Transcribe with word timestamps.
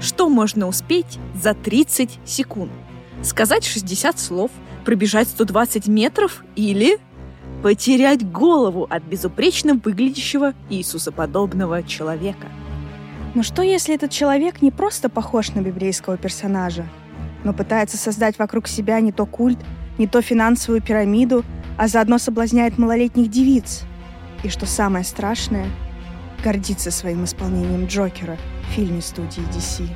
Что 0.00 0.28
можно 0.28 0.68
успеть 0.68 1.18
за 1.34 1.54
30 1.54 2.20
секунд? 2.24 2.70
Сказать 3.22 3.64
60 3.64 4.18
слов, 4.18 4.50
пробежать 4.84 5.28
120 5.28 5.88
метров 5.88 6.44
или 6.54 6.98
потерять 7.62 8.24
голову 8.30 8.86
от 8.88 9.02
безупречно 9.02 9.74
выглядящего 9.74 10.54
Иисусоподобного 10.70 11.82
человека? 11.82 12.46
Но 13.34 13.42
что, 13.42 13.62
если 13.62 13.94
этот 13.96 14.12
человек 14.12 14.62
не 14.62 14.70
просто 14.70 15.08
похож 15.08 15.50
на 15.54 15.60
библейского 15.60 16.16
персонажа, 16.16 16.86
но 17.42 17.52
пытается 17.52 17.96
создать 17.96 18.38
вокруг 18.38 18.68
себя 18.68 19.00
не 19.00 19.10
то 19.10 19.26
культ, 19.26 19.58
не 19.98 20.06
то 20.06 20.22
финансовую 20.22 20.80
пирамиду, 20.80 21.44
а 21.76 21.88
заодно 21.88 22.18
соблазняет 22.18 22.78
малолетних 22.78 23.28
девиц? 23.30 23.82
И 24.44 24.48
что 24.48 24.66
самое 24.66 25.04
страшное, 25.04 25.66
гордится 26.42 26.90
своим 26.90 27.24
исполнением 27.24 27.86
Джокера 27.86 28.36
в 28.62 28.74
фильме 28.74 29.00
студии 29.00 29.42
DC. 29.54 29.88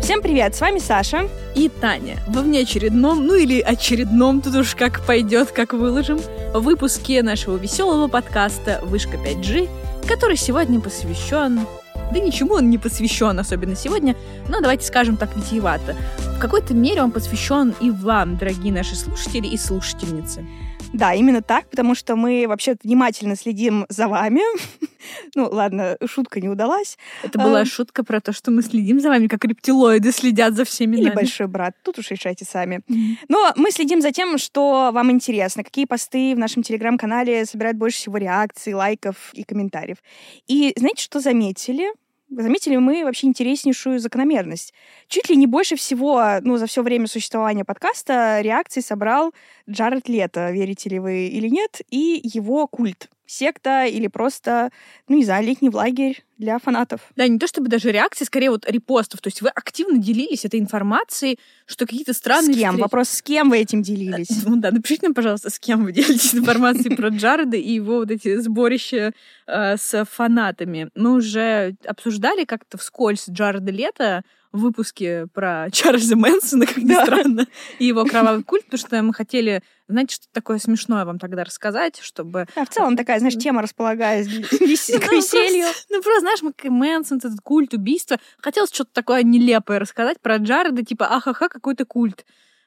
Всем 0.00 0.22
привет, 0.22 0.54
с 0.54 0.60
вами 0.60 0.78
Саша 0.78 1.28
и 1.54 1.68
Таня. 1.68 2.16
Во 2.28 2.40
внеочередном, 2.40 3.26
ну 3.26 3.34
или 3.34 3.60
очередном, 3.60 4.40
тут 4.40 4.54
уж 4.54 4.74
как 4.74 5.04
пойдет, 5.04 5.50
как 5.50 5.74
выложим, 5.74 6.18
выпуске 6.54 7.22
нашего 7.22 7.56
веселого 7.56 8.08
подкаста 8.08 8.80
«Вышка 8.84 9.18
5G», 9.18 9.68
который 10.06 10.36
сегодня 10.36 10.80
посвящен 10.80 11.66
да 12.12 12.20
ничему 12.20 12.54
он 12.54 12.70
не 12.70 12.78
посвящен, 12.78 13.38
особенно 13.38 13.76
сегодня, 13.76 14.16
но 14.48 14.60
давайте 14.60 14.86
скажем 14.86 15.16
так 15.16 15.36
витиевато. 15.36 15.94
В 16.18 16.38
какой-то 16.38 16.74
мере 16.74 17.02
он 17.02 17.10
посвящен 17.10 17.74
и 17.80 17.90
вам, 17.90 18.36
дорогие 18.36 18.72
наши 18.72 18.96
слушатели 18.96 19.46
и 19.46 19.58
слушательницы. 19.58 20.46
Да, 20.92 21.14
именно 21.14 21.42
так, 21.42 21.68
потому 21.68 21.94
что 21.94 22.16
мы 22.16 22.46
вообще 22.48 22.76
внимательно 22.82 23.36
следим 23.36 23.86
за 23.88 24.08
вами. 24.08 24.40
ну, 25.34 25.48
ладно, 25.50 25.96
шутка 26.06 26.40
не 26.40 26.48
удалась. 26.48 26.96
Это 27.22 27.38
была 27.38 27.60
а... 27.60 27.64
шутка 27.64 28.04
про 28.04 28.20
то, 28.20 28.32
что 28.32 28.50
мы 28.50 28.62
следим 28.62 29.00
за 29.00 29.08
вами, 29.08 29.26
как 29.26 29.44
рептилоиды 29.44 30.12
следят 30.12 30.54
за 30.54 30.64
всеми 30.64 30.96
Или 30.96 31.04
нами. 31.04 31.14
большой 31.14 31.46
брат. 31.46 31.74
Тут 31.82 31.98
уж 31.98 32.10
решайте 32.10 32.44
сами. 32.44 32.80
Но 33.28 33.52
мы 33.56 33.70
следим 33.70 34.00
за 34.00 34.12
тем, 34.12 34.38
что 34.38 34.90
вам 34.92 35.10
интересно, 35.10 35.62
какие 35.62 35.84
посты 35.84 36.34
в 36.34 36.38
нашем 36.38 36.62
телеграм-канале 36.62 37.44
собирают 37.44 37.76
больше 37.76 37.98
всего 37.98 38.16
реакций, 38.16 38.72
лайков 38.74 39.30
и 39.34 39.44
комментариев. 39.44 39.98
И 40.46 40.72
знаете, 40.76 41.02
что 41.02 41.20
заметили? 41.20 41.88
Заметили 42.30 42.76
мы 42.76 43.04
вообще 43.04 43.26
интереснейшую 43.26 43.98
закономерность. 44.00 44.74
Чуть 45.08 45.28
ли 45.28 45.36
не 45.36 45.46
больше 45.46 45.76
всего, 45.76 46.22
ну, 46.42 46.56
за 46.56 46.66
все 46.66 46.82
время 46.82 47.06
существования 47.06 47.64
подкаста 47.64 48.40
реакции 48.40 48.80
собрал 48.80 49.32
Джаред 49.68 50.08
Лето, 50.08 50.50
верите 50.50 50.88
ли 50.90 50.98
вы 50.98 51.26
или 51.28 51.48
нет, 51.48 51.80
и 51.90 52.20
его 52.22 52.66
культ 52.66 53.08
секта 53.28 53.84
или 53.84 54.06
просто, 54.06 54.70
ну, 55.06 55.16
не 55.16 55.24
знаю, 55.24 55.46
летний 55.46 55.70
лагерь 55.70 56.24
для 56.38 56.58
фанатов. 56.58 57.00
Да, 57.16 57.26
не 57.28 57.38
то 57.38 57.46
чтобы 57.46 57.68
даже 57.68 57.92
реакции, 57.92 58.24
скорее 58.24 58.50
вот 58.50 58.68
репостов. 58.68 59.20
То 59.20 59.28
есть 59.28 59.42
вы 59.42 59.48
активно 59.50 59.98
делились 59.98 60.44
этой 60.44 60.60
информацией, 60.60 61.38
что 61.66 61.84
какие-то 61.84 62.14
странные... 62.14 62.54
С 62.54 62.58
кем? 62.58 62.70
Встречи... 62.70 62.82
Вопрос, 62.82 63.08
с 63.10 63.22
кем 63.22 63.50
вы 63.50 63.58
этим 63.58 63.82
делились? 63.82 64.44
Ну 64.46 64.56
да, 64.56 64.70
напишите 64.70 65.06
нам, 65.06 65.14
пожалуйста, 65.14 65.50
с 65.50 65.58
кем 65.58 65.84
вы 65.84 65.92
делитесь 65.98 66.34
информацией 66.34 66.96
про 66.96 67.08
Джареда 67.08 67.56
и 67.56 67.72
его 67.72 67.96
вот 67.96 68.10
эти 68.10 68.36
сборища 68.36 69.12
э, 69.46 69.76
с 69.76 70.04
фанатами. 70.04 70.90
Мы 70.94 71.14
уже 71.14 71.76
обсуждали 71.86 72.44
как-то 72.44 72.78
вскользь 72.78 73.28
Джареда 73.28 73.70
Лето, 73.70 74.22
выпуске 74.52 75.26
про 75.32 75.68
Чарльза 75.72 76.16
Мэнсона, 76.16 76.66
как 76.66 76.76
ни 76.78 76.88
да. 76.88 77.04
странно, 77.04 77.46
и 77.78 77.86
его 77.86 78.04
кровавый 78.06 78.42
культ, 78.42 78.64
потому 78.64 78.78
что 78.78 79.02
мы 79.02 79.14
хотели, 79.14 79.62
знаете, 79.88 80.16
что 80.16 80.26
такое 80.32 80.58
смешное 80.58 81.04
вам 81.04 81.18
тогда 81.18 81.44
рассказать, 81.44 81.98
чтобы... 82.00 82.46
А 82.54 82.64
в 82.64 82.68
целом 82.68 82.96
такая, 82.96 83.18
знаешь, 83.18 83.36
тема 83.36 83.62
располагает 83.62 84.26
к 84.50 84.60
веселью. 84.60 85.66
Ну, 85.90 86.02
просто, 86.02 86.20
знаешь, 86.20 86.40
Мэнсон, 86.64 87.18
этот 87.18 87.40
культ 87.42 87.74
убийства. 87.74 88.18
Хотелось 88.38 88.72
что-то 88.72 88.90
такое 88.92 89.22
нелепое 89.22 89.78
рассказать 89.78 90.20
про 90.20 90.36
Джареда, 90.36 90.84
типа, 90.84 91.06
ахаха, 91.06 91.48
какой-то 91.48 91.84
культ. 91.84 92.24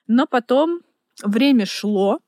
Но 0.08 0.28
потом 0.28 0.82
время 1.24 1.66
шло, 1.66 2.20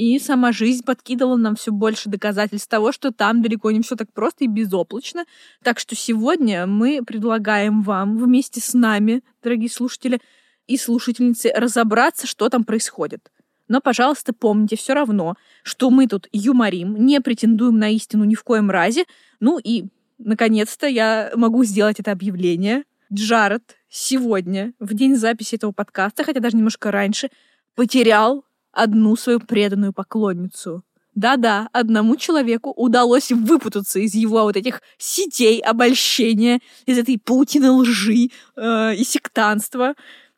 и 0.00 0.18
сама 0.18 0.50
жизнь 0.50 0.82
подкидывала 0.82 1.36
нам 1.36 1.56
все 1.56 1.72
больше 1.72 2.08
доказательств 2.08 2.70
того, 2.70 2.90
что 2.90 3.12
там 3.12 3.42
далеко 3.42 3.70
не 3.70 3.82
все 3.82 3.96
так 3.96 4.10
просто 4.14 4.44
и 4.44 4.46
безоблачно. 4.46 5.26
Так 5.62 5.78
что 5.78 5.94
сегодня 5.94 6.66
мы 6.66 7.02
предлагаем 7.04 7.82
вам 7.82 8.16
вместе 8.16 8.62
с 8.62 8.72
нами, 8.72 9.22
дорогие 9.42 9.68
слушатели 9.68 10.18
и 10.66 10.78
слушательницы, 10.78 11.52
разобраться, 11.54 12.26
что 12.26 12.48
там 12.48 12.64
происходит. 12.64 13.30
Но, 13.68 13.82
пожалуйста, 13.82 14.32
помните 14.32 14.74
все 14.74 14.94
равно, 14.94 15.34
что 15.64 15.90
мы 15.90 16.06
тут 16.06 16.28
юморим, 16.32 17.04
не 17.04 17.20
претендуем 17.20 17.78
на 17.78 17.90
истину 17.90 18.24
ни 18.24 18.34
в 18.34 18.42
коем 18.42 18.70
разе. 18.70 19.04
Ну 19.38 19.58
и, 19.62 19.84
наконец-то, 20.16 20.86
я 20.86 21.30
могу 21.34 21.62
сделать 21.64 22.00
это 22.00 22.10
объявление. 22.10 22.84
Джаред 23.12 23.76
сегодня, 23.90 24.72
в 24.78 24.94
день 24.94 25.14
записи 25.14 25.56
этого 25.56 25.72
подкаста, 25.72 26.24
хотя 26.24 26.40
даже 26.40 26.56
немножко 26.56 26.90
раньше, 26.90 27.28
потерял 27.74 28.46
одну 28.72 29.16
свою 29.16 29.40
преданную 29.40 29.92
поклонницу. 29.92 30.82
Да-да, 31.14 31.68
одному 31.72 32.16
человеку 32.16 32.70
удалось 32.70 33.32
выпутаться 33.32 33.98
из 33.98 34.14
его 34.14 34.42
вот 34.42 34.56
этих 34.56 34.80
сетей 34.96 35.60
обольщения, 35.60 36.60
из 36.86 36.98
этой 36.98 37.18
паутины 37.18 37.70
лжи 37.72 38.30
э, 38.56 38.94
и 38.94 39.04
сектанства. 39.04 39.94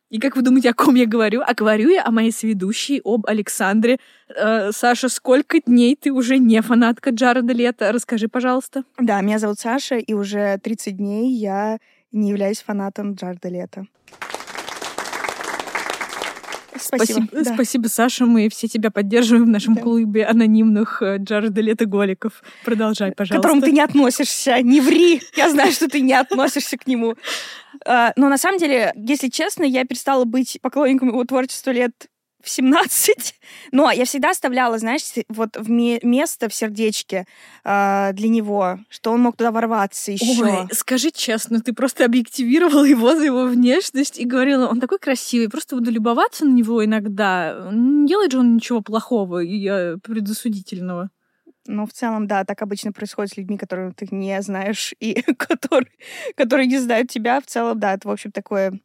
И 0.09 0.19
как 0.19 0.37
вы 0.37 0.43
думаете, 0.43 0.71
о 0.71 0.75
ком 0.75 0.95
я 0.95 1.07
говорю? 1.07 1.43
А 1.47 1.55
говорю 1.55 1.91
я 1.91 2.05
о 2.05 2.11
моей 2.11 2.33
сведущей, 2.33 3.01
об 3.05 3.27
Александре. 3.27 3.99
Э, 4.29 4.73
Саша, 4.73 5.09
сколько 5.09 5.61
дней 5.61 5.95
ты 5.95 6.11
уже 6.11 6.39
не 6.39 6.61
фанатка 6.63 7.11
Джареда 7.11 7.53
Лето? 7.53 7.93
Расскажи, 7.93 8.29
пожалуйста. 8.29 8.85
Да, 8.99 9.21
меня 9.21 9.39
зовут 9.39 9.59
Саша, 9.59 9.97
и 9.97 10.15
уже 10.15 10.59
30 10.63 10.97
дней 10.97 11.33
я 11.35 11.79
не 12.13 12.31
являюсь 12.31 12.63
фанатом 12.63 13.15
Джареда 13.15 13.49
Лето. 13.49 13.87
Спасибо. 16.77 17.21
Спасибо, 17.23 17.45
да. 17.45 17.55
спасибо, 17.55 17.87
Саша. 17.89 18.27
Мы 18.27 18.49
все 18.49 18.69
тебя 18.69 18.91
поддерживаем 18.91 19.45
в 19.45 19.49
нашем 19.49 19.75
да. 19.75 19.83
клубе 19.83 20.25
анонимных 20.25 21.03
э, 21.03 21.19
Джареда 21.19 21.61
Летоголиков. 21.61 22.43
Продолжай, 22.65 23.13
пожалуйста. 23.13 23.35
К 23.35 23.43
которому 23.43 23.63
ты 23.63 23.73
не 23.73 23.81
относишься. 23.81 24.61
Не 24.63 24.81
ври. 24.81 25.23
Я 25.37 25.51
знаю, 25.51 25.73
что 25.73 25.89
ты 25.89 26.01
не 26.01 26.15
относишься 26.15 26.77
к 26.79 26.87
нему. 26.87 27.17
А, 27.87 28.13
но 28.17 28.29
на 28.29 28.39
самом 28.39 28.59
деле, 28.59 28.93
если 28.97 29.29
честно, 29.29 29.65
я 29.65 29.85
перестала 29.85 30.25
быть 30.25 30.59
поклонником 30.61 31.09
его 31.09 31.25
творчества 31.25 31.71
лет 31.71 31.93
в 32.43 32.51
17. 32.51 33.35
Но 33.73 33.91
я 33.91 34.05
всегда 34.05 34.31
оставляла, 34.31 34.79
знаешь, 34.79 35.03
вот 35.29 35.57
в 35.57 35.71
место 35.71 36.49
в 36.49 36.55
сердечке 36.55 37.27
э, 37.65 38.11
для 38.13 38.29
него, 38.29 38.79
что 38.89 39.13
он 39.13 39.21
мог 39.21 39.37
туда 39.37 39.51
ворваться 39.51 40.13
еще. 40.13 40.45
Ой, 40.45 40.69
скажи 40.73 41.11
честно, 41.11 41.61
ты 41.61 41.73
просто 41.73 42.05
объективировала 42.05 42.85
его 42.85 43.15
за 43.15 43.25
его 43.25 43.45
внешность 43.45 44.19
и 44.19 44.25
говорила, 44.25 44.69
он 44.69 44.81
такой 44.81 44.99
красивый, 44.99 45.49
просто 45.49 45.77
буду 45.77 45.91
любоваться 45.91 46.45
на 46.45 46.53
него 46.53 46.85
иногда. 46.85 47.69
Не 47.73 48.07
делает 48.07 48.33
же 48.33 48.39
он 48.39 48.55
ничего 48.55 48.81
плохого 48.81 49.43
и 49.43 49.69
э, 49.69 49.97
предосудительного. 50.03 51.11
Ну, 51.67 51.87
в 51.87 51.93
целом, 51.93 52.27
да, 52.27 52.45
так 52.45 52.61
обычно 52.63 52.93
происходит 52.93 53.33
с 53.33 53.37
людьми, 53.37 53.57
которых 53.57 53.95
ты 53.95 54.09
не 54.11 54.41
знаешь 54.43 54.95
и 54.99 55.23
которые, 55.39 55.93
которые 56.37 56.67
не 56.67 56.79
знают 56.79 57.11
тебя. 57.11 57.41
В 57.41 57.47
целом, 57.47 57.79
да, 57.79 57.95
это, 57.95 58.09
в 58.09 58.11
общем, 58.11 58.33
такое 58.33 58.81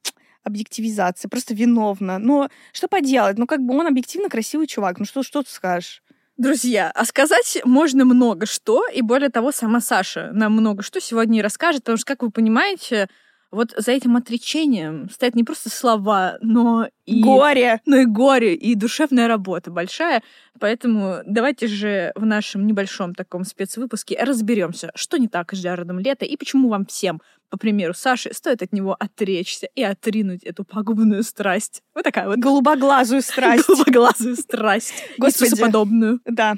объективизация, 0.48 1.30
просто 1.30 1.54
виновна. 1.54 2.18
Но 2.18 2.50
что 2.74 2.88
поделать? 2.88 3.38
Ну, 3.38 3.46
как 3.46 3.62
бы 3.62 3.78
он 3.78 3.88
объективно 3.88 4.30
красивый 4.30 4.68
чувак. 4.68 5.00
Ну, 5.00 5.06
что, 5.06 5.24
что 5.24 5.44
ты 5.44 5.52
скажешь? 5.52 6.02
Друзья, 6.38 6.92
а 6.94 7.04
сказать 7.06 7.60
можно 7.64 8.06
много 8.06 8.46
что, 8.46 8.88
и 8.88 9.02
более 9.02 9.30
того, 9.30 9.52
сама 9.52 9.82
Саша 9.82 10.30
нам 10.34 10.54
много 10.54 10.84
что 10.84 11.02
сегодня 11.02 11.40
и 11.40 11.42
расскажет, 11.42 11.82
потому 11.82 11.98
что, 11.98 12.06
как 12.06 12.22
вы 12.22 12.30
понимаете, 12.30 13.10
вот 13.52 13.74
за 13.78 13.92
этим 13.92 14.18
отречением 14.18 15.10
стоят 15.10 15.36
не 15.36 15.44
просто 15.44 15.70
слова, 15.70 16.38
но 16.42 16.90
и... 17.06 17.22
Горе! 17.22 17.82
Но 17.86 17.98
и 17.98 18.06
горе, 18.06 18.56
и 18.56 18.76
душевная 18.76 19.28
работа 19.28 19.72
большая. 19.72 20.22
Поэтому 20.60 21.20
давайте 21.26 21.68
же 21.68 22.12
в 22.16 22.26
нашем 22.26 22.68
небольшом 22.68 23.16
таком 23.16 23.46
спецвыпуске 23.46 24.18
разберемся, 24.22 24.92
что 24.96 25.18
не 25.18 25.28
так 25.28 25.54
с 25.54 25.58
Джаредом 25.58 26.00
Лето 26.00 26.26
и 26.26 26.36
почему 26.36 26.70
вам 26.70 26.86
всем, 26.86 27.22
по 27.50 27.58
примеру 27.58 27.94
Саши, 27.94 28.34
стоит 28.34 28.62
от 28.62 28.74
него 28.74 28.96
отречься 29.00 29.68
и 29.74 29.82
отринуть 29.82 30.44
эту 30.44 30.66
пагубную 30.66 31.24
страсть. 31.24 31.82
Вот 31.96 32.04
такая 32.04 32.28
вот. 32.28 32.40
Голубоглазую 32.40 33.22
страсть. 33.24 33.66
Голубоглазую 33.68 34.36
страсть. 34.36 34.94
Господи. 35.18 35.60
подобную. 35.60 36.20
Да. 36.26 36.56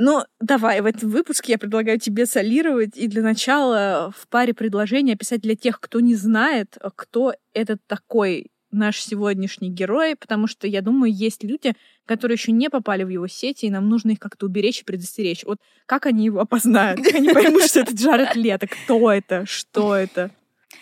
Ну, 0.00 0.22
давай, 0.40 0.80
в 0.80 0.86
этом 0.86 1.10
выпуске 1.10 1.52
я 1.52 1.58
предлагаю 1.58 1.98
тебе 1.98 2.24
солировать 2.24 2.96
и 2.96 3.08
для 3.08 3.20
начала 3.20 4.12
в 4.16 4.28
паре 4.28 4.54
предложений 4.54 5.14
описать 5.14 5.40
для 5.40 5.56
тех, 5.56 5.80
кто 5.80 5.98
не 5.98 6.14
знает, 6.14 6.78
кто 6.94 7.34
этот 7.52 7.80
такой 7.88 8.52
наш 8.70 9.02
сегодняшний 9.02 9.70
герой, 9.70 10.14
потому 10.14 10.46
что, 10.46 10.68
я 10.68 10.82
думаю, 10.82 11.12
есть 11.12 11.42
люди, 11.42 11.72
которые 12.06 12.36
еще 12.36 12.52
не 12.52 12.70
попали 12.70 13.02
в 13.02 13.08
его 13.08 13.26
сети, 13.26 13.66
и 13.66 13.70
нам 13.70 13.88
нужно 13.88 14.12
их 14.12 14.20
как-то 14.20 14.46
уберечь 14.46 14.82
и 14.82 14.84
предостеречь. 14.84 15.42
Вот 15.44 15.58
как 15.86 16.06
они 16.06 16.26
его 16.26 16.38
опознают? 16.38 17.02
Как 17.02 17.16
они 17.16 17.32
поймут, 17.32 17.64
что 17.64 17.80
это 17.80 17.92
Джаред 17.92 18.34
Лето? 18.36 18.68
Кто 18.68 19.10
это? 19.10 19.46
Что 19.46 19.96
это? 19.96 20.30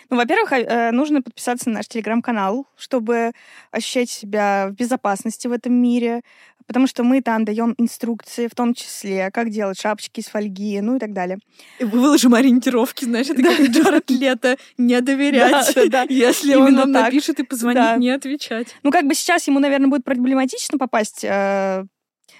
Ну, 0.09 0.17
во-первых, 0.17 0.51
э, 0.51 0.91
нужно 0.91 1.21
подписаться 1.21 1.69
на 1.69 1.77
наш 1.77 1.87
телеграм-канал, 1.87 2.67
чтобы 2.77 3.31
ощущать 3.71 4.09
себя 4.09 4.67
в 4.69 4.75
безопасности 4.75 5.47
в 5.47 5.51
этом 5.51 5.73
мире, 5.73 6.21
потому 6.67 6.85
что 6.87 7.03
мы 7.03 7.21
там 7.21 7.45
даем 7.45 7.73
инструкции, 7.77 8.47
в 8.47 8.55
том 8.55 8.73
числе, 8.73 9.31
как 9.31 9.49
делать 9.49 9.79
шапочки 9.79 10.19
из 10.19 10.27
фольги, 10.27 10.79
ну 10.81 10.97
и 10.97 10.99
так 10.99 11.13
далее. 11.13 11.39
И 11.79 11.85
выложим 11.85 12.35
ориентировки, 12.35 13.05
знаешь, 13.05 13.29
это 13.29 13.41
как 13.41 13.59
Джаред 13.69 14.09
Лето, 14.09 14.57
не 14.77 14.99
доверять. 15.01 15.75
Если 16.09 16.55
он 16.55 16.73
нам 16.73 16.91
напишет 16.91 17.39
и 17.39 17.43
позвонит, 17.43 17.97
не 17.97 18.11
отвечать. 18.11 18.67
Ну, 18.83 18.91
как 18.91 19.05
бы 19.05 19.15
сейчас 19.15 19.47
ему, 19.47 19.59
наверное, 19.59 19.87
будет 19.87 20.03
проблематично 20.03 20.77
попасть 20.77 21.23
э, 21.23 21.85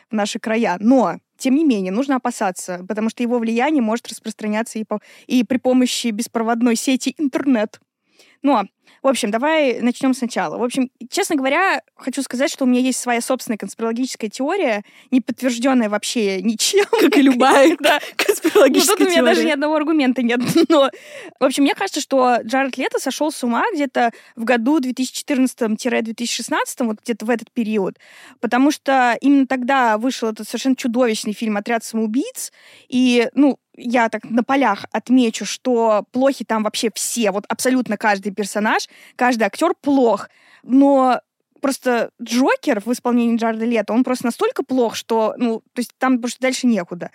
в 0.09 0.13
наши 0.13 0.39
края, 0.39 0.77
но 0.79 1.17
тем 1.37 1.55
не 1.55 1.63
менее, 1.63 1.91
нужно 1.91 2.15
опасаться, 2.15 2.83
потому 2.87 3.09
что 3.09 3.23
его 3.23 3.37
влияние 3.37 3.81
может 3.81 4.07
распространяться 4.07 4.79
и, 4.79 4.83
по, 4.83 4.99
и 5.27 5.43
при 5.43 5.57
помощи 5.57 6.07
беспроводной 6.07 6.75
сети 6.75 7.13
интернет. 7.17 7.79
Но 8.41 8.65
в 9.03 9.07
общем, 9.07 9.31
давай 9.31 9.79
начнем 9.81 10.13
сначала. 10.13 10.57
В 10.57 10.63
общем, 10.63 10.89
честно 11.09 11.35
говоря, 11.35 11.81
хочу 11.95 12.21
сказать, 12.21 12.51
что 12.51 12.65
у 12.65 12.67
меня 12.67 12.81
есть 12.81 12.99
своя 12.99 13.21
собственная 13.21 13.57
конспирологическая 13.57 14.29
теория, 14.29 14.83
не 15.11 15.21
подтвержденная 15.21 15.89
вообще 15.89 16.41
ничем. 16.41 16.85
Как 16.91 17.15
и 17.15 17.21
любая 17.21 17.77
да. 17.81 17.99
конспирологическая 18.15 18.97
теория. 18.97 18.97
Ну, 18.97 18.97
тут 18.97 19.07
у 19.07 19.09
меня 19.09 19.23
даже 19.23 19.45
ни 19.45 19.51
одного 19.51 19.75
аргумента 19.75 20.21
нет. 20.23 20.41
Но, 20.69 20.89
в 21.39 21.43
общем, 21.43 21.63
мне 21.63 21.75
кажется, 21.75 22.01
что 22.01 22.37
Джаред 22.43 22.77
Лето 22.77 22.99
сошел 22.99 23.31
с 23.31 23.43
ума 23.43 23.63
где-то 23.73 24.11
в 24.35 24.43
году 24.43 24.79
2014-2016, 24.79 26.55
вот 26.79 26.97
где-то 27.01 27.25
в 27.25 27.29
этот 27.29 27.51
период, 27.51 27.97
потому 28.39 28.71
что 28.71 29.17
именно 29.21 29.47
тогда 29.47 29.97
вышел 29.97 30.29
этот 30.29 30.47
совершенно 30.47 30.75
чудовищный 30.75 31.33
фильм 31.33 31.57
«Отряд 31.57 31.83
самоубийц», 31.83 32.51
и, 32.89 33.29
ну, 33.33 33.59
я 33.77 34.09
так 34.09 34.23
на 34.29 34.43
полях 34.43 34.85
отмечу, 34.91 35.45
что 35.45 36.05
плохи 36.11 36.43
там 36.43 36.63
вообще 36.63 36.89
все, 36.93 37.31
вот 37.31 37.45
абсолютно 37.47 37.97
каждый 37.97 38.33
персонаж, 38.33 38.87
каждый 39.15 39.43
актер 39.43 39.73
плох. 39.79 40.29
Но 40.63 41.21
просто 41.61 42.11
Джокер 42.21 42.81
в 42.81 42.91
исполнении 42.91 43.37
Джарда 43.37 43.65
Лето, 43.65 43.93
он 43.93 44.03
просто 44.03 44.25
настолько 44.25 44.63
плох, 44.63 44.95
что, 44.95 45.35
ну, 45.37 45.61
то 45.73 45.79
есть 45.79 45.91
там 45.97 46.19
просто 46.19 46.41
дальше 46.41 46.67
некуда. 46.67 47.11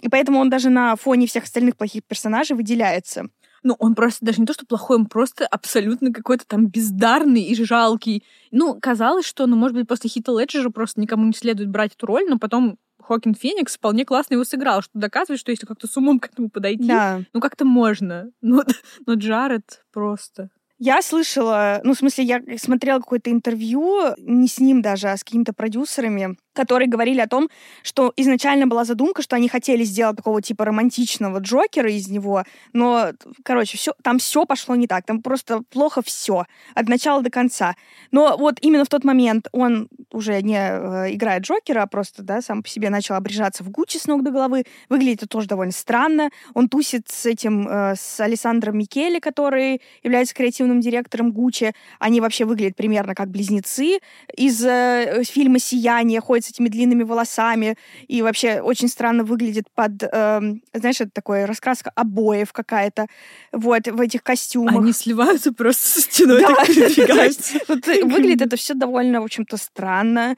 И 0.00 0.08
поэтому 0.08 0.40
он 0.40 0.50
даже 0.50 0.70
на 0.70 0.96
фоне 0.96 1.26
всех 1.26 1.44
остальных 1.44 1.76
плохих 1.76 2.04
персонажей 2.04 2.56
выделяется. 2.56 3.26
Ну, 3.62 3.74
он 3.78 3.94
просто 3.94 4.24
даже 4.24 4.40
не 4.40 4.46
то, 4.46 4.52
что 4.52 4.66
плохой, 4.66 4.96
он 4.96 5.06
просто 5.06 5.46
абсолютно 5.46 6.12
какой-то 6.12 6.46
там 6.46 6.66
бездарный 6.66 7.42
и 7.42 7.64
жалкий. 7.64 8.22
Ну, 8.52 8.78
казалось, 8.80 9.26
что, 9.26 9.46
ну, 9.46 9.56
может 9.56 9.76
быть, 9.76 9.88
после 9.88 10.08
Хита 10.08 10.32
Леджера 10.32 10.70
просто 10.70 11.00
никому 11.00 11.24
не 11.26 11.32
следует 11.32 11.70
брать 11.70 11.94
эту 11.94 12.06
роль, 12.06 12.28
но 12.28 12.38
потом 12.38 12.78
Хокин 13.06 13.34
Феникс 13.34 13.76
вполне 13.76 14.04
классно 14.04 14.34
его 14.34 14.44
сыграл, 14.44 14.82
что 14.82 14.98
доказывает, 14.98 15.38
что 15.38 15.52
если 15.52 15.64
как-то 15.64 15.86
с 15.86 15.96
умом 15.96 16.18
к 16.18 16.26
этому 16.26 16.50
подойти, 16.50 16.88
да. 16.88 17.20
ну 17.32 17.40
как-то 17.40 17.64
можно. 17.64 18.30
Ну, 18.40 18.62
но 19.06 19.14
Джаред 19.14 19.84
просто... 19.92 20.50
Я 20.78 21.00
слышала, 21.02 21.80
ну, 21.84 21.94
в 21.94 21.98
смысле, 21.98 22.24
я 22.24 22.40
смотрела 22.58 22.98
какое-то 22.98 23.30
интервью, 23.30 24.14
не 24.18 24.46
с 24.46 24.58
ним 24.58 24.82
даже, 24.82 25.08
а 25.08 25.16
с 25.16 25.24
какими-то 25.24 25.52
продюсерами, 25.52 26.36
которые 26.56 26.88
говорили 26.88 27.20
о 27.20 27.28
том, 27.28 27.48
что 27.82 28.12
изначально 28.16 28.66
была 28.66 28.84
задумка, 28.84 29.22
что 29.22 29.36
они 29.36 29.48
хотели 29.48 29.84
сделать 29.84 30.16
такого 30.16 30.40
типа 30.42 30.64
романтичного 30.64 31.38
Джокера 31.38 31.90
из 31.90 32.08
него, 32.08 32.44
но, 32.72 33.10
короче, 33.44 33.76
все, 33.76 33.92
там 34.02 34.18
все 34.18 34.44
пошло 34.46 34.74
не 34.74 34.86
так, 34.86 35.04
там 35.04 35.22
просто 35.22 35.62
плохо 35.70 36.02
все 36.02 36.46
от 36.74 36.88
начала 36.88 37.22
до 37.22 37.30
конца. 37.30 37.76
Но 38.10 38.36
вот 38.38 38.58
именно 38.60 38.84
в 38.84 38.88
тот 38.88 39.04
момент 39.04 39.48
он 39.52 39.88
уже 40.10 40.40
не 40.42 40.58
э, 40.58 41.14
играет 41.14 41.42
Джокера, 41.42 41.82
а 41.82 41.86
просто, 41.86 42.22
да, 42.22 42.40
сам 42.40 42.62
по 42.62 42.68
себе 42.68 42.90
начал 42.90 43.14
обрежаться 43.14 43.62
в 43.62 43.70
Гуччи 43.70 43.98
с 43.98 44.06
ног 44.06 44.22
до 44.22 44.30
головы. 44.30 44.64
Выглядит 44.88 45.18
это 45.18 45.28
тоже 45.28 45.48
довольно 45.48 45.72
странно. 45.72 46.30
Он 46.54 46.68
тусит 46.68 47.08
с 47.08 47.26
этим, 47.26 47.68
э, 47.68 47.94
с 47.96 48.20
Александром 48.20 48.78
Микеле, 48.78 49.20
который 49.20 49.82
является 50.02 50.34
креативным 50.34 50.80
директором 50.80 51.32
Гуччи. 51.32 51.74
Они 51.98 52.20
вообще 52.20 52.44
выглядят 52.44 52.76
примерно 52.76 53.14
как 53.14 53.28
близнецы 53.28 53.98
из 54.34 54.64
э, 54.64 55.22
фильма 55.24 55.58
«Сияние», 55.58 56.20
ходят 56.20 56.45
с 56.46 56.50
этими 56.50 56.68
длинными 56.68 57.02
волосами, 57.02 57.76
и 58.08 58.22
вообще 58.22 58.60
очень 58.60 58.88
странно 58.88 59.24
выглядит 59.24 59.66
под, 59.74 60.02
э, 60.02 60.40
знаешь, 60.72 61.00
это 61.00 61.10
такое 61.12 61.46
раскраска 61.46 61.90
обоев 61.94 62.52
какая-то, 62.52 63.06
вот, 63.52 63.86
в 63.88 64.00
этих 64.00 64.22
костюмах. 64.22 64.82
Они 64.82 64.92
сливаются 64.92 65.52
просто 65.52 65.86
со 65.86 66.00
стеной, 66.00 66.42
да. 66.42 66.48
Выглядит 68.04 68.42
это 68.42 68.56
все 68.56 68.74
довольно, 68.74 69.20
в 69.20 69.24
общем-то, 69.24 69.56
странно. 69.56 70.36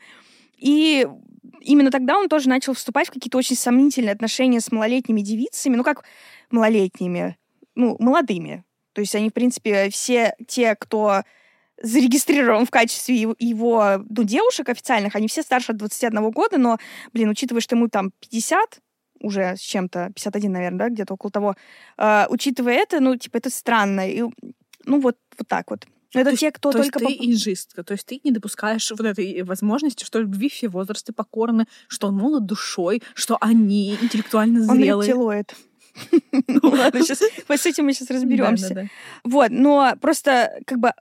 И 0.56 1.06
именно 1.60 1.90
тогда 1.90 2.18
он 2.18 2.28
тоже 2.28 2.48
начал 2.48 2.74
вступать 2.74 3.08
в 3.08 3.12
какие-то 3.12 3.38
очень 3.38 3.56
сомнительные 3.56 4.12
отношения 4.12 4.60
с 4.60 4.72
малолетними 4.72 5.20
девицами, 5.20 5.76
ну 5.76 5.84
как 5.84 6.04
малолетними, 6.50 7.36
ну, 7.74 7.96
молодыми. 7.98 8.64
То 8.92 9.00
есть 9.00 9.14
они, 9.14 9.30
в 9.30 9.32
принципе, 9.32 9.90
все 9.90 10.34
те, 10.46 10.74
кто 10.74 11.22
зарегистрирован 11.82 12.66
в 12.66 12.70
качестве 12.70 13.16
его, 13.16 14.04
ну, 14.08 14.22
девушек 14.24 14.68
официальных, 14.68 15.16
они 15.16 15.28
все 15.28 15.42
старше 15.42 15.72
21 15.72 16.30
года, 16.30 16.58
но, 16.58 16.78
блин, 17.12 17.30
учитывая, 17.30 17.60
что 17.60 17.76
ему 17.76 17.88
там 17.88 18.12
50, 18.20 18.80
уже 19.20 19.56
с 19.56 19.60
чем-то, 19.60 20.10
51, 20.14 20.52
наверное, 20.52 20.78
да, 20.78 20.88
где-то 20.88 21.14
около 21.14 21.30
того, 21.30 21.54
э, 21.96 22.26
учитывая 22.30 22.74
это, 22.74 23.00
ну, 23.00 23.16
типа, 23.16 23.38
это 23.38 23.50
странно. 23.50 24.08
И, 24.08 24.22
ну, 24.84 25.00
вот, 25.00 25.16
вот 25.36 25.48
так 25.48 25.70
вот. 25.70 25.86
Это 26.14 26.30
то 26.30 26.36
те, 26.36 26.50
кто 26.50 26.72
то 26.72 26.78
только... 26.78 27.00
То 27.00 27.04
есть 27.04 27.18
ты 27.18 27.26
инжистка, 27.26 27.84
то 27.84 27.92
есть 27.92 28.06
ты 28.06 28.20
не 28.24 28.30
допускаешь 28.30 28.90
вот 28.90 29.00
этой 29.00 29.42
возможности, 29.42 30.04
что 30.04 30.20
любви 30.20 30.48
все 30.48 30.68
возрасты 30.68 31.12
покорны, 31.12 31.66
что 31.86 32.08
он 32.08 32.14
молод 32.14 32.46
душой, 32.46 33.02
что 33.14 33.36
они 33.40 33.94
интеллектуально 34.00 34.62
зрелые. 34.62 34.94
Он 34.94 35.02
рептилоид. 35.02 35.54
Ну 36.46 36.60
ладно, 36.62 37.02
сейчас 37.02 37.18
с 37.20 37.66
этим 37.66 37.86
мы 37.86 37.92
сейчас 37.92 38.10
разберемся. 38.10 38.88
Вот, 39.24 39.50
но 39.50 39.94
просто 40.00 40.60
как 40.66 40.78
бы 40.78 40.92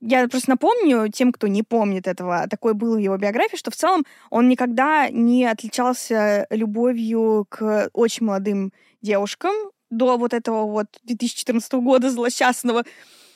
я 0.00 0.28
просто 0.28 0.50
напомню 0.50 1.08
тем, 1.08 1.32
кто 1.32 1.46
не 1.46 1.62
помнит 1.62 2.06
этого, 2.06 2.46
такой 2.48 2.74
был 2.74 2.94
в 2.94 2.98
его 2.98 3.16
биографии, 3.16 3.56
что 3.56 3.70
в 3.70 3.76
целом 3.76 4.04
он 4.30 4.48
никогда 4.48 5.08
не 5.10 5.44
отличался 5.46 6.46
любовью 6.50 7.46
к 7.48 7.90
очень 7.92 8.26
молодым 8.26 8.72
девушкам 9.02 9.52
до 9.90 10.16
вот 10.16 10.34
этого 10.34 10.66
вот 10.66 10.86
2014 11.04 11.72
года 11.74 12.10
злосчастного. 12.10 12.84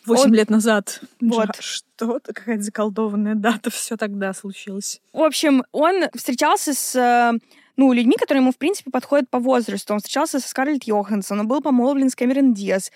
Восемь 0.06 0.34
лет 0.34 0.48
назад. 0.48 1.00
Вот. 1.20 1.56
Что-то, 1.60 2.32
какая-то 2.32 2.62
заколдованная 2.62 3.34
дата, 3.34 3.70
все 3.70 3.96
тогда 3.96 4.32
случилось. 4.32 5.00
В 5.12 5.22
общем, 5.22 5.64
он 5.72 6.04
встречался 6.14 6.72
с 6.72 7.32
ну, 7.78 7.92
людьми, 7.92 8.16
которые 8.18 8.42
ему, 8.42 8.50
в 8.50 8.58
принципе, 8.58 8.90
подходят 8.90 9.30
по 9.30 9.38
возрасту. 9.38 9.94
Он 9.94 10.00
встречался 10.00 10.40
со 10.40 10.48
Скарлетт 10.48 10.84
Йоханссон, 10.84 11.40
он 11.40 11.48
был 11.48 11.62
помолвлен 11.62 12.10
с 12.10 12.16
Кэмерон 12.16 12.52
Диас. 12.52 12.90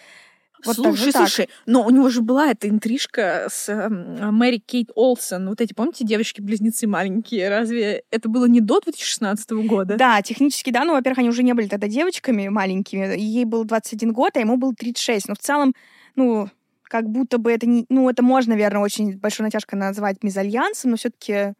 Вот 0.64 0.76
слушай, 0.76 1.12
так, 1.12 1.28
слушай, 1.28 1.46
так. 1.46 1.54
но 1.66 1.84
у 1.84 1.90
него 1.90 2.08
же 2.08 2.20
была 2.20 2.50
эта 2.50 2.68
интрижка 2.68 3.46
с 3.48 3.68
э, 3.68 3.88
Мэри 3.88 4.58
Кейт 4.58 4.90
Олсен. 4.94 5.48
Вот 5.48 5.60
эти, 5.60 5.72
помните, 5.72 6.04
девочки-близнецы 6.04 6.86
маленькие? 6.86 7.48
Разве 7.48 8.02
это 8.10 8.28
было 8.28 8.46
не 8.46 8.60
до 8.60 8.80
2016 8.80 9.50
года? 9.66 9.96
Да, 9.96 10.20
технически, 10.22 10.70
да. 10.70 10.84
Ну, 10.84 10.92
во-первых, 10.92 11.18
они 11.18 11.28
уже 11.28 11.42
не 11.42 11.52
были 11.52 11.68
тогда 11.68 11.88
девочками 11.88 12.48
маленькими. 12.48 13.16
Ей 13.16 13.44
был 13.44 13.64
21 13.64 14.12
год, 14.12 14.36
а 14.36 14.40
ему 14.40 14.56
был 14.56 14.74
36. 14.74 15.28
Но 15.28 15.34
в 15.34 15.38
целом, 15.38 15.74
ну, 16.14 16.48
как 16.84 17.08
будто 17.08 17.38
бы 17.38 17.52
это 17.52 17.66
не... 17.66 17.86
Ну, 17.88 18.08
это 18.08 18.22
можно, 18.22 18.54
наверное, 18.54 18.82
очень 18.82 19.16
большой 19.16 19.44
натяжкой 19.44 19.78
назвать 19.78 20.22
мезальянсом, 20.22 20.92
но 20.92 20.96
все 20.96 21.10
таки 21.10 21.54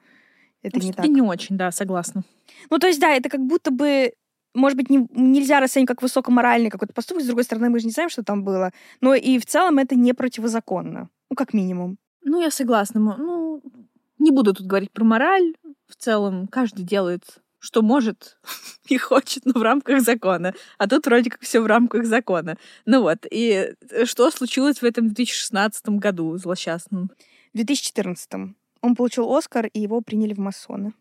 это 0.63 0.79
ну, 0.79 0.83
не 0.85 0.93
так. 0.93 1.07
не 1.07 1.23
очень, 1.23 1.57
да, 1.57 1.73
согласна. 1.73 2.23
Ну, 2.71 2.79
то 2.79 2.87
есть, 2.87 3.01
да, 3.01 3.11
это 3.11 3.29
как 3.29 3.41
будто 3.41 3.71
бы 3.71 4.13
может 4.55 4.77
быть, 4.77 4.91
не, 4.91 5.07
нельзя 5.13 5.61
расценивать 5.61 5.89
как 5.89 6.03
высокоморальный 6.03 6.71
какой-то 6.71 6.93
поступок, 6.93 7.23
с 7.23 7.27
другой 7.27 7.45
стороны, 7.45 7.71
мы 7.71 7.79
же 7.81 7.87
не 7.87 7.93
знаем, 7.93 8.11
что 8.11 8.23
там 8.23 8.45
было. 8.45 8.73
Но 9.01 9.15
и 9.15 9.39
в 9.39 9.47
целом 9.47 9.79
это 9.79 9.95
не 9.95 10.13
противозаконно. 10.13 11.09
Ну, 11.31 11.37
как 11.37 11.55
минимум. 11.55 11.97
Ну, 12.23 12.41
я 12.41 12.51
согласна. 12.51 13.01
Ну, 13.01 13.63
не 14.19 14.31
буду 14.31 14.55
тут 14.55 14.67
говорить 14.67 14.93
про 14.93 15.05
мораль. 15.05 15.55
В 15.89 15.97
целом, 15.97 16.49
каждый 16.49 16.85
делает, 16.85 17.23
что 17.59 17.83
может 17.83 18.39
и 18.89 18.99
хочет, 18.99 19.47
но 19.47 19.53
в 19.59 19.63
рамках 19.63 20.03
закона. 20.03 20.55
А 20.79 20.89
тут 20.89 21.07
вроде 21.07 21.31
как 21.31 21.41
все 21.41 21.61
в 21.61 21.67
рамках 21.67 22.05
закона. 22.05 22.59
Ну 22.85 23.03
вот. 23.03 23.27
И 23.31 23.75
э, 23.91 24.05
что 24.05 24.31
случилось 24.31 24.79
в 24.79 24.85
этом 24.85 25.09
2016 25.09 25.89
году 25.91 26.37
злосчастном? 26.37 27.11
В 27.53 27.57
2014 27.57 28.55
он 28.83 28.97
получил 28.97 29.33
Оскар, 29.35 29.67
и 29.67 29.81
его 29.81 30.01
приняли 30.01 30.35
в 30.35 30.39
масоны. 30.39 30.93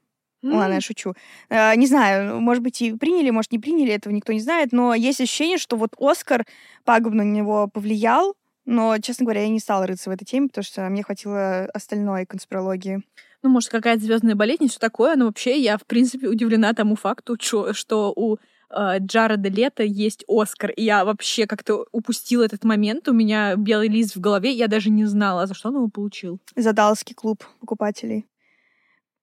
Mm. 0.44 0.56
Ладно, 0.56 0.74
я 0.74 0.82
шучу. 0.82 1.14
Э, 1.50 1.76
не 1.76 1.86
знаю, 1.86 2.42
может 2.42 2.64
быть, 2.64 2.82
и 2.82 2.94
приняли, 2.94 3.30
может, 3.30 3.52
не 3.52 3.60
приняли, 3.60 3.94
этого 3.94 4.14
никто 4.14 4.34
не 4.34 4.40
знает, 4.40 4.72
но 4.72 4.94
есть 4.94 5.22
ощущение, 5.22 5.58
что 5.58 5.78
вот 5.78 5.94
Оскар 6.00 6.46
пагубно 6.84 7.24
на 7.24 7.32
него 7.32 7.68
повлиял, 7.68 8.36
но, 8.66 8.98
честно 9.00 9.26
говоря, 9.26 9.42
я 9.42 9.50
не 9.50 9.60
стала 9.60 9.88
рыться 9.88 10.10
в 10.10 10.14
этой 10.14 10.26
теме, 10.26 10.48
потому 10.48 10.64
что 10.64 10.88
мне 10.90 11.04
хватило 11.04 11.66
остальной 11.74 12.26
конспирологии. 12.26 13.02
Ну, 13.44 13.50
может, 13.50 13.70
какая-то 13.70 14.04
звездная 14.04 14.36
болезнь 14.36 14.68
все 14.68 14.80
такое, 14.80 15.16
но 15.16 15.26
вообще 15.26 15.60
я, 15.60 15.78
в 15.78 15.86
принципе, 15.86 16.28
удивлена 16.28 16.74
тому 16.74 16.96
факту, 16.96 17.38
что 17.40 18.14
у 18.16 18.38
э, 18.70 19.00
Джареда 19.00 19.50
Лето 19.50 19.84
есть 19.84 20.24
Оскар. 20.28 20.72
И 20.72 20.84
я 20.84 21.06
вообще 21.06 21.48
как-то 21.48 21.88
упустила 21.92 22.44
этот 22.44 22.64
момент. 22.64 23.08
У 23.08 23.14
меня 23.14 23.56
белый 23.56 23.88
лист 23.88 24.16
в 24.16 24.20
голове, 24.20 24.52
я 24.52 24.68
даже 24.68 24.92
не 24.92 25.06
знала, 25.06 25.48
за 25.48 25.56
что 25.56 25.70
он 25.70 25.76
его 25.76 25.88
получил. 25.88 26.40
За 26.56 26.72
Далласский 26.72 27.16
клуб 27.16 27.44
покупателей. 27.60 28.28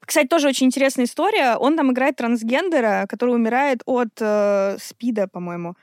Кстати, 0.06 0.26
тоже 0.26 0.48
очень 0.48 0.66
интересная 0.66 1.04
история. 1.04 1.56
Он 1.56 1.76
там 1.76 1.92
играет 1.92 2.16
трансгендера, 2.16 3.06
который 3.08 3.34
умирает 3.34 3.82
от 3.84 4.08
э, 4.20 4.76
СПИДа, 4.80 5.28
по-моему. 5.28 5.74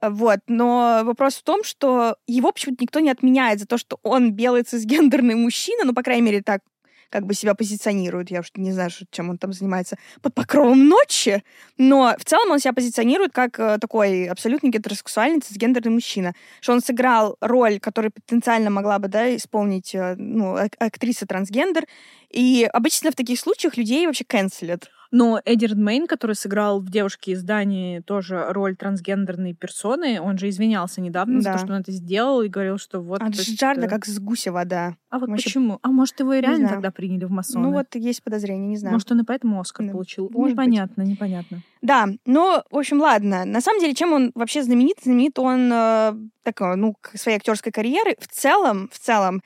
Вот. 0.00 0.38
Но 0.46 1.02
вопрос 1.04 1.34
в 1.34 1.42
том, 1.42 1.62
что 1.62 2.16
его 2.26 2.52
почему-то 2.52 2.82
никто 2.82 3.00
не 3.00 3.10
отменяет 3.10 3.60
за 3.60 3.66
то, 3.66 3.76
что 3.76 3.98
он 4.02 4.32
белый 4.32 4.62
цисгендерный 4.62 5.34
мужчина, 5.34 5.84
ну, 5.84 5.94
по 5.94 6.02
крайней 6.02 6.22
мере, 6.22 6.42
так 6.42 6.62
как 7.10 7.26
бы 7.26 7.34
себя 7.34 7.54
позиционирует. 7.54 8.30
Я 8.30 8.40
уж 8.40 8.50
не 8.54 8.72
знаю, 8.72 8.90
чем 9.10 9.30
он 9.30 9.38
там 9.38 9.52
занимается 9.52 9.98
под 10.22 10.34
покровом 10.34 10.88
ночи, 10.88 11.42
но 11.76 12.14
в 12.18 12.24
целом 12.24 12.52
он 12.52 12.60
себя 12.60 12.72
позиционирует 12.72 13.32
как 13.32 13.58
э, 13.58 13.78
такой 13.78 14.26
абсолютно 14.26 14.68
гетеросексуальный 14.68 15.40
цисгендерный 15.40 15.92
мужчина. 15.92 16.34
Что 16.60 16.72
он 16.72 16.80
сыграл 16.80 17.36
роль, 17.40 17.80
которую 17.80 18.12
потенциально 18.12 18.70
могла 18.70 18.98
бы 18.98 19.08
да, 19.08 19.36
исполнить 19.36 19.94
э, 19.94 20.14
ну, 20.16 20.56
актриса 20.78 21.26
трансгендер. 21.26 21.86
И 22.30 22.68
обычно 22.72 23.10
в 23.10 23.16
таких 23.16 23.40
случаях 23.40 23.76
людей 23.76 24.06
вообще 24.06 24.24
канцелят. 24.24 24.90
Но 25.10 25.40
Эдди 25.44 25.64
Редмейн, 25.64 26.06
который 26.06 26.36
сыграл 26.36 26.80
в 26.80 26.88
«Девушке 26.88 27.32
из 27.32 27.42
Дании» 27.42 27.98
тоже 28.00 28.46
роль 28.50 28.76
трансгендерной 28.76 29.54
персоны, 29.54 30.20
он 30.20 30.38
же 30.38 30.48
извинялся 30.48 31.00
недавно 31.00 31.42
да. 31.42 31.52
за 31.52 31.58
то, 31.58 31.64
что 31.64 31.74
он 31.74 31.80
это 31.80 31.90
сделал, 31.90 32.42
и 32.42 32.48
говорил, 32.48 32.78
что 32.78 33.00
вот... 33.00 33.20
От 33.20 33.34
Джарда 33.34 33.88
как 33.88 34.06
с 34.06 34.18
гуся 34.20 34.52
вода. 34.52 34.96
А 35.08 35.18
вот 35.18 35.28
Вообще... 35.28 35.44
почему? 35.44 35.78
А 35.82 35.88
может, 35.88 36.20
его 36.20 36.34
и 36.34 36.40
реально 36.40 36.68
тогда 36.68 36.92
приняли 36.92 37.24
в 37.24 37.30
масоны? 37.30 37.66
Ну 37.66 37.72
вот 37.72 37.94
есть 37.94 38.22
подозрение, 38.22 38.68
не 38.68 38.76
знаю. 38.76 38.94
Может, 38.94 39.10
он 39.10 39.20
и 39.20 39.24
поэтому 39.24 39.60
Оскар 39.60 39.86
да. 39.86 39.92
получил? 39.92 40.30
Может 40.30 40.54
непонятно, 40.54 41.02
быть. 41.02 41.12
непонятно. 41.12 41.62
Да, 41.82 42.06
ну, 42.24 42.62
в 42.70 42.76
общем, 42.76 43.00
ладно. 43.00 43.44
На 43.44 43.60
самом 43.60 43.80
деле, 43.80 43.94
чем 43.94 44.12
он 44.12 44.30
вообще 44.34 44.62
знаменит? 44.62 44.98
Знаменит 45.02 45.38
он 45.38 45.70
э, 45.72 46.14
такой, 46.44 46.76
ну, 46.76 46.94
своей 47.14 47.38
актерской 47.38 47.72
карьеры. 47.72 48.16
В 48.20 48.28
целом, 48.28 48.88
в 48.92 48.98
целом, 48.98 49.42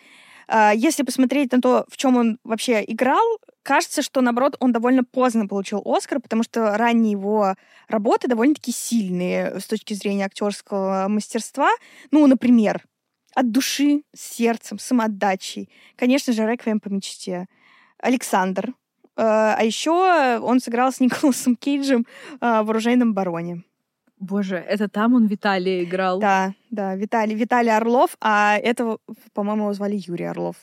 э, 0.49 0.73
если 0.75 1.05
посмотреть 1.05 1.53
на 1.53 1.61
то, 1.61 1.87
в 1.89 1.97
чем 1.97 2.17
он 2.17 2.39
вообще 2.45 2.85
играл, 2.87 3.25
кажется, 3.65 4.03
что, 4.03 4.21
наоборот, 4.21 4.57
он 4.61 4.71
довольно 4.71 5.03
поздно 5.03 5.49
получил 5.49 5.83
Оскар, 5.85 6.21
потому 6.21 6.45
что 6.45 6.77
ранние 6.77 7.13
его 7.13 7.57
работы 7.89 8.29
довольно-таки 8.29 8.71
сильные 8.71 9.59
с 9.59 9.67
точки 9.67 9.95
зрения 9.95 10.27
актерского 10.27 11.07
мастерства. 11.09 11.71
Ну, 12.13 12.25
например, 12.29 12.85
от 13.35 13.51
души, 13.51 14.03
с 14.15 14.37
сердцем, 14.37 14.79
самоотдачей. 14.79 15.69
Конечно 15.97 16.33
же, 16.33 16.47
«Реквием 16.47 16.79
по 16.79 16.89
мечте». 16.89 17.47
Александр. 17.99 18.75
Э, 19.17 19.55
а 19.57 19.61
еще 19.63 20.39
он 20.39 20.61
сыграл 20.61 20.93
с 20.93 21.01
Николасом 21.01 21.57
Кейджем 21.57 22.07
э, 22.41 22.63
в 22.63 22.71
«Оружейном 22.71 23.15
бароне». 23.15 23.65
Боже, 24.21 24.57
это 24.57 24.89
там 24.89 25.15
он 25.15 25.27
Виталия 25.27 25.83
играл? 25.83 26.21
Да, 26.21 26.55
да, 26.71 26.95
Виталий, 26.95 27.35
Виталий 27.35 27.75
Орлов, 27.75 28.17
а 28.21 28.57
этого, 28.57 28.99
по-моему, 29.33 29.65
его 29.65 29.73
звали 29.73 30.01
Юрий 30.07 30.25
Орлов 30.25 30.57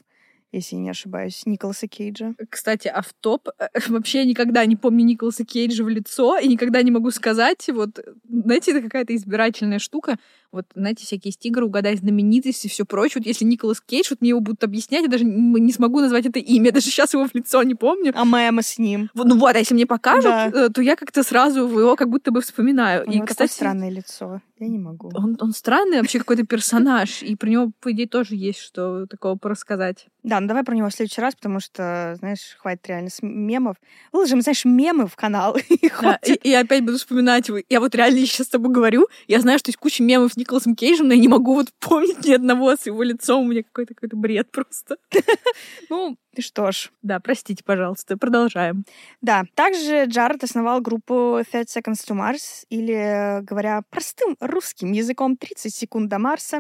если 0.51 0.75
не 0.75 0.89
ошибаюсь, 0.89 1.43
Николаса 1.46 1.88
Кейджа. 1.88 2.34
Кстати, 2.50 2.88
автоп. 2.88 3.50
Э, 3.58 3.67
вообще 3.88 4.25
никогда 4.25 4.65
не 4.65 4.75
помню 4.75 5.05
Николаса 5.05 5.46
Кейджа 5.46 5.84
в 5.84 5.89
лицо 5.89 6.38
и 6.38 6.48
никогда 6.48 6.81
не 6.81 6.91
могу 6.91 7.12
сказать. 7.12 7.70
Вот, 7.70 8.00
знаете, 8.29 8.72
это 8.72 8.81
какая-то 8.81 9.15
избирательная 9.15 9.79
штука. 9.79 10.17
Вот, 10.51 10.65
знаете, 10.75 11.05
всякие 11.05 11.31
стигры, 11.31 11.65
угадай 11.65 11.96
знаменитости 11.96 12.67
и 12.67 12.70
все 12.70 12.86
прочее. 12.86 13.22
Вот 13.22 13.27
если 13.27 13.46
Николас 13.46 13.79
Кейдж, 13.79 14.08
вот 14.10 14.22
мне 14.22 14.31
его 14.31 14.41
будут 14.41 14.63
объяснять, 14.63 15.03
я 15.03 15.08
даже 15.08 15.24
не 15.24 15.72
смогу 15.72 16.00
назвать 16.01 16.25
это 16.25 16.39
имя. 16.39 16.72
даже 16.72 16.88
сейчас 16.88 17.13
его 17.13 17.25
в 17.25 17.34
лицо 17.34 17.63
не 17.63 17.75
помню. 17.75 18.12
А 18.15 18.25
мемы 18.25 18.62
с 18.62 18.77
ним? 18.77 19.10
Вот, 19.13 19.27
ну 19.27 19.38
вот, 19.38 19.55
а 19.55 19.60
если 19.60 19.74
мне 19.74 19.86
покажут, 19.86 20.24
да. 20.24 20.51
Э, 20.53 20.70
то 20.70 20.81
я 20.81 20.96
как-то 20.96 21.24
сразу 21.24 21.67
его 21.67 21.96
как 21.96 22.10
будто 22.10 22.31
бы 22.31 22.41
вспоминаю. 22.41 23.05
У 23.08 23.12
него 23.12 23.24
и, 23.24 23.27
кстати, 23.27 23.51
странное 23.51 23.89
лицо. 23.89 24.41
Я 24.60 24.67
не 24.67 24.77
могу. 24.77 25.10
Он, 25.15 25.38
он 25.39 25.53
странный 25.53 26.01
вообще 26.01 26.20
какой-то 26.20 26.46
персонаж, 26.46 27.24
и 27.24 27.36
про 27.36 27.50
него, 27.50 27.72
по 27.79 27.91
идее, 27.91 28.08
тоже 28.08 28.36
есть 28.36 28.60
что 28.60 29.08
такого 29.08 29.36
порассказать. 29.36 30.05
Да, 30.22 30.39
ну 30.39 30.48
давай 30.48 30.63
про 30.63 30.75
него 30.75 30.88
в 30.88 30.93
следующий 30.93 31.20
раз, 31.20 31.34
потому 31.34 31.60
что, 31.60 32.15
знаешь, 32.20 32.55
хватит 32.60 32.88
реально 32.88 33.10
с 33.10 33.24
мемов. 33.24 33.77
Выложим, 34.12 34.41
знаешь, 34.41 34.63
мемы 34.63 35.08
в 35.08 35.15
канал. 35.15 35.58
И, 35.70 35.89
да, 36.01 36.20
и, 36.24 36.34
и 36.34 36.53
опять 36.53 36.84
буду 36.86 36.98
вспоминать 36.98 37.48
его. 37.48 37.58
Я 37.70 37.79
вот 37.79 37.96
реально 37.96 38.20
сейчас 38.20 38.48
с 38.48 38.50
тобой 38.50 38.72
говорю, 38.72 39.08
я 39.27 39.39
знаю, 39.39 39.58
что 39.58 39.70
есть 39.70 39.79
куча 39.79 40.03
мемов 40.03 40.38
Николасом 40.41 40.75
Кейджем, 40.75 41.07
но 41.07 41.13
я 41.13 41.19
не 41.19 41.27
могу 41.27 41.55
вот 41.55 41.67
помнить 41.79 42.25
ни 42.25 42.33
одного 42.33 42.75
с 42.75 42.86
его 42.86 43.01
лицом. 43.03 43.45
У 43.45 43.48
меня 43.50 43.63
какой-то 43.63 43.93
какой-то 43.93 44.15
бред 44.15 44.51
просто. 44.51 44.98
Ну, 45.89 46.17
что 46.39 46.71
ж. 46.71 46.91
Да, 47.01 47.19
простите, 47.19 47.63
пожалуйста, 47.63 48.17
продолжаем. 48.17 48.86
Да, 49.21 49.43
также 49.55 50.05
Джаред 50.05 50.43
основал 50.43 50.79
группу 50.79 51.41
30 51.51 51.77
Seconds 51.77 52.07
to 52.07 52.15
Mars, 52.15 52.65
или, 52.69 53.41
говоря 53.43 53.81
простым 53.89 54.38
русским 54.39 54.93
языком, 54.93 55.36
30 55.36 55.74
секунд 55.74 56.10
до 56.10 56.19
Марса. 56.19 56.60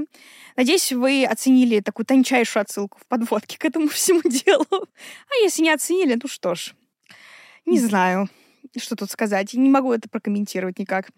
Надеюсь, 0.57 0.91
вы 0.91 1.25
оценили 1.25 1.79
такую 1.79 2.05
тончайшую 2.05 2.61
отсылку 2.61 2.99
в 2.99 3.07
подводке 3.07 3.57
к 3.57 3.63
этому 3.63 3.87
всему 3.89 4.21
делу. 4.23 4.65
А 4.71 5.35
если 5.41 5.63
не 5.63 5.71
оценили, 5.71 6.19
ну 6.21 6.27
что 6.27 6.55
ж, 6.55 6.73
не 7.65 7.79
знаю, 7.79 8.27
что 8.77 8.95
тут 8.95 9.11
сказать. 9.11 9.53
Не 9.53 9.69
могу 9.69 9.93
это 9.93 10.09
прокомментировать 10.09 10.79
никак. 10.79 11.09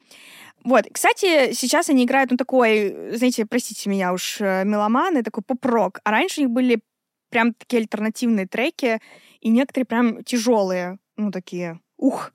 Вот, 0.64 0.86
кстати, 0.92 1.54
сейчас 1.54 1.90
они 1.90 2.06
играют, 2.06 2.32
ну, 2.32 2.38
такой, 2.38 3.16
знаете, 3.16 3.46
простите 3.46 3.90
меня 3.90 4.14
уж, 4.14 4.40
э, 4.40 4.64
меломаны, 4.64 5.24
такой 5.24 5.44
поп-рок. 5.44 6.00
А 6.04 6.12
раньше 6.12 6.42
у 6.42 6.44
них 6.44 6.52
были 6.52 6.82
прям 7.30 7.54
такие 7.54 7.82
альтернативные 7.82 8.48
треки, 8.48 9.00
и 9.42 9.50
некоторые 9.50 9.86
прям 9.86 10.24
тяжелые, 10.24 11.00
ну, 11.18 11.32
такие, 11.32 11.80
ух. 11.98 12.32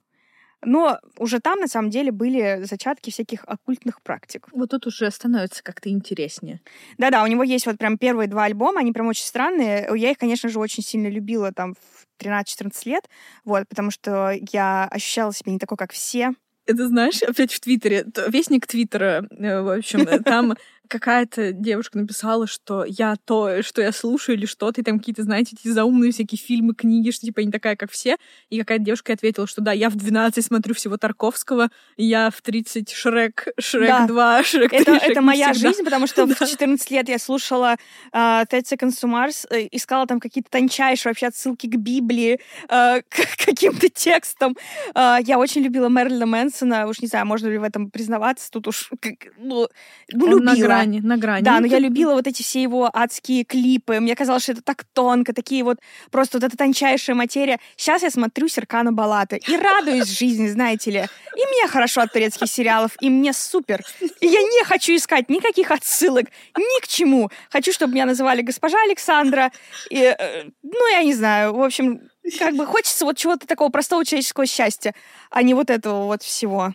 Но 0.64 0.98
уже 1.18 1.38
там, 1.38 1.60
на 1.60 1.68
самом 1.68 1.90
деле, 1.90 2.10
были 2.10 2.62
зачатки 2.64 3.10
всяких 3.10 3.44
оккультных 3.46 4.02
практик. 4.02 4.48
Вот 4.52 4.70
тут 4.70 4.86
уже 4.88 5.10
становится 5.10 5.62
как-то 5.62 5.88
интереснее. 5.88 6.60
Да-да, 6.98 7.22
у 7.22 7.28
него 7.28 7.44
есть 7.44 7.66
вот 7.66 7.78
прям 7.78 7.96
первые 7.96 8.28
два 8.28 8.44
альбома, 8.44 8.80
они 8.80 8.92
прям 8.92 9.06
очень 9.06 9.24
странные. 9.24 9.88
Я 9.94 10.10
их, 10.10 10.18
конечно 10.18 10.48
же, 10.48 10.58
очень 10.58 10.82
сильно 10.82 11.06
любила 11.06 11.52
там 11.52 11.74
в 11.74 12.22
13-14 12.22 12.72
лет, 12.86 13.08
вот, 13.44 13.68
потому 13.68 13.92
что 13.92 14.32
я 14.50 14.88
ощущала 14.90 15.32
себя 15.32 15.52
не 15.52 15.58
такой, 15.58 15.78
как 15.78 15.92
все. 15.92 16.32
Это 16.68 16.86
знаешь, 16.86 17.22
опять 17.22 17.50
в 17.50 17.60
Твиттере, 17.60 18.04
вестник 18.28 18.66
Твиттера, 18.66 19.26
э, 19.30 19.62
в 19.62 19.78
общем, 19.78 20.04
там 20.22 20.54
какая-то 20.88 21.52
девушка 21.52 21.98
написала, 21.98 22.46
что 22.46 22.84
я 22.84 23.16
то, 23.24 23.62
что 23.62 23.82
я 23.82 23.92
слушаю 23.92 24.36
или 24.36 24.46
что-то, 24.46 24.80
и 24.80 24.84
там 24.84 24.98
какие-то, 24.98 25.22
знаете, 25.22 25.56
эти 25.58 25.68
заумные 25.68 26.12
всякие 26.12 26.38
фильмы, 26.38 26.74
книги, 26.74 27.10
что 27.10 27.26
типа 27.26 27.40
не 27.40 27.52
такая, 27.52 27.76
как 27.76 27.90
все. 27.90 28.16
И 28.50 28.58
какая-то 28.58 28.84
девушка 28.84 29.12
ответила, 29.12 29.46
что 29.46 29.60
да, 29.60 29.72
я 29.72 29.90
в 29.90 29.96
12 29.96 30.44
смотрю 30.44 30.74
всего 30.74 30.96
Тарковского, 30.96 31.68
я 31.96 32.30
в 32.30 32.40
30 32.42 32.90
Шрек, 32.90 33.48
Шрек 33.58 33.88
да. 33.88 34.06
2, 34.06 34.42
Шрек 34.44 34.70
3, 34.70 34.78
Это, 34.78 34.98
Шрек 34.98 35.10
это 35.10 35.20
моя 35.22 35.52
всегда. 35.52 35.68
жизнь, 35.68 35.84
потому 35.84 36.06
что 36.06 36.26
да. 36.26 36.34
в 36.34 36.48
14 36.48 36.90
лет 36.90 37.08
я 37.08 37.18
слушала 37.18 37.76
uh, 38.12 38.46
30 38.48 38.72
Seconds 38.72 39.02
to 39.02 39.08
Mars, 39.08 39.46
э, 39.50 39.68
искала 39.70 40.06
там 40.06 40.20
какие-то 40.20 40.50
тончайшие 40.50 41.10
вообще 41.10 41.26
отсылки 41.26 41.66
к 41.66 41.76
Библии, 41.76 42.40
uh, 42.68 43.02
к 43.08 43.44
каким-то 43.44 43.88
текстам. 43.88 44.56
Uh, 44.94 45.22
я 45.24 45.38
очень 45.38 45.62
любила 45.62 45.88
Мэрилина 45.88 46.26
Мэнсона, 46.26 46.86
уж 46.86 47.00
не 47.00 47.08
знаю, 47.08 47.26
можно 47.26 47.48
ли 47.48 47.58
в 47.58 47.62
этом 47.62 47.90
признаваться, 47.90 48.50
тут 48.50 48.68
уж 48.68 48.90
ну, 49.36 49.68
ну 50.12 50.38
любила 50.38 50.77
грани, 50.82 51.00
на 51.00 51.16
грани. 51.16 51.44
Да, 51.44 51.60
но 51.60 51.66
я 51.66 51.78
любила 51.78 52.14
вот 52.14 52.26
эти 52.26 52.42
все 52.42 52.62
его 52.62 52.90
адские 52.92 53.44
клипы. 53.44 54.00
Мне 54.00 54.14
казалось, 54.14 54.44
что 54.44 54.52
это 54.52 54.62
так 54.62 54.84
тонко, 54.92 55.32
такие 55.32 55.64
вот 55.64 55.78
просто 56.10 56.38
вот 56.38 56.44
эта 56.44 56.56
тончайшая 56.56 57.16
материя. 57.16 57.58
Сейчас 57.76 58.02
я 58.02 58.10
смотрю 58.10 58.48
Серкана 58.48 58.92
Балата 58.92 59.36
и 59.36 59.56
радуюсь 59.56 60.08
жизни, 60.08 60.48
знаете 60.48 60.90
ли. 60.90 60.98
И 61.36 61.46
мне 61.46 61.68
хорошо 61.68 62.02
от 62.02 62.12
турецких 62.12 62.48
сериалов, 62.48 62.92
и 63.00 63.10
мне 63.10 63.32
супер. 63.32 63.84
И 64.20 64.26
я 64.26 64.40
не 64.40 64.64
хочу 64.64 64.94
искать 64.94 65.28
никаких 65.28 65.70
отсылок 65.70 66.26
ни 66.56 66.80
к 66.80 66.88
чему. 66.88 67.30
Хочу, 67.50 67.72
чтобы 67.72 67.94
меня 67.94 68.06
называли 68.06 68.42
госпожа 68.42 68.78
Александра. 68.84 69.52
И, 69.90 69.98
э, 69.98 70.44
ну, 70.62 70.92
я 70.92 71.02
не 71.02 71.14
знаю. 71.14 71.54
В 71.54 71.62
общем, 71.62 72.00
как 72.38 72.54
бы 72.54 72.66
хочется 72.66 73.04
вот 73.04 73.16
чего-то 73.16 73.46
такого 73.46 73.70
простого 73.70 74.04
человеческого 74.04 74.46
счастья, 74.46 74.94
а 75.30 75.42
не 75.42 75.54
вот 75.54 75.70
этого 75.70 76.04
вот 76.04 76.22
всего. 76.22 76.74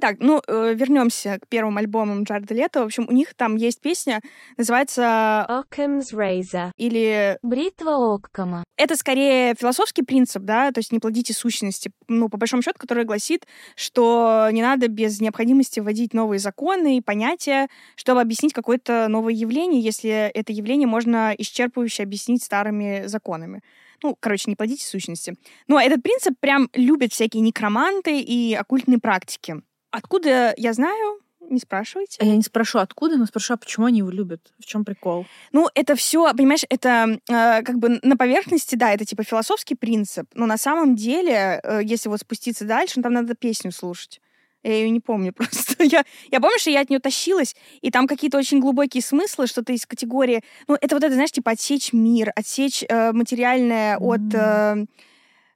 Так, 0.00 0.16
ну, 0.20 0.42
э, 0.46 0.74
вернемся 0.74 1.38
к 1.40 1.48
первым 1.48 1.78
альбомам 1.78 2.24
Джареда 2.24 2.54
Лето. 2.54 2.82
В 2.82 2.86
общем, 2.86 3.06
у 3.08 3.12
них 3.12 3.34
там 3.34 3.56
есть 3.56 3.80
песня, 3.80 4.20
называется 4.56 5.46
Occam's 5.48 6.12
Razor. 6.12 6.70
Или 6.76 7.38
Бритва 7.42 8.14
Оккама. 8.14 8.64
Это 8.76 8.96
скорее 8.96 9.54
философский 9.58 10.02
принцип, 10.02 10.42
да, 10.42 10.70
то 10.70 10.80
есть 10.80 10.92
не 10.92 10.98
плодите 10.98 11.32
сущности, 11.32 11.90
ну, 12.08 12.28
по 12.28 12.36
большому 12.36 12.62
счету, 12.62 12.78
который 12.78 13.04
гласит, 13.04 13.46
что 13.74 14.48
не 14.52 14.62
надо 14.62 14.88
без 14.88 15.20
необходимости 15.20 15.80
вводить 15.80 16.12
новые 16.12 16.38
законы 16.38 16.98
и 16.98 17.00
понятия, 17.00 17.68
чтобы 17.94 18.20
объяснить 18.20 18.52
какое-то 18.52 19.08
новое 19.08 19.32
явление, 19.32 19.80
если 19.80 20.10
это 20.10 20.52
явление 20.52 20.86
можно 20.86 21.34
исчерпывающе 21.36 22.02
объяснить 22.02 22.44
старыми 22.44 23.06
законами. 23.06 23.62
Ну, 24.02 24.16
короче, 24.18 24.44
не 24.50 24.56
плодите 24.56 24.84
сущности. 24.86 25.36
Но 25.68 25.80
этот 25.80 26.02
принцип 26.02 26.34
прям 26.38 26.68
любят 26.74 27.12
всякие 27.12 27.40
некроманты 27.40 28.20
и 28.20 28.54
оккультные 28.54 28.98
практики. 28.98 29.62
Откуда 29.96 30.52
я 30.58 30.74
знаю? 30.74 31.20
Не 31.40 31.58
спрашивайте. 31.58 32.18
Я 32.20 32.36
не 32.36 32.42
спрошу, 32.42 32.80
откуда, 32.80 33.16
но 33.16 33.24
спрошу, 33.24 33.54
а 33.54 33.56
почему 33.56 33.86
они 33.86 34.00
его 34.00 34.10
любят? 34.10 34.52
В 34.58 34.66
чем 34.66 34.84
прикол? 34.84 35.24
Ну, 35.52 35.70
это 35.74 35.94
все, 35.94 36.30
понимаешь, 36.34 36.64
это 36.68 37.18
э, 37.30 37.62
как 37.62 37.78
бы 37.78 37.98
на 38.02 38.14
поверхности, 38.18 38.74
да, 38.74 38.92
это 38.92 39.06
типа 39.06 39.22
философский 39.22 39.74
принцип, 39.74 40.26
но 40.34 40.44
на 40.44 40.58
самом 40.58 40.96
деле, 40.96 41.60
э, 41.62 41.80
если 41.82 42.10
вот 42.10 42.20
спуститься 42.20 42.66
дальше, 42.66 42.94
ну, 42.96 43.04
там 43.04 43.14
надо 43.14 43.34
песню 43.34 43.72
слушать. 43.72 44.20
Я 44.62 44.74
ее 44.74 44.90
не 44.90 45.00
помню 45.00 45.32
просто. 45.36 45.82
я, 45.82 46.04
я 46.30 46.40
помню, 46.40 46.58
что 46.58 46.68
я 46.68 46.80
от 46.80 46.90
нее 46.90 47.00
тащилась, 47.00 47.56
и 47.80 47.90
там 47.90 48.06
какие-то 48.06 48.36
очень 48.36 48.60
глубокие 48.60 49.02
смыслы, 49.02 49.46
что-то 49.46 49.72
из 49.72 49.86
категории... 49.86 50.42
Ну, 50.68 50.76
это 50.78 50.94
вот 50.94 51.04
это, 51.04 51.14
знаешь, 51.14 51.32
типа 51.32 51.52
отсечь 51.52 51.94
мир, 51.94 52.32
отсечь 52.36 52.84
э, 52.86 53.12
материальное 53.12 53.96
mm-hmm. 53.96 54.14
от... 54.14 54.34
Э, 54.34 54.86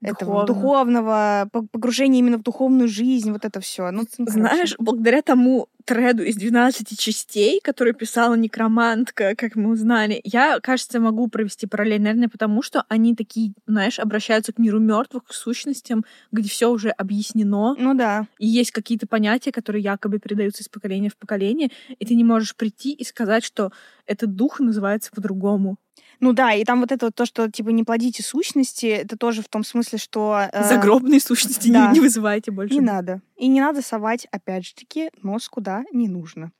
этого 0.02 0.46
Духовно. 0.46 0.46
духовного, 0.46 1.48
по- 1.52 1.62
погружение 1.66 2.20
именно 2.20 2.38
в 2.38 2.42
духовную 2.42 2.88
жизнь, 2.88 3.30
вот 3.32 3.44
это 3.44 3.60
все. 3.60 3.90
Ну, 3.90 4.04
ну, 4.18 4.26
короче. 4.26 4.32
Знаешь, 4.40 4.74
благодаря 4.78 5.22
тому 5.22 5.68
треду 5.84 6.22
из 6.22 6.36
12 6.36 6.98
частей, 6.98 7.60
который 7.62 7.92
писала 7.94 8.34
некромантка, 8.34 9.34
как 9.36 9.56
мы 9.56 9.70
узнали, 9.70 10.20
я, 10.24 10.60
кажется, 10.60 11.00
могу 11.00 11.28
провести 11.28 11.66
параллель, 11.66 12.00
наверное, 12.00 12.28
потому 12.28 12.62
что 12.62 12.84
они 12.88 13.14
такие, 13.14 13.52
знаешь, 13.66 13.98
обращаются 13.98 14.52
к 14.52 14.58
миру 14.58 14.78
мертвых, 14.78 15.24
к 15.24 15.32
сущностям, 15.32 16.04
где 16.32 16.48
все 16.48 16.70
уже 16.70 16.90
объяснено, 16.90 17.74
Ну 17.78 17.94
да. 17.94 18.26
и 18.38 18.46
есть 18.46 18.70
какие-то 18.70 19.06
понятия, 19.06 19.52
которые 19.52 19.82
якобы 19.82 20.18
передаются 20.18 20.62
из 20.62 20.68
поколения 20.68 21.10
в 21.10 21.16
поколение, 21.16 21.70
и 21.98 22.04
ты 22.06 22.14
не 22.14 22.24
можешь 22.24 22.54
прийти 22.54 22.92
и 22.92 23.04
сказать, 23.04 23.44
что 23.44 23.72
этот 24.06 24.34
дух 24.36 24.60
называется 24.60 25.10
по-другому. 25.14 25.76
Ну 26.20 26.32
да, 26.34 26.52
и 26.52 26.64
там 26.64 26.80
вот 26.80 26.92
это 26.92 27.06
вот 27.06 27.14
то, 27.14 27.24
что 27.26 27.50
типа 27.50 27.70
не 27.70 27.82
плодите 27.82 28.22
сущности, 28.22 28.86
это 28.86 29.16
тоже 29.16 29.42
в 29.42 29.48
том 29.48 29.64
смысле, 29.64 29.98
что... 29.98 30.48
э, 30.52 30.68
Загробные 30.68 31.18
сущности 31.20 31.68
не- 31.68 31.74
да. 31.74 31.90
не, 31.92 32.00
вызывайте 32.00 32.50
больше. 32.50 32.74
Не 32.74 32.80
надо. 32.80 33.22
И 33.36 33.48
не 33.48 33.60
надо 33.60 33.80
совать, 33.82 34.26
опять 34.30 34.66
же 34.66 34.74
таки, 34.74 35.10
нос 35.22 35.48
куда 35.48 35.82
не 35.92 36.08
нужно. 36.08 36.52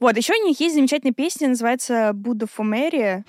Вот, 0.00 0.16
еще 0.16 0.32
у 0.34 0.44
них 0.46 0.58
есть 0.60 0.74
замечательная 0.74 1.12
песня, 1.14 1.48
называется 1.48 2.12
«Будда 2.14 2.46
for 2.46 2.64
Mary». 2.64 3.22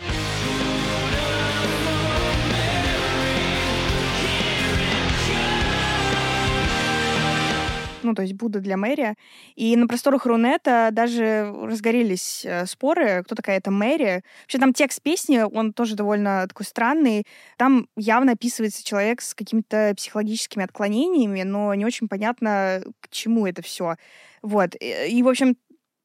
Ну, 8.11 8.15
то 8.15 8.23
есть 8.23 8.33
Будда 8.33 8.59
для 8.59 8.75
Мэри. 8.75 9.15
И 9.55 9.73
на 9.77 9.87
просторах 9.87 10.25
Рунета 10.25 10.89
даже 10.91 11.49
разгорелись 11.61 12.43
э, 12.43 12.65
споры, 12.65 13.23
кто 13.23 13.35
такая 13.35 13.57
эта 13.57 13.71
Мэри. 13.71 14.21
Вообще 14.41 14.57
там 14.57 14.73
текст 14.73 15.01
песни, 15.01 15.39
он 15.39 15.71
тоже 15.71 15.95
довольно 15.95 16.45
такой 16.45 16.65
странный. 16.65 17.25
Там 17.55 17.87
явно 17.95 18.33
описывается 18.33 18.83
человек 18.83 19.21
с 19.21 19.33
какими-то 19.33 19.93
психологическими 19.95 20.65
отклонениями, 20.65 21.43
но 21.43 21.73
не 21.73 21.85
очень 21.85 22.09
понятно, 22.09 22.83
к 22.99 23.07
чему 23.07 23.47
это 23.47 23.61
все. 23.61 23.95
Вот. 24.41 24.75
И, 24.81 25.07
и, 25.09 25.23
в 25.23 25.29
общем, 25.29 25.55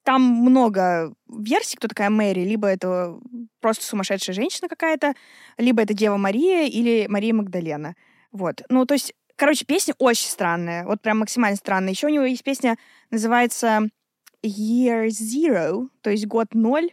там 0.05 0.23
много 0.23 1.13
версий, 1.29 1.77
кто 1.77 1.89
такая 1.89 2.09
Мэри. 2.09 2.45
Либо 2.45 2.69
это 2.69 3.19
просто 3.61 3.85
сумасшедшая 3.85 4.37
женщина 4.37 4.69
какая-то, 4.69 5.15
либо 5.59 5.83
это 5.83 5.93
Дева 5.93 6.19
Мария 6.19 6.69
или 6.69 7.07
Мария 7.09 7.35
Магдалена. 7.35 7.97
Вот. 8.31 8.63
Ну, 8.69 8.87
то 8.87 8.95
есть, 8.95 9.13
короче, 9.37 9.65
песня 9.65 9.95
очень 9.99 10.29
странная. 10.29 10.85
Вот 10.85 11.01
прям 11.01 11.19
максимально 11.19 11.57
странная. 11.57 11.93
Еще 11.93 12.07
у 12.07 12.11
него 12.11 12.25
есть 12.25 12.43
песня, 12.43 12.77
называется 13.11 13.89
Year 14.45 15.09
Zero, 15.09 15.89
то 16.03 16.11
есть 16.11 16.27
год 16.27 16.55
ноль. 16.55 16.91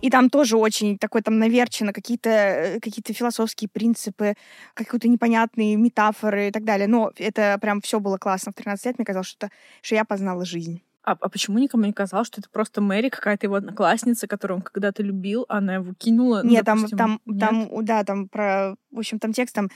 И 0.00 0.10
там 0.10 0.30
тоже 0.30 0.56
очень 0.56 0.96
такой 0.96 1.22
там 1.22 1.38
наверчено 1.38 1.92
какие-то 1.92 2.30
э, 2.30 2.80
какие 2.80 3.02
философские 3.12 3.68
принципы, 3.68 4.34
какие-то 4.74 5.08
непонятные 5.08 5.76
метафоры 5.76 6.48
и 6.48 6.50
так 6.50 6.64
далее. 6.64 6.86
Но 6.86 7.12
это 7.16 7.58
прям 7.60 7.80
все 7.80 8.00
было 8.00 8.16
классно. 8.16 8.52
В 8.52 8.54
13 8.54 8.86
лет 8.86 8.98
мне 8.98 9.04
казалось, 9.04 9.26
что, 9.26 9.50
что 9.82 9.94
я 9.96 10.04
познала 10.04 10.44
жизнь. 10.44 10.82
А, 11.08 11.16
а 11.18 11.28
почему 11.30 11.58
никому 11.58 11.84
не 11.86 11.94
казалось, 11.94 12.26
что 12.26 12.40
это 12.42 12.50
просто 12.50 12.82
Мэри, 12.82 13.08
какая-то 13.08 13.46
его 13.46 13.54
одноклассница, 13.54 14.28
которую 14.28 14.58
он 14.58 14.62
когда-то 14.62 15.02
любил, 15.02 15.46
а 15.48 15.58
она 15.58 15.76
его 15.76 15.94
кинула? 15.94 16.42
Ну, 16.44 16.50
Нет, 16.50 16.66
там, 16.66 16.78
допустим, 16.78 16.98
там, 16.98 17.20
нет? 17.24 17.40
там, 17.40 17.84
да, 17.84 18.04
там 18.04 18.28
про, 18.28 18.74
в 18.90 18.98
общем, 18.98 19.18
там 19.18 19.32
текст 19.32 19.54
там 19.54 19.70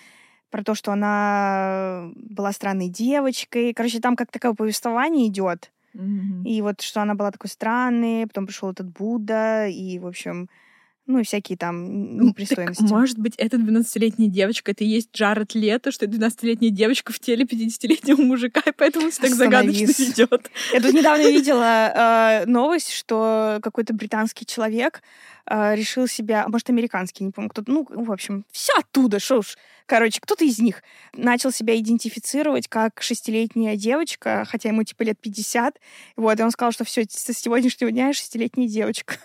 про 0.50 0.62
то, 0.62 0.74
что 0.74 0.92
она 0.92 2.10
была 2.14 2.52
странной 2.52 2.90
девочкой. 2.90 3.72
Короче, 3.72 4.00
там 4.00 4.14
как 4.14 4.30
такое 4.30 4.52
повествование 4.52 5.28
идет. 5.28 5.72
Мгм. 5.94 6.44
И 6.44 6.60
вот 6.60 6.82
что 6.82 7.00
она 7.00 7.14
была 7.14 7.30
такой 7.30 7.48
странной, 7.48 8.26
потом 8.26 8.46
пришел 8.46 8.70
этот 8.70 8.90
Будда, 8.90 9.66
и, 9.68 9.98
в 9.98 10.06
общем, 10.06 10.50
ну 11.06 11.18
и 11.18 11.24
всякие 11.24 11.58
там 11.58 12.16
Ну, 12.16 12.28
непристойности. 12.28 12.82
Так, 12.82 12.90
может 12.90 13.18
быть, 13.18 13.34
эта 13.36 13.56
12-летняя 13.56 14.28
девочка, 14.28 14.70
это 14.70 14.84
и 14.84 14.86
есть 14.86 15.10
Джаред 15.12 15.54
Лето, 15.54 15.90
что 15.90 16.06
это 16.06 16.16
12-летняя 16.16 16.70
девочка 16.70 17.12
в 17.12 17.18
теле 17.18 17.44
50-летнего 17.44 18.20
мужика, 18.22 18.62
и 18.66 18.72
поэтому 18.72 19.10
все 19.10 19.22
так 19.22 19.34
загадочно 19.34 19.86
ведет. 19.86 20.50
Я 20.72 20.80
тут 20.80 20.92
недавно 20.92 21.22
видела 21.30 22.42
э, 22.44 22.46
новость, 22.46 22.92
что 22.92 23.58
какой-то 23.62 23.94
британский 23.94 24.46
человек 24.46 25.02
э, 25.46 25.74
решил 25.74 26.06
себя, 26.06 26.44
а 26.44 26.48
может, 26.48 26.70
американский, 26.70 27.24
не 27.24 27.32
помню, 27.32 27.50
кто-то, 27.50 27.70
ну, 27.70 27.86
в 27.88 28.12
общем, 28.12 28.44
все 28.52 28.72
оттуда, 28.78 29.18
что 29.18 29.38
уж. 29.38 29.56
Короче, 29.86 30.20
кто-то 30.20 30.44
из 30.44 30.58
них 30.60 30.82
начал 31.12 31.50
себя 31.50 31.78
идентифицировать 31.78 32.68
как 32.68 33.02
шестилетняя 33.02 33.76
девочка, 33.76 34.46
хотя 34.48 34.68
ему 34.68 34.84
типа 34.84 35.02
лет 35.02 35.18
50. 35.20 35.80
Вот, 36.16 36.38
и 36.38 36.42
он 36.42 36.50
сказал, 36.50 36.72
что 36.72 36.84
все, 36.84 37.04
с 37.08 37.32
сегодняшнего 37.32 37.90
дня 37.90 38.06
я 38.06 38.12
шестилетняя 38.12 38.68
девочка. 38.68 39.16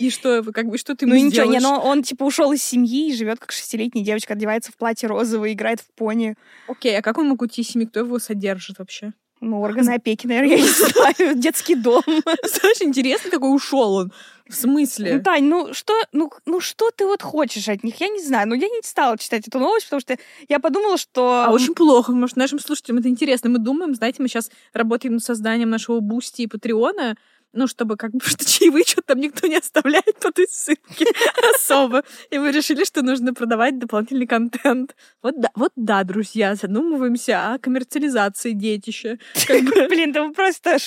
И 0.00 0.08
что, 0.08 0.40
вы 0.40 0.52
как 0.52 0.66
бы, 0.66 0.78
что 0.78 0.96
ты 0.96 1.06
Ну 1.06 1.14
ему 1.14 1.26
и 1.26 1.28
ничего, 1.28 1.44
не, 1.44 1.60
но 1.60 1.78
он 1.78 2.02
типа 2.02 2.24
ушел 2.24 2.52
из 2.52 2.62
семьи 2.62 3.10
и 3.10 3.14
живет 3.14 3.38
как 3.38 3.52
шестилетняя 3.52 4.02
девочка, 4.02 4.32
одевается 4.32 4.72
в 4.72 4.76
платье 4.76 5.06
розовое, 5.08 5.52
играет 5.52 5.80
в 5.80 5.88
пони. 5.94 6.36
Окей, 6.68 6.98
а 6.98 7.02
как 7.02 7.18
он 7.18 7.28
мог 7.28 7.42
уйти 7.42 7.60
из 7.60 7.68
семьи? 7.68 7.86
Кто 7.86 8.00
его 8.00 8.18
содержит 8.18 8.78
вообще? 8.78 9.12
Ну, 9.42 9.60
органы 9.62 9.90
опеки, 9.90 10.26
наверное, 10.26 10.56
я 10.56 10.62
не 10.62 10.68
знаю, 10.68 11.34
детский 11.36 11.74
дом. 11.74 12.02
Знаешь, 12.06 12.80
интересно, 12.80 13.30
какой 13.30 13.54
ушел 13.54 13.94
он. 13.94 14.12
В 14.48 14.54
смысле? 14.54 15.16
Ну, 15.16 15.22
Тань, 15.22 15.44
ну 15.44 15.74
что, 15.74 15.92
ну, 16.12 16.30
ну 16.46 16.60
что 16.60 16.90
ты 16.90 17.04
вот 17.04 17.22
хочешь 17.22 17.68
от 17.68 17.84
них? 17.84 18.00
Я 18.00 18.08
не 18.08 18.20
знаю. 18.20 18.48
Ну, 18.48 18.54
я 18.54 18.68
не 18.68 18.80
стала 18.82 19.18
читать 19.18 19.46
эту 19.46 19.58
новость, 19.58 19.86
потому 19.86 20.00
что 20.00 20.16
я 20.48 20.58
подумала, 20.58 20.96
что... 20.96 21.44
А 21.46 21.52
очень 21.52 21.74
плохо, 21.74 22.12
может, 22.12 22.36
нашим 22.36 22.58
слушателям 22.58 22.98
это 22.98 23.08
интересно. 23.08 23.50
Мы 23.50 23.58
думаем, 23.58 23.94
знаете, 23.94 24.22
мы 24.22 24.28
сейчас 24.28 24.50
работаем 24.72 25.14
над 25.14 25.22
созданием 25.22 25.70
нашего 25.70 26.00
Бусти 26.00 26.42
и 26.42 26.46
Патреона, 26.48 27.16
ну, 27.52 27.66
чтобы 27.66 27.96
как 27.96 28.12
бы 28.12 28.20
что 28.24 28.44
чаевые 28.44 28.84
что-то 28.84 29.08
там 29.08 29.20
никто 29.20 29.46
не 29.46 29.56
оставляет 29.56 30.18
по 30.20 30.32
той 30.32 30.46
ссылке 30.50 31.06
особо. 31.54 32.04
И 32.30 32.38
мы 32.38 32.52
решили, 32.52 32.84
что 32.84 33.02
нужно 33.02 33.34
продавать 33.34 33.78
дополнительный 33.78 34.26
контент. 34.26 34.94
Вот 35.22 35.40
да, 35.40 35.50
вот 35.54 35.72
да, 35.76 36.04
друзья, 36.04 36.54
задумываемся 36.54 37.52
о 37.52 37.58
коммерциализации 37.58 38.52
детища. 38.52 39.18
Блин, 39.48 40.12
да 40.12 40.24
вы 40.24 40.32
просто... 40.32 40.78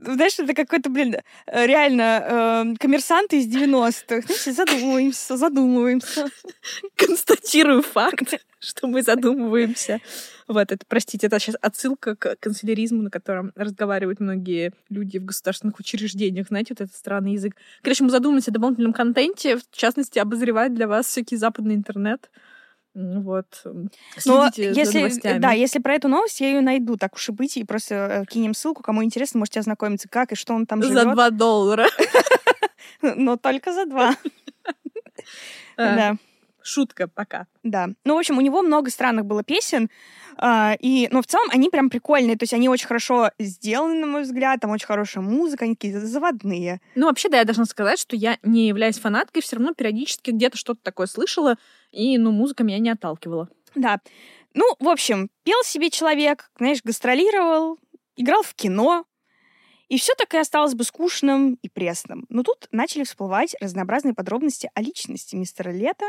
Знаешь, 0.00 0.38
это 0.38 0.54
какой-то, 0.54 0.88
блин, 0.90 1.16
э, 1.46 1.66
реально 1.66 2.02
э, 2.02 2.76
коммерсанты 2.78 3.38
из 3.38 3.46
90-х. 3.46 4.22
Знаете, 4.22 4.52
задумываемся, 4.52 5.36
задумываемся. 5.36 6.28
констатирую 6.96 7.82
факт, 7.82 8.34
что 8.60 8.86
мы 8.86 9.02
задумываемся. 9.02 10.00
Вот, 10.46 10.70
это, 10.70 10.84
простите, 10.86 11.26
это 11.26 11.38
сейчас 11.38 11.56
отсылка 11.60 12.14
к 12.14 12.36
канцеляризму, 12.38 13.02
на 13.02 13.10
котором 13.10 13.52
разговаривают 13.56 14.20
многие 14.20 14.72
люди 14.88 15.18
в 15.18 15.24
государственных 15.24 15.78
учреждениях. 15.78 16.48
Знаете, 16.48 16.74
вот 16.78 16.82
этот 16.82 16.94
странный 16.94 17.32
язык. 17.32 17.56
Короче, 17.82 18.04
мы 18.04 18.10
задумаемся 18.10 18.50
о 18.50 18.54
дополнительном 18.54 18.92
контенте, 18.92 19.56
в 19.56 19.62
частности, 19.72 20.18
обозревать 20.18 20.74
для 20.74 20.86
вас 20.86 21.06
всякий 21.06 21.36
западный 21.36 21.74
интернет. 21.74 22.30
Вот. 22.92 23.62
Но 24.26 24.50
за 24.50 24.62
если, 24.62 24.98
новостями. 24.98 25.38
да, 25.38 25.52
если 25.52 25.78
про 25.78 25.94
эту 25.94 26.08
новость, 26.08 26.40
я 26.40 26.48
ее 26.48 26.60
найду, 26.60 26.96
так 26.96 27.14
уж 27.14 27.28
и 27.28 27.32
быть, 27.32 27.56
и 27.56 27.64
просто 27.64 27.94
э, 27.94 28.24
кинем 28.26 28.52
ссылку, 28.52 28.82
кому 28.82 29.04
интересно, 29.04 29.38
можете 29.38 29.60
ознакомиться, 29.60 30.08
как 30.08 30.32
и 30.32 30.34
что 30.34 30.54
он 30.54 30.66
там 30.66 30.82
За 30.82 30.88
живет. 30.88 31.14
2 31.14 31.30
доллара. 31.30 31.86
Но 33.02 33.36
только 33.36 33.72
за 33.72 33.86
два. 33.86 34.16
А, 35.76 35.96
Да. 35.96 36.16
Шутка, 36.70 37.08
пока. 37.08 37.48
Да. 37.64 37.88
Ну, 38.04 38.14
в 38.14 38.18
общем, 38.18 38.38
у 38.38 38.40
него 38.40 38.62
много 38.62 38.90
странных 38.90 39.26
было 39.26 39.42
песен, 39.42 39.90
а, 40.36 40.76
и, 40.78 41.08
но 41.10 41.20
в 41.20 41.26
целом 41.26 41.48
они 41.50 41.68
прям 41.68 41.90
прикольные, 41.90 42.36
то 42.36 42.44
есть 42.44 42.54
они 42.54 42.68
очень 42.68 42.86
хорошо 42.86 43.30
сделаны, 43.40 43.94
на 43.94 44.06
мой 44.06 44.22
взгляд, 44.22 44.60
там 44.60 44.70
очень 44.70 44.86
хорошая 44.86 45.24
музыка, 45.24 45.64
они 45.64 45.74
такие 45.74 45.98
заводные. 45.98 46.80
Ну, 46.94 47.06
вообще, 47.06 47.28
да, 47.28 47.38
я 47.38 47.44
должна 47.44 47.64
сказать, 47.64 47.98
что 47.98 48.14
я 48.14 48.38
не 48.44 48.68
являюсь 48.68 49.00
фанаткой, 49.00 49.42
все 49.42 49.56
равно 49.56 49.74
периодически 49.74 50.30
где-то 50.30 50.56
что-то 50.56 50.80
такое 50.84 51.08
слышала, 51.08 51.56
и, 51.90 52.16
ну, 52.18 52.30
музыка 52.30 52.62
меня 52.62 52.78
не 52.78 52.90
отталкивала. 52.90 53.48
Да. 53.74 53.98
Ну, 54.54 54.64
в 54.78 54.88
общем, 54.88 55.28
пел 55.42 55.62
себе 55.64 55.90
человек, 55.90 56.52
знаешь, 56.56 56.82
гастролировал, 56.84 57.78
играл 58.14 58.44
в 58.44 58.54
кино, 58.54 59.06
и 59.88 59.98
все 59.98 60.14
так 60.14 60.32
и 60.34 60.38
осталось 60.38 60.74
бы 60.74 60.84
скучным 60.84 61.54
и 61.62 61.68
пресным. 61.68 62.24
Но 62.28 62.44
тут 62.44 62.68
начали 62.70 63.02
всплывать 63.02 63.56
разнообразные 63.60 64.14
подробности 64.14 64.70
о 64.72 64.82
личности 64.82 65.34
мистера 65.34 65.72
Лета, 65.72 66.06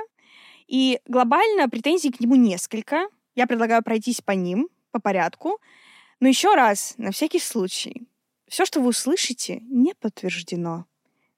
и 0.71 1.01
глобально 1.05 1.67
претензий 1.67 2.11
к 2.11 2.21
нему 2.21 2.35
несколько. 2.35 3.09
Я 3.35 3.45
предлагаю 3.45 3.83
пройтись 3.83 4.21
по 4.21 4.31
ним, 4.31 4.69
по 4.91 5.01
порядку. 5.01 5.59
Но 6.21 6.29
еще 6.29 6.55
раз, 6.55 6.93
на 6.97 7.11
всякий 7.11 7.39
случай, 7.39 8.07
все, 8.47 8.63
что 8.65 8.79
вы 8.79 8.87
услышите, 8.87 9.59
не 9.63 9.93
подтверждено, 9.93 10.85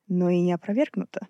но 0.07 0.29
и 0.29 0.39
не 0.39 0.53
опровергнуто. 0.53 1.27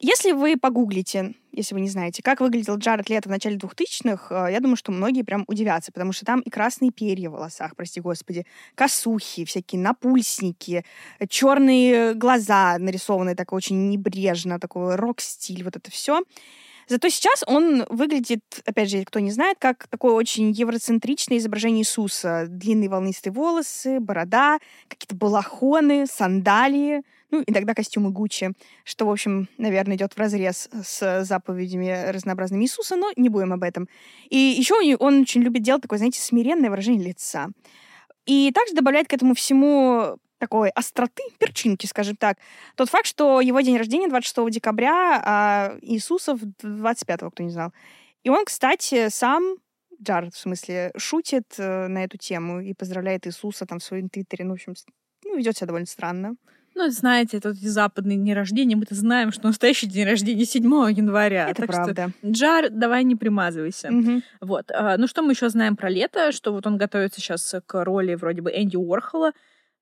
Если 0.00 0.30
вы 0.30 0.56
погуглите, 0.56 1.34
если 1.50 1.74
вы 1.74 1.80
не 1.80 1.88
знаете, 1.88 2.22
как 2.22 2.40
выглядел 2.40 2.76
Джаред 2.76 3.10
Лето 3.10 3.28
в 3.28 3.32
начале 3.32 3.56
2000-х, 3.56 4.48
э, 4.48 4.52
я 4.52 4.60
думаю, 4.60 4.76
что 4.76 4.92
многие 4.92 5.22
прям 5.22 5.42
удивятся, 5.48 5.90
потому 5.90 6.12
что 6.12 6.24
там 6.24 6.38
и 6.40 6.50
красные 6.50 6.92
перья 6.92 7.28
в 7.30 7.32
волосах, 7.32 7.74
прости 7.74 8.00
господи, 8.00 8.46
косухи, 8.76 9.44
всякие 9.44 9.80
напульсники, 9.80 10.84
черные 11.28 12.14
глаза 12.14 12.78
нарисованные 12.78 13.34
так 13.34 13.52
очень 13.52 13.88
небрежно, 13.88 14.60
такой 14.60 14.94
рок-стиль, 14.94 15.64
вот 15.64 15.74
это 15.74 15.90
все. 15.90 16.22
Зато 16.88 17.08
сейчас 17.10 17.44
он 17.46 17.84
выглядит, 17.90 18.42
опять 18.64 18.90
же, 18.90 19.04
кто 19.04 19.20
не 19.20 19.30
знает, 19.30 19.58
как 19.60 19.86
такое 19.88 20.12
очень 20.12 20.50
евроцентричное 20.50 21.36
изображение 21.36 21.82
Иисуса. 21.82 22.46
Длинные 22.48 22.88
волнистые 22.88 23.32
волосы, 23.32 24.00
борода, 24.00 24.58
какие-то 24.88 25.14
балахоны, 25.14 26.06
сандалии, 26.06 27.02
ну, 27.30 27.44
иногда 27.46 27.74
костюмы 27.74 28.10
Гуччи, 28.10 28.52
что, 28.84 29.04
в 29.04 29.10
общем, 29.10 29.48
наверное, 29.58 29.96
идет 29.96 30.14
в 30.14 30.18
разрез 30.18 30.70
с 30.82 31.24
заповедями 31.24 32.10
разнообразными 32.10 32.64
Иисуса, 32.64 32.96
но 32.96 33.10
не 33.16 33.28
будем 33.28 33.52
об 33.52 33.62
этом. 33.64 33.86
И 34.30 34.36
еще 34.36 34.74
он 34.98 35.20
очень 35.20 35.42
любит 35.42 35.62
делать 35.62 35.82
такое, 35.82 35.98
знаете, 35.98 36.20
смиренное 36.20 36.70
выражение 36.70 37.06
лица. 37.06 37.48
И 38.24 38.50
также 38.52 38.74
добавляет 38.74 39.08
к 39.08 39.12
этому 39.12 39.34
всему 39.34 40.18
такой 40.38 40.70
остроты, 40.70 41.22
перчинки, 41.38 41.86
скажем 41.86 42.16
так, 42.16 42.38
тот 42.76 42.88
факт, 42.88 43.06
что 43.06 43.40
его 43.40 43.60
день 43.60 43.76
рождения 43.76 44.08
26 44.08 44.50
декабря, 44.50 45.20
а 45.24 45.76
Иисусов 45.82 46.40
25, 46.62 47.20
кто 47.32 47.42
не 47.42 47.50
знал. 47.50 47.72
И 48.24 48.30
он, 48.30 48.44
кстати, 48.44 49.08
сам 49.08 49.56
Джаред, 50.02 50.34
в 50.34 50.38
смысле, 50.38 50.92
шутит 50.96 51.54
э, 51.58 51.88
на 51.88 52.04
эту 52.04 52.18
тему 52.18 52.60
и 52.60 52.72
поздравляет 52.72 53.26
Иисуса 53.26 53.66
там 53.66 53.78
в 53.80 53.84
своем 53.84 54.08
твиттере. 54.08 54.44
Ну, 54.44 54.50
в 54.52 54.54
общем, 54.54 54.74
ну, 55.24 55.36
ведет 55.36 55.56
себя 55.56 55.66
довольно 55.66 55.86
странно. 55.86 56.36
Ну, 56.74 56.88
знаете, 56.90 57.38
это 57.38 57.52
западные 57.54 58.16
дни 58.16 58.32
рождения, 58.32 58.76
мы-то 58.76 58.94
знаем, 58.94 59.32
что 59.32 59.48
настоящий 59.48 59.88
день 59.88 60.06
рождения 60.06 60.44
7 60.44 60.62
января. 60.92 61.48
Это 61.48 61.62
так 61.62 61.70
правда. 61.74 62.12
Что, 62.20 62.30
Джар, 62.30 62.70
давай 62.70 63.02
не 63.02 63.16
примазывайся. 63.16 63.90
Мгм. 63.90 64.22
Вот. 64.40 64.70
А, 64.70 64.96
Ну, 64.96 65.08
что 65.08 65.22
мы 65.22 65.32
еще 65.32 65.48
знаем 65.48 65.74
про 65.76 65.88
лето? 65.88 66.30
Что 66.30 66.52
вот 66.52 66.66
он 66.68 66.76
готовится 66.76 67.20
сейчас 67.20 67.52
к 67.66 67.84
роли 67.84 68.14
вроде 68.14 68.42
бы 68.42 68.52
Энди 68.52 68.76
Уорхола, 68.76 69.32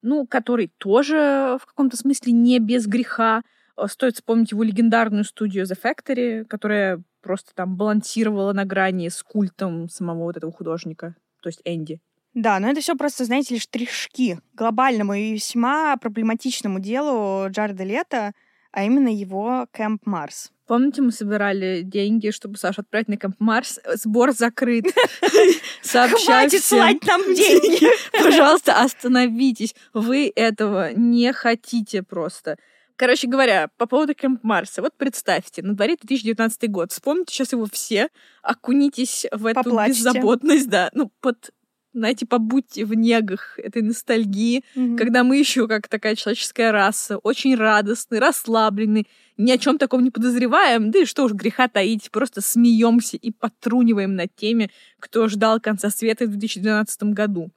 ну, 0.06 0.26
который 0.26 0.70
тоже 0.78 1.58
в 1.60 1.66
каком-то 1.66 1.96
смысле 1.96 2.32
не 2.32 2.58
без 2.60 2.86
греха. 2.86 3.42
А, 3.76 3.88
Стоит 3.88 4.14
вспомнить 4.14 4.52
его 4.52 4.62
легендарную 4.62 5.24
студию 5.24 5.64
The 5.64 5.76
Factory, 5.80 6.44
которая 6.44 7.02
просто 7.20 7.52
там 7.54 7.76
балансировала 7.76 8.52
на 8.52 8.64
грани 8.64 9.08
с 9.08 9.22
культом 9.22 9.88
самого 9.88 10.24
вот 10.24 10.36
этого 10.36 10.52
художника, 10.52 11.16
то 11.42 11.48
есть 11.48 11.60
Энди. 11.64 12.00
Да, 12.34 12.60
но 12.60 12.68
это 12.68 12.80
все 12.80 12.94
просто, 12.94 13.24
знаете 13.24 13.54
ли, 13.54 13.60
штришки 13.60 14.38
глобальному 14.54 15.14
и 15.14 15.32
весьма 15.32 15.96
проблематичному 15.96 16.78
делу 16.78 17.48
Джареда 17.50 17.82
Лето, 17.82 18.32
а 18.72 18.84
именно 18.84 19.08
его 19.08 19.66
Кэмп 19.72 20.06
Марс. 20.06 20.50
Помните, 20.66 21.00
мы 21.00 21.12
собирали 21.12 21.82
деньги, 21.82 22.30
чтобы 22.30 22.58
Сашу 22.58 22.80
отправить 22.80 23.08
на 23.08 23.16
Камп 23.16 23.36
Марс? 23.38 23.78
Сбор 23.94 24.32
закрыт. 24.32 24.84
Хватит 25.82 26.64
слать 26.64 27.04
нам 27.06 27.22
деньги! 27.22 27.86
Пожалуйста, 28.12 28.80
остановитесь. 28.80 29.76
Вы 29.94 30.32
этого 30.34 30.92
не 30.92 31.32
хотите 31.32 32.02
просто. 32.02 32.56
Короче 32.96 33.28
говоря, 33.28 33.68
по 33.76 33.86
поводу 33.86 34.14
Кэмп 34.14 34.42
Марса. 34.42 34.82
Вот 34.82 34.94
представьте, 34.96 35.62
на 35.62 35.74
дворе 35.74 35.96
2019 35.96 36.70
год. 36.70 36.92
Вспомните 36.92 37.32
сейчас 37.32 37.52
его 37.52 37.66
все, 37.70 38.08
окунитесь 38.42 39.26
в 39.30 39.46
эту 39.46 39.62
Поплачьте. 39.62 39.98
беззаботность, 39.98 40.68
да. 40.68 40.90
Ну, 40.94 41.12
под, 41.20 41.50
знаете, 41.96 42.26
побудьте 42.26 42.84
в 42.84 42.92
негах 42.94 43.58
этой 43.58 43.80
ностальгии, 43.82 44.62
Мгм. 44.74 44.96
когда 44.98 45.24
мы 45.24 45.38
еще 45.38 45.66
как 45.66 45.88
такая 45.88 46.14
человеческая 46.14 46.70
раса, 46.70 47.16
очень 47.18 47.54
радостны, 47.56 48.18
расслаблены, 48.18 49.06
ни 49.38 49.50
о 49.50 49.58
чем 49.58 49.78
таком 49.78 50.04
не 50.04 50.10
подозреваем, 50.10 50.90
да 50.90 51.00
и 51.00 51.04
что 51.06 51.24
уж 51.24 51.32
греха 51.32 51.68
таить, 51.68 52.10
просто 52.10 52.40
смеемся 52.42 53.16
и 53.16 53.30
потруниваем 53.30 54.14
над 54.14 54.34
теми, 54.36 54.70
кто 55.00 55.26
ждал 55.28 55.58
конца 55.58 55.88
света 55.90 56.26
в 56.26 56.30
2012 56.36 57.14
году. 57.14 57.50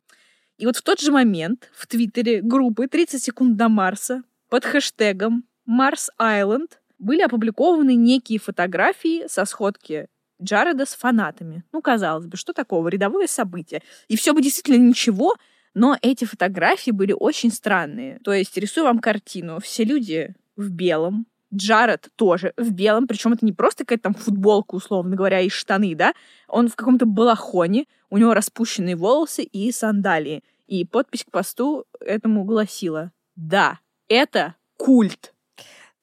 И 0.57 0.65
вот 0.65 0.77
в 0.77 0.81
тот 0.81 0.99
же 0.99 1.11
момент 1.11 1.69
в 1.73 1.85
Твиттере 1.87 2.41
группы 2.41 2.85
«30 2.85 3.19
секунд 3.19 3.57
до 3.57 3.67
Марса» 3.69 4.23
под 4.49 4.65
хэштегом 4.65 5.43
«Марс 5.65 6.09
Айленд» 6.17 6.79
были 6.97 7.21
опубликованы 7.21 7.95
некие 7.95 8.39
фотографии 8.39 9.27
со 9.27 9.45
сходки 9.45 10.07
Джареда 10.41 10.85
с 10.85 10.95
фанатами. 10.95 11.63
Ну, 11.71 11.81
казалось 11.81 12.25
бы, 12.25 12.37
что 12.37 12.53
такого? 12.53 12.87
Рядовое 12.87 13.27
событие. 13.27 13.81
И 14.07 14.15
все 14.15 14.33
бы 14.33 14.41
действительно 14.41 14.77
ничего, 14.77 15.35
но 15.73 15.97
эти 16.01 16.25
фотографии 16.25 16.91
были 16.91 17.13
очень 17.13 17.51
странные. 17.51 18.19
То 18.23 18.33
есть, 18.33 18.57
рисую 18.57 18.85
вам 18.85 18.99
картину. 18.99 19.59
Все 19.59 19.83
люди 19.83 20.35
в 20.55 20.69
белом, 20.69 21.25
Джаред 21.53 22.09
тоже 22.15 22.53
в 22.57 22.71
белом, 22.71 23.07
причем 23.07 23.33
это 23.33 23.45
не 23.45 23.53
просто 23.53 23.83
какая-то 23.83 24.03
там 24.03 24.13
футболка, 24.13 24.75
условно 24.75 25.15
говоря, 25.15 25.39
и 25.39 25.49
штаны, 25.49 25.95
да? 25.95 26.13
Он 26.47 26.67
в 26.67 26.75
каком-то 26.75 27.05
балахоне, 27.05 27.85
у 28.09 28.17
него 28.17 28.33
распущенные 28.33 28.95
волосы 28.95 29.43
и 29.43 29.71
сандалии. 29.71 30.43
И 30.67 30.85
подпись 30.85 31.23
к 31.23 31.31
посту 31.31 31.85
этому 31.99 32.43
гласила 32.43 33.11
«Да, 33.35 33.79
это 34.07 34.55
культ». 34.77 35.33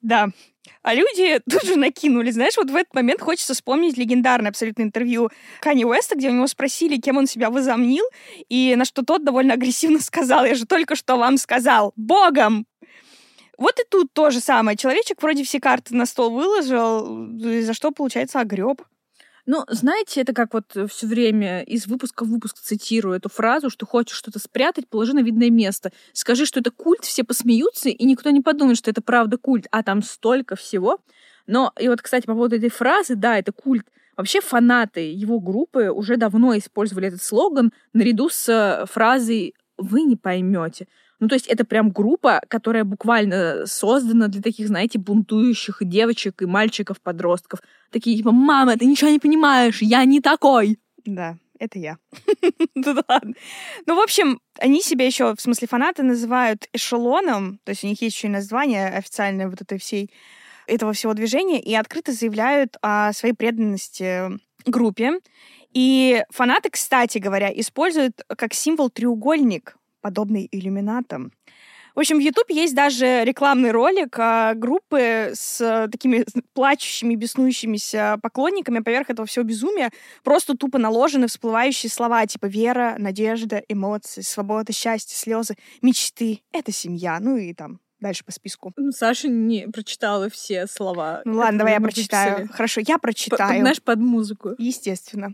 Да. 0.00 0.28
А 0.82 0.94
люди 0.94 1.40
тут 1.50 1.64
же 1.64 1.76
накинули. 1.76 2.30
Знаешь, 2.30 2.56
вот 2.56 2.70
в 2.70 2.76
этот 2.76 2.94
момент 2.94 3.20
хочется 3.20 3.54
вспомнить 3.54 3.96
легендарное 3.96 4.50
абсолютно 4.50 4.82
интервью 4.82 5.30
Кани 5.60 5.84
Уэста, 5.84 6.16
где 6.16 6.28
у 6.28 6.32
него 6.32 6.46
спросили, 6.46 6.96
кем 6.96 7.16
он 7.16 7.26
себя 7.26 7.50
возомнил, 7.50 8.04
и 8.48 8.74
на 8.76 8.84
что 8.84 9.02
тот 9.02 9.24
довольно 9.24 9.54
агрессивно 9.54 9.98
сказал, 10.00 10.44
я 10.44 10.54
же 10.54 10.66
только 10.66 10.96
что 10.96 11.16
вам 11.16 11.38
сказал, 11.38 11.92
Богом! 11.96 12.66
Вот 13.58 13.78
и 13.80 13.84
тут 13.90 14.12
то 14.12 14.30
же 14.30 14.40
самое. 14.40 14.76
Человечек 14.76 15.22
вроде 15.22 15.42
все 15.42 15.60
карты 15.60 15.94
на 15.94 16.04
стол 16.04 16.30
выложил, 16.30 17.30
за 17.38 17.72
что, 17.72 17.90
получается, 17.90 18.40
огреб. 18.40 18.82
Ну, 19.46 19.64
знаете, 19.68 20.22
это 20.22 20.32
как 20.32 20.54
вот 20.54 20.76
все 20.90 21.06
время 21.06 21.62
из 21.62 21.86
выпуска 21.86 22.24
в 22.24 22.28
выпуск 22.28 22.58
цитирую 22.58 23.16
эту 23.16 23.28
фразу, 23.28 23.70
что 23.70 23.86
хочешь 23.86 24.16
что-то 24.16 24.40
спрятать, 24.40 24.88
положи 24.88 25.14
на 25.14 25.22
видное 25.22 25.50
место. 25.50 25.92
Скажи, 26.12 26.46
что 26.46 26.58
это 26.58 26.72
культ, 26.72 27.04
все 27.04 27.22
посмеются, 27.22 27.88
и 27.88 28.04
никто 28.04 28.30
не 28.30 28.40
подумает, 28.40 28.76
что 28.76 28.90
это 28.90 29.02
правда 29.02 29.38
культ, 29.38 29.68
а 29.70 29.84
там 29.84 30.02
столько 30.02 30.56
всего. 30.56 30.98
Но, 31.46 31.72
и 31.78 31.88
вот, 31.88 32.02
кстати, 32.02 32.26
по 32.26 32.32
поводу 32.32 32.56
этой 32.56 32.70
фразы, 32.70 33.14
да, 33.14 33.38
это 33.38 33.52
культ. 33.52 33.86
Вообще 34.16 34.40
фанаты 34.40 35.12
его 35.12 35.38
группы 35.38 35.90
уже 35.90 36.16
давно 36.16 36.56
использовали 36.58 37.08
этот 37.08 37.22
слоган 37.22 37.72
наряду 37.92 38.28
с 38.28 38.48
э, 38.48 38.86
фразой 38.86 39.54
«вы 39.76 40.02
не 40.02 40.16
поймете». 40.16 40.88
Ну, 41.18 41.28
то 41.28 41.34
есть 41.34 41.46
это 41.46 41.64
прям 41.64 41.90
группа, 41.90 42.42
которая 42.48 42.84
буквально 42.84 43.64
создана 43.66 44.28
для 44.28 44.42
таких, 44.42 44.68
знаете, 44.68 44.98
бунтующих 44.98 45.78
девочек 45.80 46.42
и 46.42 46.46
мальчиков-подростков. 46.46 47.60
Такие 47.90 48.16
типа, 48.16 48.32
мама, 48.32 48.76
ты 48.76 48.86
ничего 48.86 49.10
не 49.10 49.18
понимаешь, 49.18 49.82
я 49.82 50.04
не 50.04 50.20
такой. 50.20 50.78
Да, 51.04 51.36
это 51.58 51.78
я. 51.78 51.98
Ну 53.86 53.94
в 53.94 54.00
общем, 54.00 54.40
они 54.58 54.82
себя 54.82 55.06
еще, 55.06 55.34
в 55.34 55.40
смысле, 55.40 55.68
фанаты 55.68 56.02
называют 56.02 56.68
эшелоном, 56.72 57.58
то 57.64 57.70
есть 57.70 57.84
у 57.84 57.86
них 57.86 58.00
есть 58.02 58.16
еще 58.16 58.28
и 58.28 58.30
название 58.30 58.88
официальное 58.88 59.48
вот 59.48 59.60
этой 59.60 59.78
всей 59.78 60.10
этого 60.66 60.92
всего 60.92 61.14
движения, 61.14 61.60
и 61.60 61.74
открыто 61.74 62.12
заявляют 62.12 62.76
о 62.82 63.12
своей 63.12 63.34
преданности 63.34 64.38
группе. 64.64 65.20
И 65.72 66.24
фанаты, 66.30 66.70
кстати 66.70 67.18
говоря, 67.18 67.52
используют 67.54 68.22
как 68.36 68.54
символ 68.54 68.90
треугольник, 68.90 69.76
подобный 70.00 70.48
иллюминатам. 70.50 71.32
В 71.96 71.98
общем, 71.98 72.18
в 72.18 72.20
YouTube 72.20 72.50
есть 72.50 72.74
даже 72.74 73.24
рекламный 73.24 73.70
ролик 73.70 74.18
а, 74.18 74.52
группы 74.52 75.30
с 75.32 75.62
а, 75.62 75.88
такими 75.88 76.26
плачущими, 76.52 77.14
беснующимися 77.14 78.18
поклонниками. 78.22 78.80
Поверх 78.80 79.08
этого 79.08 79.26
всего 79.26 79.46
безумия 79.46 79.90
просто 80.22 80.58
тупо 80.58 80.76
наложены 80.76 81.26
всплывающие 81.26 81.88
слова 81.88 82.26
типа 82.26 82.46
вера, 82.46 82.96
надежда, 82.98 83.62
эмоции, 83.66 84.20
свобода, 84.20 84.74
счастье, 84.74 85.16
слезы, 85.16 85.54
мечты. 85.80 86.42
Это 86.52 86.70
семья. 86.70 87.18
Ну 87.18 87.38
и 87.38 87.54
там 87.54 87.80
дальше 87.98 88.26
по 88.26 88.32
списку. 88.32 88.74
Ну, 88.76 88.92
Саша 88.92 89.28
не 89.28 89.66
прочитала 89.66 90.28
все 90.28 90.66
слова. 90.66 91.22
Ну 91.24 91.38
ладно, 91.38 91.60
давай 91.60 91.72
я 91.72 91.80
прочитаю. 91.80 92.32
выписали. 92.32 92.52
Хорошо, 92.54 92.80
я 92.86 92.98
прочитаю. 92.98 93.60
Знаешь, 93.60 93.82
под 93.82 94.00
музыку. 94.00 94.50
Естественно. 94.58 95.32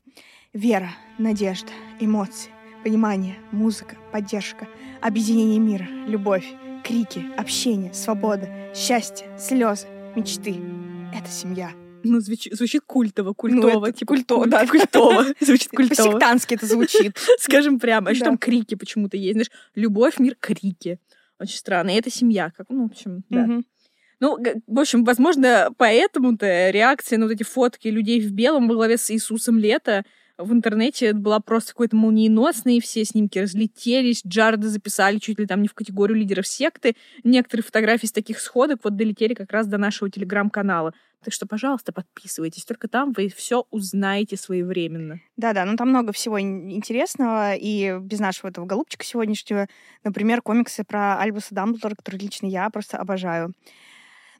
Вера, 0.52 0.90
надежда, 1.18 1.72
эмоции, 1.98 2.50
понимание, 2.82 3.36
музыка, 3.52 3.96
поддержка, 4.12 4.68
объединение 5.00 5.58
мира, 5.58 5.86
любовь, 6.06 6.46
крики, 6.84 7.24
общение, 7.36 7.92
свобода, 7.94 8.48
счастье, 8.74 9.26
слезы, 9.38 9.86
мечты. 10.16 10.56
Это 11.14 11.30
семья. 11.30 11.70
Ну, 12.04 12.18
звучит, 12.20 12.54
звучит 12.54 12.82
культово, 12.84 13.32
культово. 13.32 13.86
это 13.86 13.98
типа 13.98 14.14
культово, 14.14 14.40
культ, 14.40 14.50
да. 14.50 14.66
Культово. 14.66 15.24
Звучит 15.40 15.68
культово. 15.70 16.08
По-сектантски 16.08 16.54
это 16.54 16.66
звучит. 16.66 17.16
Скажем 17.38 17.78
прямо. 17.78 18.08
А 18.08 18.10
еще 18.10 18.20
Да. 18.20 18.26
там 18.26 18.38
крики 18.38 18.74
почему-то 18.74 19.16
есть. 19.16 19.34
Знаешь, 19.34 19.50
любовь, 19.76 20.18
мир, 20.18 20.36
крики. 20.40 20.98
Очень 21.38 21.56
странно. 21.58 21.90
И 21.90 21.98
это 21.98 22.10
семья. 22.10 22.50
Как, 22.56 22.66
ну, 22.70 22.88
в 22.88 22.90
общем, 22.90 23.22
да. 23.30 23.46
Ну, 24.18 24.38
в 24.66 24.78
общем, 24.80 25.04
возможно, 25.04 25.70
поэтому-то 25.76 26.70
реакция 26.70 27.18
на 27.18 27.26
вот 27.26 27.32
эти 27.32 27.42
фотки 27.44 27.88
людей 27.88 28.20
в 28.20 28.32
белом 28.32 28.68
во 28.68 28.74
главе 28.74 28.96
с 28.96 29.10
Иисусом 29.10 29.58
лето 29.58 30.04
в 30.44 30.52
интернете 30.52 31.12
была 31.12 31.40
просто 31.40 31.72
какой-то 31.72 31.96
молниеносной, 31.96 32.80
все 32.80 33.04
снимки 33.04 33.38
разлетелись, 33.38 34.22
Джареда 34.26 34.68
записали 34.68 35.18
чуть 35.18 35.38
ли 35.38 35.46
там 35.46 35.62
не 35.62 35.68
в 35.68 35.74
категорию 35.74 36.18
лидеров 36.18 36.46
секты. 36.46 36.94
Некоторые 37.24 37.64
фотографии 37.64 38.06
с 38.06 38.12
таких 38.12 38.40
сходок 38.40 38.80
вот 38.84 38.96
долетели 38.96 39.34
как 39.34 39.52
раз 39.52 39.66
до 39.66 39.78
нашего 39.78 40.10
телеграм-канала. 40.10 40.92
Так 41.24 41.32
что, 41.32 41.46
пожалуйста, 41.46 41.92
подписывайтесь. 41.92 42.64
Только 42.64 42.88
там 42.88 43.12
вы 43.12 43.28
все 43.28 43.64
узнаете 43.70 44.36
своевременно. 44.36 45.20
Да-да, 45.36 45.64
ну 45.64 45.76
там 45.76 45.90
много 45.90 46.12
всего 46.12 46.40
ин- 46.40 46.68
интересного, 46.70 47.54
и 47.54 47.98
без 48.00 48.18
нашего 48.18 48.50
этого 48.50 48.66
голубчика 48.66 49.04
сегодняшнего, 49.04 49.68
например, 50.02 50.42
комиксы 50.42 50.82
про 50.84 51.18
Альбуса 51.18 51.54
Дамблдора, 51.54 51.94
которые 51.94 52.20
лично 52.22 52.46
я 52.46 52.68
просто 52.70 52.98
обожаю. 52.98 53.54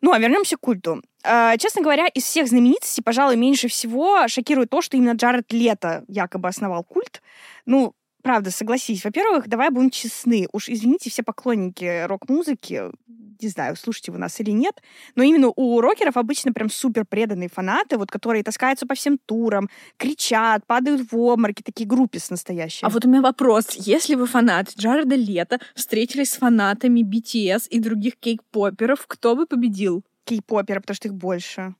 Ну, 0.03 0.13
а 0.13 0.19
вернемся 0.19 0.57
к 0.57 0.61
культу. 0.61 1.01
А, 1.25 1.57
честно 1.57 1.81
говоря, 1.81 2.09
из 2.09 2.25
всех 2.25 2.49
знаменитостей, 2.49 3.03
пожалуй, 3.03 3.37
меньше 3.37 3.69
всего 3.69 4.27
шокирует 4.27 4.69
то, 4.71 4.83
что 4.83 4.97
именно 4.97 5.13
Джаред 5.13 5.53
Лето 5.53 6.05
якобы 6.09 6.49
основал 6.49 6.83
культ. 6.83 7.23
Ну, 7.67 7.95
правда, 8.23 8.51
согласись. 8.51 9.05
Во-первых, 9.05 9.49
давай 9.49 9.71
будем 9.71 9.91
честны. 9.91 10.49
Уж 10.53 10.69
извините 10.69 11.09
все 11.09 11.23
поклонники 11.23 12.05
рок-музыки, 12.07 12.91
не 13.43 13.49
знаю, 13.49 13.77
слушаете 13.77 14.13
вы 14.13 14.19
нас 14.19 14.41
или 14.41 14.51
нет, 14.51 14.83
но 15.15 15.23
именно 15.23 15.53
у 15.55 15.81
рокеров 15.81 16.17
обычно 16.17 16.53
прям 16.53 16.71
супер 16.71 17.05
преданные 17.05 17.49
фанаты, 17.49 17.99
вот 17.99 18.11
которые 18.11 18.43
таскаются 18.43 18.87
по 18.87 18.95
всем 18.95 19.19
турам, 19.19 19.69
кричат, 19.97 20.67
падают 20.67 21.13
в 21.13 21.17
обмороки, 21.17 21.63
такие 21.63 21.89
группис 21.89 22.31
настоящие. 22.31 22.87
А 22.87 22.91
вот 22.91 23.05
у 23.05 23.09
меня 23.09 23.23
вопрос. 23.23 23.71
Если 23.75 24.15
вы 24.15 24.27
фанат 24.27 24.75
Джареда 24.77 25.17
Лето, 25.17 25.59
встретились 25.75 26.31
с 26.31 26.37
фанатами 26.37 27.01
BTS 27.01 27.69
и 27.69 27.79
других 27.79 28.17
кейк-поперов, 28.17 29.07
кто 29.07 29.37
бы 29.37 29.47
победил? 29.47 30.05
Кей-поперы, 30.25 30.81
потому 30.81 30.95
что 30.95 31.09
их 31.09 31.15
больше. 31.15 31.75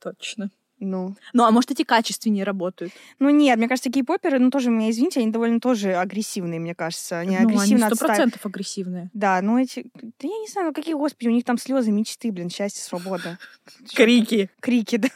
Точно. 0.00 0.50
Ну. 0.80 1.14
Ну, 1.32 1.44
а 1.44 1.50
может, 1.50 1.70
эти 1.70 1.82
качественнее 1.82 2.44
работают? 2.44 2.92
Ну 3.18 3.30
нет, 3.30 3.58
мне 3.58 3.68
кажется, 3.68 3.90
кей-поперы, 3.90 4.38
ну 4.38 4.50
тоже, 4.50 4.70
меня 4.70 4.90
извините, 4.90 5.20
они 5.20 5.30
довольно 5.30 5.60
тоже 5.60 5.94
агрессивные, 5.94 6.60
мне 6.60 6.74
кажется. 6.74 7.18
Они 7.18 7.36
ну, 7.38 7.44
агрессивно 7.44 7.86
они 7.86 7.94
сто 7.94 8.04
отстаивают. 8.04 8.16
процентов 8.16 8.46
агрессивные. 8.46 9.10
Да, 9.14 9.40
ну 9.40 9.58
эти... 9.58 9.86
Да 9.94 10.28
я 10.28 10.38
не 10.38 10.48
знаю, 10.48 10.68
ну 10.68 10.74
какие, 10.74 10.94
господи, 10.94 11.28
у 11.28 11.32
них 11.32 11.44
там 11.44 11.58
слезы, 11.58 11.90
мечты, 11.90 12.32
блин, 12.32 12.50
счастье, 12.50 12.82
свобода. 12.82 13.38
Крики. 13.94 14.50
Крики, 14.60 14.96
да. 14.96 15.08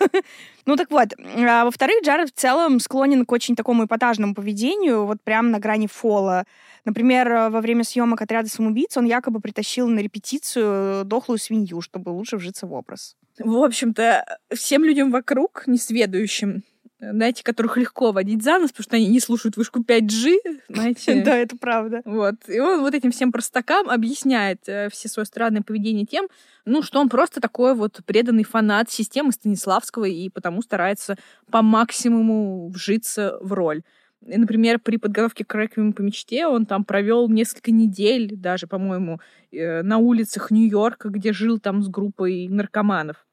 Ну 0.64 0.76
так 0.76 0.90
вот, 0.90 1.08
а, 1.18 1.64
во-вторых, 1.64 2.04
Джаред 2.04 2.30
в 2.30 2.38
целом 2.38 2.78
склонен 2.78 3.24
к 3.26 3.32
очень 3.32 3.56
такому 3.56 3.86
эпатажному 3.86 4.34
поведению, 4.34 5.06
вот 5.06 5.20
прям 5.22 5.50
на 5.50 5.58
грани 5.58 5.86
фола. 5.86 6.44
Например, 6.84 7.30
э, 7.30 7.48
во 7.50 7.60
время 7.60 7.84
съемок 7.84 8.22
«Отряда 8.22 8.48
самоубийц» 8.48 8.96
он 8.96 9.04
якобы 9.04 9.40
притащил 9.40 9.88
на 9.88 10.00
репетицию 10.00 11.04
дохлую 11.04 11.38
свинью, 11.38 11.80
чтобы 11.80 12.10
лучше 12.10 12.36
вжиться 12.36 12.66
в 12.66 12.72
образ. 12.72 13.16
В 13.38 13.64
общем-то, 13.64 14.38
всем 14.54 14.84
людям 14.84 15.10
вокруг, 15.10 15.64
несведущим, 15.66 16.62
знаете, 17.00 17.44
которых 17.44 17.76
легко 17.76 18.10
водить 18.12 18.42
за 18.42 18.58
нос, 18.58 18.70
потому 18.70 18.84
что 18.84 18.96
они 18.96 19.06
не 19.06 19.20
слушают 19.20 19.56
вышку 19.56 19.80
5G, 19.80 20.36
знаете. 20.68 21.22
Да, 21.22 21.36
это 21.36 21.56
правда. 21.56 22.02
Вот. 22.04 22.36
И 22.48 22.58
он 22.58 22.80
вот 22.80 22.94
этим 22.94 23.12
всем 23.12 23.30
простакам 23.30 23.88
объясняет 23.88 24.68
э, 24.68 24.88
все 24.90 25.08
свое 25.08 25.26
странное 25.26 25.62
поведение 25.62 26.06
тем, 26.06 26.28
ну, 26.64 26.82
что 26.82 27.00
он 27.00 27.08
просто 27.08 27.40
такой 27.40 27.74
вот 27.74 28.00
преданный 28.04 28.44
фанат 28.44 28.90
системы 28.90 29.32
Станиславского 29.32 30.04
и 30.04 30.28
потому 30.28 30.62
старается 30.62 31.16
по 31.50 31.62
максимуму 31.62 32.68
вжиться 32.68 33.38
в 33.40 33.52
роль. 33.52 33.82
И, 34.26 34.36
например, 34.36 34.80
при 34.80 34.96
подготовке 34.96 35.44
к 35.44 35.54
«Реквиему 35.54 35.92
по 35.92 36.02
мечте» 36.02 36.46
он 36.48 36.66
там 36.66 36.84
провел 36.84 37.28
несколько 37.28 37.70
недель 37.70 38.34
даже, 38.34 38.66
по-моему, 38.66 39.20
э, 39.52 39.82
на 39.82 39.98
улицах 39.98 40.50
Нью-Йорка, 40.50 41.08
где 41.10 41.32
жил 41.32 41.60
там 41.60 41.82
с 41.82 41.88
группой 41.88 42.48
наркоманов. 42.48 43.27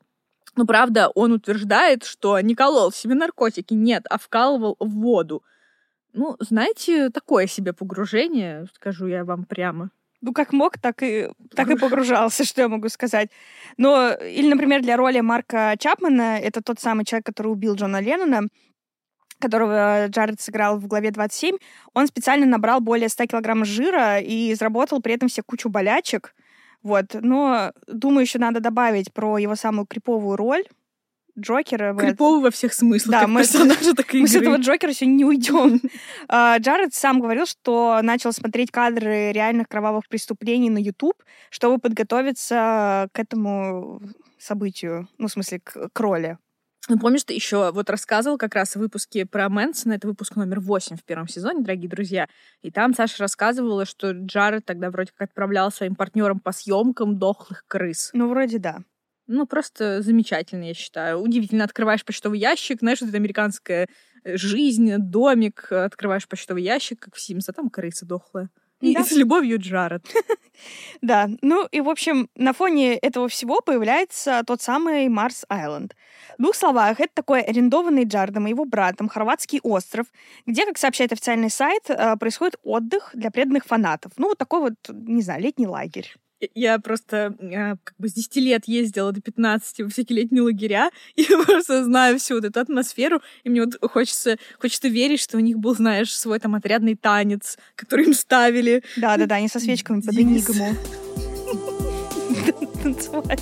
Но, 0.56 0.66
правда, 0.66 1.10
он 1.10 1.34
утверждает, 1.34 2.04
что 2.04 2.40
не 2.40 2.56
колол 2.56 2.92
себе 2.92 3.16
наркотики, 3.16 3.74
нет, 3.74 4.06
а 4.10 4.18
вкалывал 4.18 4.78
в 4.80 4.90
воду. 4.90 5.44
Ну, 6.14 6.38
знаете, 6.40 7.10
такое 7.10 7.46
себе 7.46 7.74
погружение, 7.74 8.68
скажу 8.74 9.08
я 9.08 9.26
вам 9.26 9.44
прямо. 9.44 9.90
Ну, 10.22 10.34
как 10.34 10.54
мог, 10.54 10.78
так 10.80 11.04
и, 11.04 11.30
так 11.56 11.70
и 11.70 11.78
погружался, 11.78 12.44
что 12.46 12.62
я 12.62 12.70
могу 12.70 12.88
сказать. 12.90 13.30
Но, 13.78 14.12
или, 14.12 14.50
например, 14.50 14.82
для 14.82 14.96
роли 14.96 15.20
Марка 15.20 15.76
Чапмана, 15.78 16.40
это 16.40 16.62
тот 16.62 16.80
самый 16.80 17.04
человек, 17.04 17.26
который 17.26 17.48
убил 17.48 17.76
Джона 17.76 18.00
Леннона, 18.00 18.48
которого 19.40 20.08
Джаред 20.08 20.40
сыграл 20.40 20.80
в 20.80 20.88
главе 20.88 21.12
27, 21.12 21.58
он 21.94 22.08
специально 22.08 22.46
набрал 22.46 22.80
более 22.80 23.10
100 23.10 23.26
килограмм 23.26 23.66
жира 23.66 24.20
и 24.20 24.54
изработал 24.54 25.02
при 25.02 25.14
этом 25.14 25.28
себе 25.30 25.44
кучу 25.46 25.70
болячек. 25.70 26.34
Вот. 26.86 27.16
Но, 27.20 27.72
думаю, 27.88 28.22
еще 28.22 28.38
надо 28.38 28.60
добавить 28.60 29.12
про 29.12 29.40
его 29.40 29.56
самую 29.56 29.88
криповую 29.88 30.38
роль 30.38 30.64
Джокера. 31.38 31.96
Криповый 31.96 32.44
во 32.44 32.52
всех 32.52 32.74
смыслах, 32.74 33.22
Да, 33.22 33.28
мы- 33.28 33.42
персонажа, 33.42 33.96
так 33.96 34.14
и 34.14 34.22
Мы 34.22 34.28
с 34.28 34.36
этого 34.36 34.58
Джокера 34.58 34.94
сегодня 34.94 35.16
не 35.16 35.26
уйдем. 35.26 35.82
А, 36.30 36.60
Джаред 36.60 36.94
сам 36.94 37.22
говорил, 37.22 37.48
что 37.48 38.00
начал 38.04 38.32
смотреть 38.32 38.70
кадры 38.70 39.32
реальных 39.32 39.68
кровавых 39.68 40.08
преступлений 40.08 40.70
на 40.70 40.78
YouTube, 40.78 41.22
чтобы 41.50 41.80
подготовиться 41.80 43.10
к 43.12 43.18
этому 43.20 44.00
событию, 44.38 45.08
ну, 45.18 45.28
в 45.28 45.32
смысле, 45.32 45.62
к, 45.64 45.90
к 45.92 46.00
роли. 46.00 46.38
Ну, 46.88 47.00
помнишь, 47.00 47.24
ты 47.24 47.34
еще 47.34 47.72
вот 47.72 47.90
рассказывал 47.90 48.38
как 48.38 48.54
раз 48.54 48.76
в 48.76 48.80
выпуске 48.80 49.26
про 49.26 49.50
Мэнсона, 49.50 49.94
это 49.94 50.08
выпуск 50.08 50.36
номер 50.36 50.60
8 50.60 50.98
в 50.98 51.04
первом 51.04 51.28
сезоне, 51.28 51.64
дорогие 51.64 51.90
друзья, 51.90 52.28
и 52.62 52.70
там 52.70 52.94
Саша 52.94 53.24
рассказывала, 53.24 53.86
что 53.86 54.12
Джаред 54.12 54.66
тогда 54.66 54.92
вроде 54.92 55.12
как 55.16 55.30
отправлял 55.30 55.72
своим 55.72 55.96
партнерам 55.96 56.40
по 56.40 56.52
съемкам 56.52 57.18
дохлых 57.18 57.64
крыс. 57.68 58.12
Ну, 58.14 58.30
вроде 58.30 58.60
да. 58.60 58.80
Ну, 59.26 59.48
просто 59.48 60.04
замечательно, 60.04 60.66
я 60.66 60.76
считаю. 60.76 61.20
Удивительно, 61.20 61.64
открываешь 61.64 62.06
почтовый 62.06 62.38
ящик, 62.38 62.82
знаешь, 62.82 63.02
вот 63.02 63.10
эта 63.10 63.18
американская 63.18 63.88
э, 64.24 64.38
жизнь, 64.38 64.96
домик, 65.00 65.72
открываешь 65.72 66.28
почтовый 66.28 66.62
ящик, 66.62 67.00
как 67.00 67.16
в 67.16 67.20
Симс, 67.20 67.50
а 67.50 67.54
там 67.54 67.72
крыса 67.72 68.06
дохлая. 68.06 68.50
И 68.82 68.94
Да. 68.94 69.04
с 69.04 69.12
любовью 69.12 69.60
Джаред. 69.60 70.06
Да, 71.02 71.28
ну 71.42 71.68
и, 71.72 71.82
в 71.82 71.90
общем, 71.90 72.30
на 72.36 72.54
фоне 72.54 72.96
этого 72.96 73.28
всего 73.28 73.60
появляется 73.62 74.42
тот 74.48 74.62
самый 74.62 75.10
Марс 75.10 75.46
Айленд. 75.50 75.96
В 76.38 76.42
двух 76.42 76.56
словах, 76.56 77.00
это 77.00 77.12
такой 77.14 77.42
арендованный 77.42 78.06
Джардом 78.06 78.48
и 78.48 78.52
его 78.52 78.66
братом 78.66 79.10
хорватский 79.10 79.60
остров, 79.64 80.08
где, 80.46 80.66
как 80.66 80.78
сообщает 80.78 81.12
официальный 81.12 81.50
сайт, 81.50 81.90
э, 81.90 82.16
происходит 82.18 82.56
отдых 82.64 83.12
для 83.14 83.32
преданных 83.32 83.66
фанатов. 83.66 84.14
Ну, 84.18 84.30
вот 84.30 84.38
такой 84.38 84.62
вот, 84.62 84.74
не 84.90 85.22
знаю, 85.22 85.42
летний 85.42 85.68
лагерь. 85.68 86.16
Я 86.54 86.80
просто 86.80 87.36
э, 87.40 87.76
как 87.84 87.96
бы 87.98 88.10
с 88.10 88.14
10 88.14 88.36
лет 88.38 88.68
ездила 88.68 89.12
до 89.12 89.22
15 89.22 89.82
во 89.82 89.90
всякие 89.90 90.22
летние 90.22 90.42
лагеря, 90.42 90.90
и 91.16 91.24
я 91.24 91.44
просто 91.44 91.84
знаю 91.84 92.20
всю 92.20 92.36
вот 92.36 92.46
эту 92.46 92.60
атмосферу, 92.60 93.22
и 93.44 93.50
мне 93.50 93.64
вот 93.64 93.76
хочется, 93.92 94.38
хочется 94.60 94.88
верить, 94.88 95.22
что 95.22 95.38
у 95.38 95.40
них 95.40 95.58
был, 95.58 95.76
знаешь, 95.76 96.16
свой 96.16 96.40
там 96.40 96.56
отрядный 96.56 96.96
танец, 96.96 97.58
который 97.76 98.06
им 98.06 98.14
ставили. 98.14 98.84
Да-да-да, 98.98 99.36
они 99.36 99.48
со 99.48 99.60
свечками 99.60 100.02
под 100.02 100.16
энигму. 100.16 100.76
Танцевать. 102.84 103.42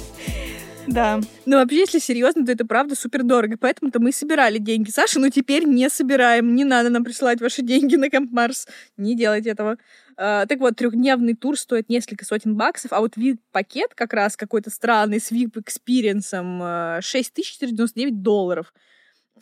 Да. 0.87 1.21
Но 1.45 1.57
вообще, 1.57 1.79
если 1.79 1.99
серьезно, 1.99 2.45
то 2.45 2.51
это 2.51 2.65
правда 2.65 2.95
супер 2.95 3.23
дорого. 3.23 3.57
Поэтому-то 3.59 3.99
мы 3.99 4.11
собирали 4.11 4.57
деньги. 4.57 4.89
Саша, 4.89 5.19
ну 5.19 5.29
теперь 5.29 5.65
не 5.65 5.89
собираем. 5.89 6.55
Не 6.55 6.65
надо 6.65 6.89
нам 6.89 7.03
присылать 7.03 7.41
ваши 7.41 7.61
деньги 7.61 7.95
на 7.95 8.09
Camp 8.09 8.31
Mars. 8.31 8.67
Не 8.97 9.15
делайте 9.15 9.49
этого. 9.49 9.77
А, 10.17 10.45
так 10.45 10.59
вот, 10.59 10.75
трехдневный 10.75 11.35
тур 11.35 11.57
стоит 11.57 11.89
несколько 11.89 12.25
сотен 12.25 12.55
баксов, 12.55 12.93
а 12.93 12.99
вот 12.99 13.17
VIP-пакет 13.17 13.93
как 13.95 14.13
раз 14.13 14.37
какой-то 14.37 14.69
странный 14.69 15.19
с 15.19 15.31
VIP-experience 15.31 16.45
ом 16.45 16.61
э, 16.61 16.99
6499 17.01 18.21
долларов. 18.21 18.73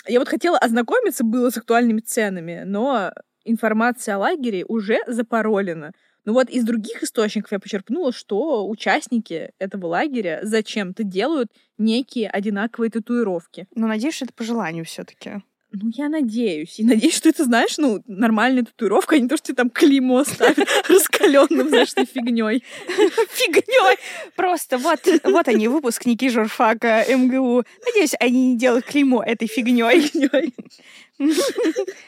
Я 0.08 0.20
вот 0.20 0.30
хотела 0.30 0.58
ознакомиться 0.58 1.24
было 1.24 1.50
с 1.50 1.58
актуальными 1.58 2.00
ценами, 2.00 2.64
но 2.66 3.12
информация 3.44 4.16
о 4.16 4.20
лагере 4.20 4.66
уже 4.66 5.00
запаролена. 5.08 5.92
Ну 6.26 6.34
вот 6.34 6.50
из 6.50 6.64
других 6.64 7.04
источников 7.04 7.52
я 7.52 7.60
почерпнула, 7.60 8.12
что 8.12 8.68
участники 8.68 9.52
этого 9.58 9.88
лагеря 9.88 10.42
зачем-то 10.44 11.04
делают 11.04 11.52
некие 11.78 12.30
одинаковые 12.30 12.92
татуировки. 12.92 13.68
Но 13.76 13.88
надеюсь, 13.88 14.16
что 14.16 14.26
это 14.26 14.34
по 14.34 14.44
желанию 14.44 14.86
все-таки. 14.86 15.42
Ну, 15.74 15.90
я 15.96 16.10
надеюсь. 16.10 16.80
И 16.80 16.84
надеюсь, 16.84 17.16
что 17.16 17.30
это, 17.30 17.46
знаешь, 17.46 17.78
ну, 17.78 18.04
нормальная 18.06 18.64
татуировка, 18.64 19.16
а 19.16 19.20
не 19.20 19.30
то, 19.30 19.38
что 19.38 19.48
тебе 19.48 19.56
там 19.56 19.70
клеймо 19.70 20.26
ставят 20.26 20.68
раскаленным, 20.90 21.70
знаешь, 21.70 21.94
этой 21.94 22.06
фигней. 22.06 22.64
Фигней! 22.88 23.98
Просто 24.36 24.78
вот, 24.78 25.00
вот 25.24 25.48
они, 25.48 25.70
выпускники 25.70 26.30
журфака 26.30 27.06
МГУ. 27.08 27.64
Надеюсь, 27.86 28.16
они 28.20 28.52
не 28.52 28.58
делают 28.58 28.86
клеймо 28.86 29.24
этой 29.24 29.48
фигней. 29.48 30.12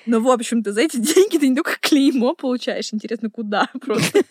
Ну, 0.05 0.21
в 0.21 0.29
общем-то, 0.29 0.73
за 0.73 0.81
эти 0.81 0.97
деньги 0.97 1.37
ты 1.37 1.47
не 1.47 1.55
только 1.55 1.77
клеймо 1.79 2.35
получаешь, 2.35 2.93
интересно, 2.93 3.29
куда 3.29 3.69
просто. 3.81 4.21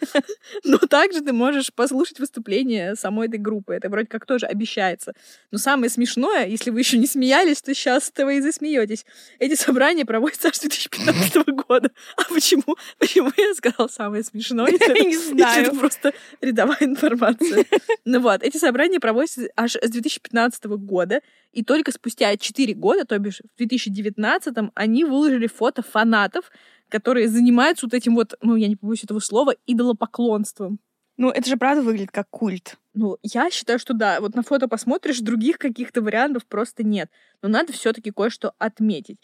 Но 0.64 0.78
также 0.78 1.20
ты 1.20 1.32
можешь 1.32 1.72
послушать 1.72 2.18
выступление 2.18 2.94
самой 2.96 3.28
этой 3.28 3.38
группы. 3.38 3.74
Это 3.74 3.88
вроде 3.88 4.06
как 4.06 4.26
тоже 4.26 4.46
обещается. 4.46 5.14
Но 5.50 5.58
самое 5.58 5.90
смешное, 5.90 6.46
если 6.46 6.70
вы 6.70 6.80
еще 6.80 6.98
не 6.98 7.06
смеялись, 7.06 7.62
то 7.62 7.74
сейчас 7.74 8.12
вы 8.18 8.38
и 8.38 8.40
засмеетесь. 8.40 9.06
Эти 9.38 9.54
собрания 9.54 10.04
проводятся 10.04 10.48
аж 10.48 10.56
с 10.56 10.60
2015 10.60 11.36
года. 11.66 11.90
А 12.16 12.24
почему? 12.24 12.76
Почему 12.98 13.32
я 13.36 13.54
сказала 13.54 13.88
самое 13.88 14.22
смешное? 14.24 14.68
Я 14.70 15.04
не 15.04 15.16
знаю. 15.16 15.66
это 15.66 15.76
просто 15.76 16.12
рядовая 16.40 16.78
информация. 16.80 17.64
Ну 18.04 18.20
вот, 18.20 18.42
эти 18.42 18.56
собрания 18.56 19.00
проводятся 19.00 19.48
аж 19.56 19.76
с 19.76 19.90
2015 19.90 20.64
года, 20.64 21.20
и 21.52 21.62
только 21.62 21.92
спустя 21.92 22.36
4 22.36 22.74
года, 22.74 23.04
то 23.04 23.18
бишь 23.18 23.40
в 23.54 23.56
2019 23.58 24.54
они 24.74 25.04
выложили 25.04 25.46
фото 25.46 25.82
фанатов, 25.82 26.50
которые 26.88 27.28
занимаются 27.28 27.86
вот 27.86 27.94
этим 27.94 28.14
вот, 28.14 28.34
ну, 28.42 28.56
я 28.56 28.68
не 28.68 28.76
побоюсь 28.76 29.04
этого 29.04 29.20
слова, 29.20 29.54
идолопоклонством. 29.66 30.78
Ну, 31.16 31.30
это 31.30 31.48
же 31.48 31.56
правда 31.56 31.82
выглядит 31.82 32.10
как 32.10 32.28
культ. 32.30 32.76
Ну, 32.94 33.18
я 33.22 33.50
считаю, 33.50 33.78
что 33.78 33.94
да. 33.94 34.20
Вот 34.20 34.34
на 34.34 34.42
фото 34.42 34.66
посмотришь, 34.66 35.20
других 35.20 35.58
каких-то 35.58 36.02
вариантов 36.02 36.46
просто 36.46 36.82
нет. 36.82 37.10
Но 37.42 37.48
надо 37.48 37.72
все-таки 37.72 38.10
кое-что 38.10 38.54
отметить. 38.58 39.18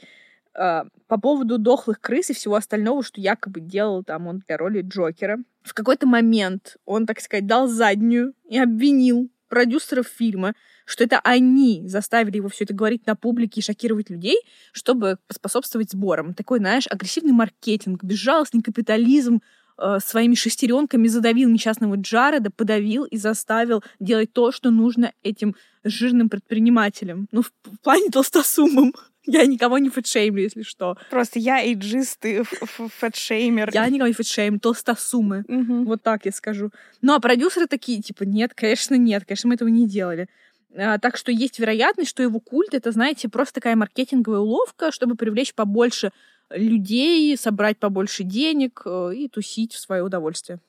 А, 0.55 0.87
По 1.07 1.19
поводу 1.19 1.59
дохлых 1.59 2.01
крыс 2.01 2.31
и 2.31 2.35
всего 2.35 2.57
остального, 2.57 3.03
что 3.03 3.21
якобы 3.21 3.61
делал 3.61 4.05
там 4.05 4.27
он 4.27 4.43
для 4.47 4.57
роли 4.57 4.83
Джокера. 4.83 5.38
В 5.62 5.75
какой-то 5.75 6.07
момент 6.07 6.77
он, 6.85 7.07
так 7.07 7.21
сказать, 7.21 7.47
дал 7.47 7.69
заднюю 7.69 8.35
и 8.49 8.59
обвинил 8.59 9.31
продюсеров 9.49 10.07
фильма, 10.07 10.55
что 10.85 11.05
это 11.05 11.21
они 11.21 11.83
заставили 11.87 12.37
его 12.37 12.49
все 12.49 12.65
это 12.65 12.75
говорить 12.75 13.07
на 13.07 13.15
публике 13.15 13.61
и 13.61 13.63
шокировать 13.63 14.11
людей, 14.11 14.39
чтобы 14.73 15.19
поспособствовать 15.27 15.91
сборам. 15.91 16.35
Такой, 16.35 16.59
знаешь, 16.59 16.87
агрессивный 16.89 17.33
маркетинг, 17.33 18.05
безжалостный 18.05 18.63
капитализм, 18.63 19.41
э, 19.79 19.99
своими 20.05 20.35
шестеренками 20.35 21.09
задавил 21.09 21.49
несчастного 21.49 21.97
Джареда, 21.97 22.51
подавил 22.51 23.05
и 23.05 23.17
заставил 23.17 23.83
делать 24.01 24.33
то, 24.33 24.53
что 24.53 24.71
нужно 24.71 25.13
этим 25.23 25.57
жирным 25.85 26.29
предпринимателям. 26.29 27.29
Ну, 27.33 27.43
в, 27.43 27.53
в 27.65 27.79
плане 27.81 28.11
толстосумам. 28.11 28.93
Я 29.31 29.45
никого 29.45 29.79
не 29.79 29.91
фэтшеймлю, 29.91 30.43
если 30.43 30.62
что. 30.62 30.97
Просто 31.11 31.38
я 31.38 31.62
эйджист 31.62 32.25
и 32.25 32.43
фэтшеймер. 32.43 33.71
Я 33.75 33.87
никого 33.88 34.09
не 34.09 34.14
фэтшеймлю, 34.14 34.59
толстосумы. 34.59 35.45
Вот 35.85 36.03
так 36.03 36.25
я 36.25 36.33
скажу. 36.33 36.71
Ну, 37.03 37.14
а 37.14 37.21
продюсеры 37.21 37.67
такие, 37.67 38.01
типа, 38.01 38.23
нет, 38.23 38.55
конечно, 38.55 38.95
нет, 38.95 39.25
конечно, 39.27 39.49
мы 39.49 39.55
этого 39.55 39.69
не 39.69 39.87
делали. 39.87 40.29
А, 40.75 40.99
так 40.99 41.17
что 41.17 41.31
есть 41.31 41.59
вероятность, 41.59 42.11
что 42.11 42.23
его 42.23 42.41
культ 42.41 42.75
это, 42.75 42.91
знаете, 42.93 43.29
просто 43.29 43.55
такая 43.55 43.77
маркетинговая 43.77 44.41
уловка, 44.41 44.93
чтобы 44.93 45.14
привлечь 45.14 45.55
побольше 45.55 46.12
людей, 46.51 47.37
собрать 47.37 47.79
побольше 47.79 48.25
денег 48.25 48.83
э, 48.87 49.12
и 49.14 49.29
тусить 49.29 49.75
в 49.75 49.79
свое 49.79 50.03
удовольствие. 50.03 50.61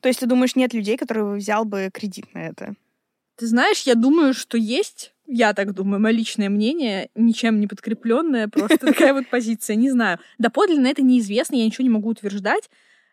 То 0.00 0.08
есть 0.08 0.20
ты 0.20 0.26
думаешь, 0.26 0.56
нет 0.56 0.74
людей, 0.74 0.96
которые 0.96 1.36
взял 1.36 1.64
бы 1.64 1.90
кредит 1.92 2.32
на 2.34 2.46
это? 2.46 2.74
Ты 3.36 3.46
знаешь, 3.46 3.82
я 3.82 3.94
думаю, 3.94 4.34
что 4.34 4.56
есть. 4.56 5.13
Я 5.26 5.54
так 5.54 5.72
думаю, 5.72 6.00
мое 6.00 6.12
личное 6.12 6.50
мнение, 6.50 7.08
ничем 7.14 7.58
не 7.58 7.66
подкрепленное, 7.66 8.48
просто 8.48 8.78
такая 8.78 9.14
вот 9.14 9.28
позиция, 9.30 9.76
не 9.76 9.90
знаю. 9.90 10.18
Доподлинно 10.38 10.86
это 10.86 11.02
неизвестно, 11.02 11.56
я 11.56 11.64
ничего 11.64 11.84
не 11.84 11.90
могу 11.90 12.10
утверждать, 12.10 12.68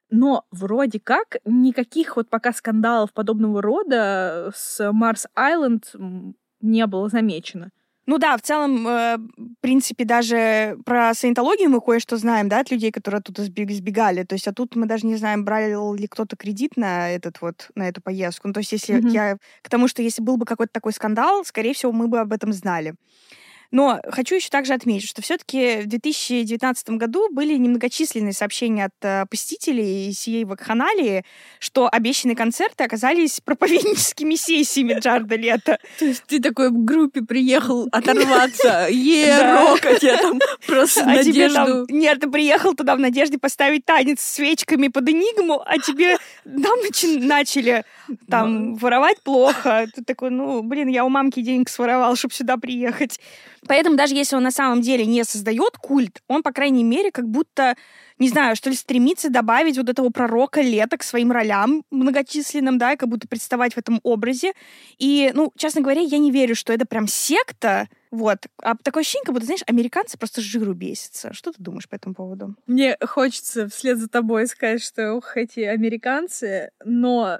но 0.10 0.46
вроде 0.52 1.00
как 1.00 1.38
никаких 1.46 2.18
вот 2.18 2.30
пока 2.30 2.52
скандалов 2.52 3.14
подобного 3.14 3.62
рода 3.62 4.52
с 4.54 4.92
Марс 4.92 5.28
Айленд 5.36 5.94
не 6.60 6.86
было 6.86 7.08
замечено. 7.08 7.72
Ну 8.08 8.18
да, 8.18 8.36
в 8.36 8.42
целом, 8.42 8.88
э, 8.88 9.18
в 9.18 9.62
принципе, 9.62 10.06
даже 10.06 10.78
про 10.86 11.14
саентологию 11.14 11.70
мы 11.70 11.82
кое-что 11.82 12.18
знаем, 12.18 12.50
да, 12.50 12.60
от 12.60 12.72
людей, 12.72 12.92
которые 12.92 13.22
сбег- 13.22 13.72
сбегали. 13.72 14.24
То 14.24 14.34
есть, 14.34 14.48
а 14.48 14.54
тут 14.54 14.76
мы 14.76 14.88
даже 14.88 15.06
не 15.06 15.16
знаем, 15.18 15.46
брал 15.46 15.94
ли 15.94 16.08
кто-то 16.08 16.36
кредит 16.36 16.78
на 16.78 17.10
этот 17.12 17.42
вот, 17.42 17.70
на 17.76 17.88
эту 17.88 18.02
поездку. 18.02 18.48
Ну, 18.48 18.54
то 18.54 18.60
есть, 18.60 18.72
если 18.72 18.94
Мгм. 18.94 19.08
я... 19.10 19.38
К 19.62 19.70
тому, 19.70 19.88
что 19.88 20.02
если 20.02 20.22
был 20.24 20.38
бы 20.38 20.46
какой-то 20.46 20.74
такой 20.74 20.94
скандал, 20.94 21.46
скорее 21.46 21.74
всего, 21.74 21.92
мы 21.92 22.08
бы 22.08 22.20
об 22.20 22.34
этом 22.34 22.54
знали. 22.54 22.96
Но 23.72 24.02
хочу 24.10 24.36
еще 24.36 24.50
также 24.50 24.74
отметить, 24.74 25.08
что 25.08 25.22
все-таки 25.22 25.82
в 25.82 25.88
2019 25.88 26.90
году 26.92 27.30
были 27.32 27.56
немногочисленные 27.56 28.34
сообщения 28.34 28.86
от 28.86 28.94
э, 29.02 29.26
посетителей 29.30 30.12
сей 30.14 30.44
вакханалии, 30.44 31.24
что 31.60 31.88
обещанные 31.92 32.36
концерты 32.36 32.84
оказались 32.84 33.40
проповедническими 33.40 34.36
сессиями 34.36 35.00
Джарда 35.00 35.36
Лето. 35.36 35.80
То 36.00 36.06
есть 36.06 36.24
ты 36.28 36.42
такой 36.42 36.70
в 36.70 36.84
группе 36.84 37.22
приехал 37.22 37.88
оторваться, 37.92 38.88
е, 38.90 39.28
Да. 39.38 39.72
рокать, 39.72 40.04
я 40.04 40.18
там 40.18 40.40
просто 40.68 41.06
А 41.08 41.24
тебе 41.24 41.48
надежду. 41.48 41.86
Нет, 41.90 42.20
ты 42.20 42.30
приехал 42.30 42.76
туда 42.76 42.96
в 42.96 43.00
надежде 43.00 43.38
поставить 43.38 43.86
танец 43.86 44.20
с 44.20 44.34
свечками 44.34 44.90
под 44.90 45.10
энигму, 45.10 45.62
а 45.66 45.78
тебе 45.78 46.18
там 46.44 46.80
начали 47.26 47.86
там 48.30 48.76
воровать 48.76 49.22
плохо. 49.22 49.88
Ты 49.96 50.04
такой, 50.04 50.30
ну, 50.30 50.62
блин, 50.64 50.88
я 50.90 51.06
у 51.06 51.10
мамки 51.10 51.42
денег 51.42 51.70
своровал, 51.70 52.16
чтобы 52.16 52.34
сюда 52.34 52.58
приехать. 52.58 53.20
Поэтому 53.68 53.96
даже 53.96 54.16
если 54.16 54.36
он 54.36 54.44
на 54.44 54.52
самом 54.52 54.82
деле 54.82 55.06
не 55.06 55.24
создает 55.24 55.78
культ, 55.78 56.22
он, 56.28 56.42
по 56.42 56.52
крайней 56.52 56.84
мере, 56.84 57.12
как 57.12 57.28
будто, 57.28 57.76
не 58.18 58.28
знаю, 58.28 58.56
что 58.56 58.70
ли, 58.72 58.76
стремится 58.76 59.30
добавить 59.30 59.78
вот 59.78 59.88
этого 59.88 60.10
пророка 60.10 60.62
лета 60.62 60.98
к 60.98 61.04
своим 61.04 61.32
ролям 61.32 61.84
многочисленным, 61.92 62.78
да, 62.80 62.94
и 62.94 62.98
как 62.98 63.08
будто 63.10 63.28
представать 63.28 63.76
в 63.76 63.78
этом 63.78 64.00
образе. 64.04 64.54
И, 64.98 65.32
ну, 65.36 65.52
честно 65.58 65.82
говоря, 65.82 66.02
я 66.02 66.18
не 66.18 66.32
верю, 66.32 66.56
что 66.56 66.74
это 66.74 66.86
прям 66.86 67.08
секта, 67.08 67.88
вот. 68.10 68.40
А 68.62 68.76
такое 68.76 69.02
ощущение, 69.02 69.26
как 69.26 69.34
будто, 69.36 69.46
знаешь, 69.46 69.64
американцы 69.68 70.18
просто 70.18 70.42
жиру 70.42 70.74
бесятся. 70.74 71.32
Что 71.34 71.52
ты 71.52 71.62
думаешь 71.62 71.88
по 71.88 71.96
этому 71.96 72.16
поводу? 72.16 72.56
Мне 72.66 72.98
хочется 73.06 73.70
вслед 73.70 74.00
за 74.00 74.10
тобой 74.10 74.48
сказать, 74.48 74.84
что 74.84 75.14
ух, 75.14 75.38
эти 75.38 75.62
американцы, 75.62 76.72
но, 76.84 77.40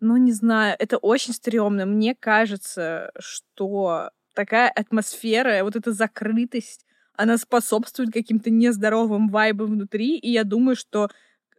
ну, 0.00 0.16
не 0.16 0.32
знаю, 0.32 0.76
это 0.78 0.98
очень 0.98 1.34
стрёмно. 1.34 1.84
Мне 1.84 2.14
кажется, 2.14 3.10
что 3.18 4.10
такая 4.38 4.70
атмосфера, 4.70 5.64
вот 5.64 5.74
эта 5.74 5.90
закрытость, 5.92 6.86
она 7.16 7.38
способствует 7.38 8.12
каким-то 8.12 8.50
нездоровым 8.50 9.28
вайбам 9.30 9.72
внутри, 9.72 10.16
и 10.16 10.30
я 10.30 10.44
думаю, 10.44 10.76
что 10.76 11.08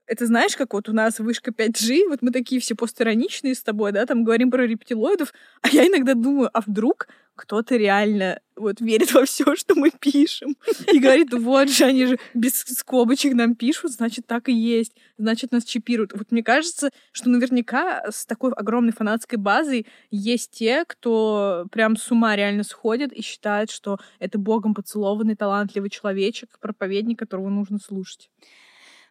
это 0.08 0.26
знаешь, 0.26 0.56
как 0.56 0.74
вот 0.74 0.88
у 0.88 0.94
нас 0.94 1.20
вышка 1.20 1.52
5G, 1.52 2.08
вот 2.08 2.22
мы 2.22 2.32
такие 2.32 2.62
все 2.62 2.76
постироничные 2.76 3.54
с 3.54 3.62
тобой, 3.62 3.92
да, 3.92 4.06
там 4.06 4.24
говорим 4.24 4.50
про 4.50 4.66
рептилоидов, 4.66 5.34
а 5.62 5.68
я 5.68 5.88
иногда 5.88 6.14
думаю, 6.14 6.50
а 6.54 6.62
вдруг 6.62 7.10
кто-то 7.40 7.78
реально 7.78 8.40
вот 8.56 8.82
верит 8.82 9.14
во 9.14 9.26
все, 9.26 9.56
что 9.56 9.74
мы 9.76 9.90
пишем, 9.90 10.58
и 10.92 11.00
говорит, 11.00 11.34
вот 11.34 11.70
же 11.70 11.86
они 11.86 12.06
же 12.06 12.20
без 12.34 12.60
скобочек 12.60 13.34
нам 13.34 13.56
пишут, 13.56 13.94
значит, 13.94 14.28
так 14.28 14.50
и 14.50 14.54
есть, 14.54 14.94
значит, 15.18 15.52
нас 15.52 15.64
чипируют. 15.64 16.12
Вот 16.14 16.32
мне 16.32 16.44
кажется, 16.44 16.92
что 17.12 17.30
наверняка 17.30 18.04
с 18.12 18.26
такой 18.26 18.52
огромной 18.52 18.92
фанатской 18.92 19.38
базой 19.38 19.88
есть 20.12 20.52
те, 20.52 20.84
кто 20.86 21.66
прям 21.72 21.96
с 21.96 22.12
ума 22.12 22.36
реально 22.36 22.64
сходит 22.64 23.14
и 23.14 23.22
считает, 23.22 23.72
что 23.72 23.98
это 24.20 24.38
богом 24.38 24.74
поцелованный 24.74 25.36
талантливый 25.36 25.90
человечек, 25.90 26.60
проповедник, 26.60 27.18
которого 27.18 27.50
нужно 27.50 27.80
слушать. 27.80 28.30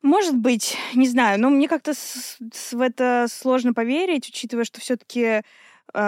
Может 0.02 0.36
быть, 0.36 0.76
не 0.94 1.08
знаю, 1.08 1.40
но 1.40 1.50
мне 1.50 1.68
как-то 1.68 1.92
в 1.92 2.80
это 2.80 3.26
сложно 3.28 3.74
поверить, 3.74 4.28
учитывая, 4.28 4.64
что 4.64 4.80
все-таки, 4.80 5.42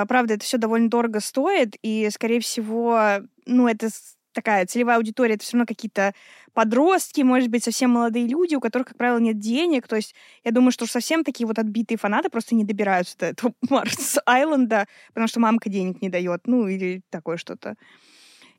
правда, 0.06 0.34
это 0.34 0.44
все 0.44 0.58
довольно 0.58 0.88
дорого 0.88 1.20
стоит, 1.20 1.76
и, 1.82 2.08
скорее 2.10 2.40
всего, 2.40 3.20
ну, 3.46 3.68
это 3.68 3.88
такая 4.32 4.66
целевая 4.66 4.96
аудитория, 4.96 5.34
это 5.34 5.44
все 5.44 5.56
равно 5.56 5.66
какие-то 5.66 6.14
подростки, 6.52 7.22
может 7.22 7.48
быть, 7.48 7.64
совсем 7.64 7.90
молодые 7.90 8.26
люди, 8.26 8.54
у 8.54 8.60
которых, 8.60 8.88
как 8.88 8.96
правило, 8.96 9.18
нет 9.18 9.38
денег. 9.38 9.88
То 9.88 9.96
есть 9.96 10.14
я 10.44 10.50
думаю, 10.50 10.72
что 10.72 10.86
совсем 10.86 11.24
такие 11.24 11.46
вот 11.46 11.58
отбитые 11.58 11.98
фанаты 11.98 12.30
просто 12.30 12.54
не 12.54 12.64
добираются 12.64 13.18
до 13.18 13.26
этого 13.26 13.54
Марс 13.68 14.18
Айленда, 14.26 14.86
потому 15.08 15.28
что 15.28 15.40
мамка 15.40 15.68
денег 15.68 16.02
не 16.02 16.08
дает, 16.08 16.42
ну, 16.46 16.68
или 16.68 17.02
такое 17.10 17.36
что-то 17.36 17.76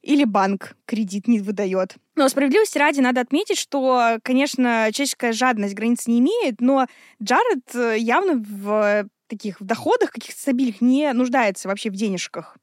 или 0.02 0.24
банк 0.24 0.76
кредит 0.86 1.28
не 1.28 1.40
выдает. 1.40 1.96
Но 2.16 2.28
справедливости 2.28 2.78
ради 2.78 3.02
надо 3.02 3.22
отметить, 3.22 3.60
что, 3.60 4.18
конечно, 4.24 4.90
человеческая 4.92 5.32
жадность 5.32 5.76
границ 5.76 6.08
не 6.08 6.20
имеет, 6.20 6.60
но 6.60 6.88
Джаред 7.22 7.76
э, 7.76 7.98
явно 8.00 8.34
в 8.34 9.08
таких 9.32 9.62
в 9.62 9.64
доходах 9.64 10.12
каких-то 10.12 10.40
стабильных 10.40 10.82
не 10.82 11.12
нуждается 11.14 11.68
вообще 11.68 11.90
в 11.90 11.96
денежках 11.96 12.58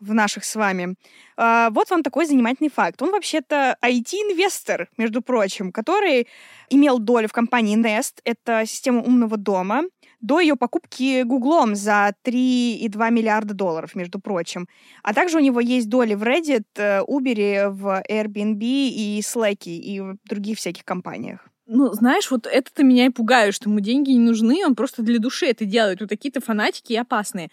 в 0.00 0.14
наших 0.14 0.44
с 0.44 0.56
вами. 0.56 0.94
А, 1.36 1.70
Вот 1.70 1.90
вам 1.90 2.02
такой 2.02 2.26
занимательный 2.26 2.70
факт. 2.70 3.02
Он 3.02 3.10
вообще-то 3.10 3.76
IT-инвестор, 3.82 4.88
между 4.96 5.20
прочим, 5.22 5.72
который 5.72 6.26
имел 6.70 6.98
долю 6.98 7.28
в 7.28 7.32
компании 7.32 7.76
Nest, 7.78 8.20
это 8.24 8.64
система 8.66 9.02
умного 9.02 9.36
дома, 9.36 9.82
до 10.20 10.40
ее 10.40 10.56
покупки 10.56 11.22
Гуглом 11.22 11.74
за 11.74 12.14
3,2 12.24 13.10
миллиарда 13.10 13.54
долларов, 13.54 13.94
между 13.94 14.20
прочим. 14.20 14.68
А 15.02 15.14
также 15.14 15.38
у 15.38 15.40
него 15.40 15.60
есть 15.60 15.88
доли 15.88 16.14
в 16.14 16.22
Reddit, 16.22 16.64
э, 16.76 17.00
Uber, 17.00 17.70
в 17.70 18.02
Airbnb 18.08 18.62
и 18.62 19.20
Slack 19.20 19.64
и 19.64 20.00
в 20.00 20.16
других 20.24 20.58
всяких 20.58 20.84
компаниях. 20.84 21.49
Ну, 21.72 21.92
знаешь, 21.92 22.32
вот 22.32 22.48
это-то 22.48 22.82
меня 22.82 23.06
и 23.06 23.10
пугает, 23.10 23.54
что 23.54 23.70
ему 23.70 23.78
деньги 23.78 24.10
не 24.10 24.18
нужны, 24.18 24.66
он 24.66 24.74
просто 24.74 25.02
для 25.02 25.20
души 25.20 25.46
это 25.46 25.64
делает. 25.64 26.00
Вот 26.00 26.08
такие-то 26.08 26.40
фанатики 26.40 26.94
и 26.94 26.96
опасные. 26.96 27.48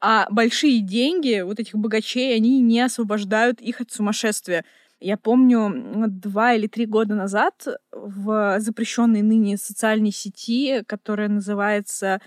А 0.00 0.28
большие 0.30 0.80
деньги 0.80 1.40
вот 1.40 1.58
этих 1.58 1.74
богачей, 1.74 2.36
они 2.36 2.60
не 2.60 2.80
освобождают 2.80 3.60
их 3.60 3.80
от 3.80 3.90
сумасшествия. 3.90 4.64
Я 5.00 5.16
помню, 5.16 6.06
два 6.08 6.54
или 6.54 6.68
три 6.68 6.86
года 6.86 7.16
назад 7.16 7.66
в 7.90 8.60
запрещенной 8.60 9.22
ныне 9.22 9.56
социальной 9.56 10.12
сети, 10.12 10.84
которая 10.86 11.28
называется 11.28 12.20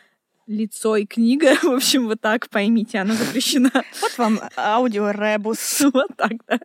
лицо 0.45 0.97
и 0.97 1.05
книга, 1.05 1.55
в 1.63 1.71
общем, 1.71 2.07
вот 2.07 2.19
так 2.19 2.49
поймите, 2.49 2.97
она 2.97 3.13
запрещена. 3.13 3.71
Вот 4.01 4.17
вам 4.17 4.39
аудиоребус. 4.57 5.83
Вот 5.93 6.09
так, 6.17 6.33
да. 6.49 6.59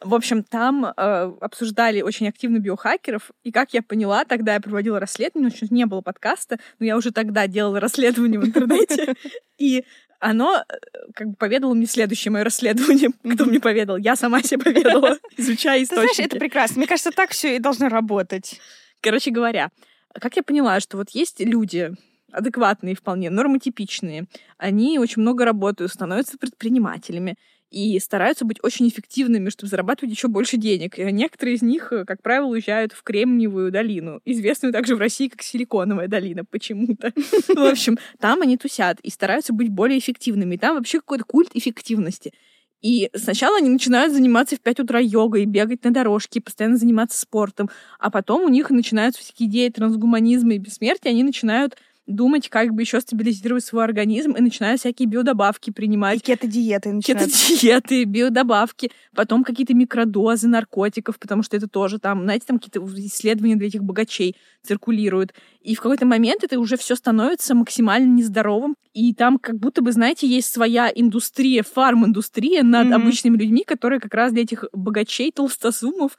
В 0.00 0.14
общем, 0.14 0.42
там 0.42 0.86
э, 0.86 0.92
обсуждали 1.40 2.00
очень 2.00 2.28
активно 2.28 2.58
биохакеров, 2.58 3.30
и 3.44 3.52
как 3.52 3.74
я 3.74 3.82
поняла, 3.82 4.24
тогда 4.24 4.54
я 4.54 4.60
проводила 4.60 4.98
расследование, 4.98 5.52
еще 5.54 5.66
не 5.70 5.84
было 5.84 6.00
подкаста, 6.00 6.58
но 6.78 6.86
я 6.86 6.96
уже 6.96 7.12
тогда 7.12 7.46
делала 7.46 7.80
расследование 7.80 8.40
в 8.40 8.46
интернете, 8.46 9.14
и 9.58 9.84
оно 10.18 10.56
э, 10.56 10.74
как 11.14 11.28
бы 11.28 11.34
поведало 11.34 11.74
мне 11.74 11.86
следующее 11.86 12.32
мое 12.32 12.44
расследование. 12.44 13.10
Кто 13.34 13.44
мне 13.44 13.60
поведал? 13.60 13.96
Я 13.96 14.16
сама 14.16 14.42
себе 14.42 14.64
поведала, 14.64 15.18
изучая 15.36 15.80
Ты 15.80 15.86
знаешь, 15.86 16.10
это 16.10 16.22
источники. 16.22 16.38
прекрасно. 16.38 16.78
Мне 16.78 16.86
кажется, 16.86 17.10
так 17.10 17.30
все 17.30 17.56
и 17.56 17.58
должно 17.58 17.88
работать. 17.88 18.60
Короче 19.00 19.30
говоря, 19.30 19.70
как 20.14 20.36
я 20.36 20.42
поняла, 20.42 20.80
что 20.80 20.96
вот 20.96 21.10
есть 21.10 21.40
люди, 21.40 21.92
адекватные 22.32 22.94
вполне, 22.94 23.30
нормотипичные, 23.30 24.26
они 24.56 24.98
очень 24.98 25.22
много 25.22 25.44
работают, 25.44 25.92
становятся 25.92 26.38
предпринимателями, 26.38 27.36
и 27.70 27.98
стараются 28.00 28.44
быть 28.44 28.58
очень 28.62 28.88
эффективными, 28.88 29.48
чтобы 29.48 29.70
зарабатывать 29.70 30.12
еще 30.12 30.28
больше 30.28 30.56
денег. 30.56 30.98
И 30.98 31.04
некоторые 31.12 31.54
из 31.54 31.62
них, 31.62 31.92
э, 31.92 32.04
как 32.04 32.22
правило, 32.22 32.46
уезжают 32.46 32.92
в 32.92 33.02
Кремниевую 33.02 33.70
долину, 33.70 34.20
известную 34.24 34.72
также 34.72 34.96
в 34.96 34.98
России 34.98 35.28
как 35.28 35.42
Силиконовая 35.42 36.08
долина 36.08 36.44
почему-то. 36.44 37.12
В 37.48 37.70
общем, 37.70 37.98
там 38.18 38.42
они 38.42 38.56
тусят 38.56 38.98
и 39.00 39.10
стараются 39.10 39.52
быть 39.52 39.68
более 39.68 39.98
эффективными. 39.98 40.56
Там 40.56 40.76
вообще 40.76 40.98
какой-то 40.98 41.24
культ 41.24 41.50
эффективности. 41.54 42.32
И 42.80 43.10
сначала 43.14 43.58
они 43.58 43.68
начинают 43.68 44.12
заниматься 44.12 44.56
в 44.56 44.60
5 44.60 44.80
утра 44.80 44.98
йогой, 45.00 45.44
бегать 45.44 45.84
на 45.84 45.92
дорожке, 45.92 46.40
постоянно 46.40 46.78
заниматься 46.78 47.20
спортом. 47.20 47.68
А 47.98 48.10
потом 48.10 48.42
у 48.42 48.48
них 48.48 48.70
начинаются 48.70 49.22
всякие 49.22 49.48
идеи 49.48 49.68
трансгуманизма 49.68 50.54
и 50.54 50.58
бессмертия, 50.58 51.10
они 51.10 51.22
начинают 51.22 51.76
думать, 52.06 52.48
как 52.48 52.72
бы 52.72 52.82
еще 52.82 53.00
стабилизировать 53.00 53.64
свой 53.64 53.84
организм, 53.84 54.32
и 54.32 54.40
начинают 54.40 54.80
всякие 54.80 55.06
биодобавки 55.06 55.70
принимать. 55.70 56.18
И 56.18 56.20
кето-диеты 56.20 56.92
начинают. 56.92 57.30
Кето-диеты, 57.30 58.04
биодобавки, 58.04 58.90
потом 59.14 59.44
какие-то 59.44 59.74
микродозы 59.74 60.48
наркотиков, 60.48 61.18
потому 61.18 61.42
что 61.42 61.56
это 61.56 61.68
тоже 61.68 61.98
там, 61.98 62.22
знаете, 62.22 62.46
там 62.46 62.58
какие-то 62.58 62.84
исследования 63.06 63.56
для 63.56 63.68
этих 63.68 63.82
богачей 63.82 64.36
циркулируют. 64.62 65.34
И 65.62 65.74
в 65.74 65.80
какой-то 65.80 66.06
момент 66.06 66.42
это 66.44 66.58
уже 66.58 66.76
все 66.76 66.96
становится 66.96 67.54
максимально 67.54 68.14
нездоровым. 68.14 68.76
И 68.94 69.14
там 69.14 69.38
как 69.38 69.58
будто 69.58 69.82
бы, 69.82 69.92
знаете, 69.92 70.26
есть 70.26 70.52
своя 70.52 70.90
индустрия, 70.94 71.62
фарм-индустрия 71.62 72.62
над 72.62 72.86
Мгм. 72.86 72.94
обычными 72.94 73.36
людьми, 73.36 73.64
которые 73.66 74.00
как 74.00 74.14
раз 74.14 74.32
для 74.32 74.42
этих 74.42 74.64
богачей, 74.72 75.30
толстосумов 75.32 76.16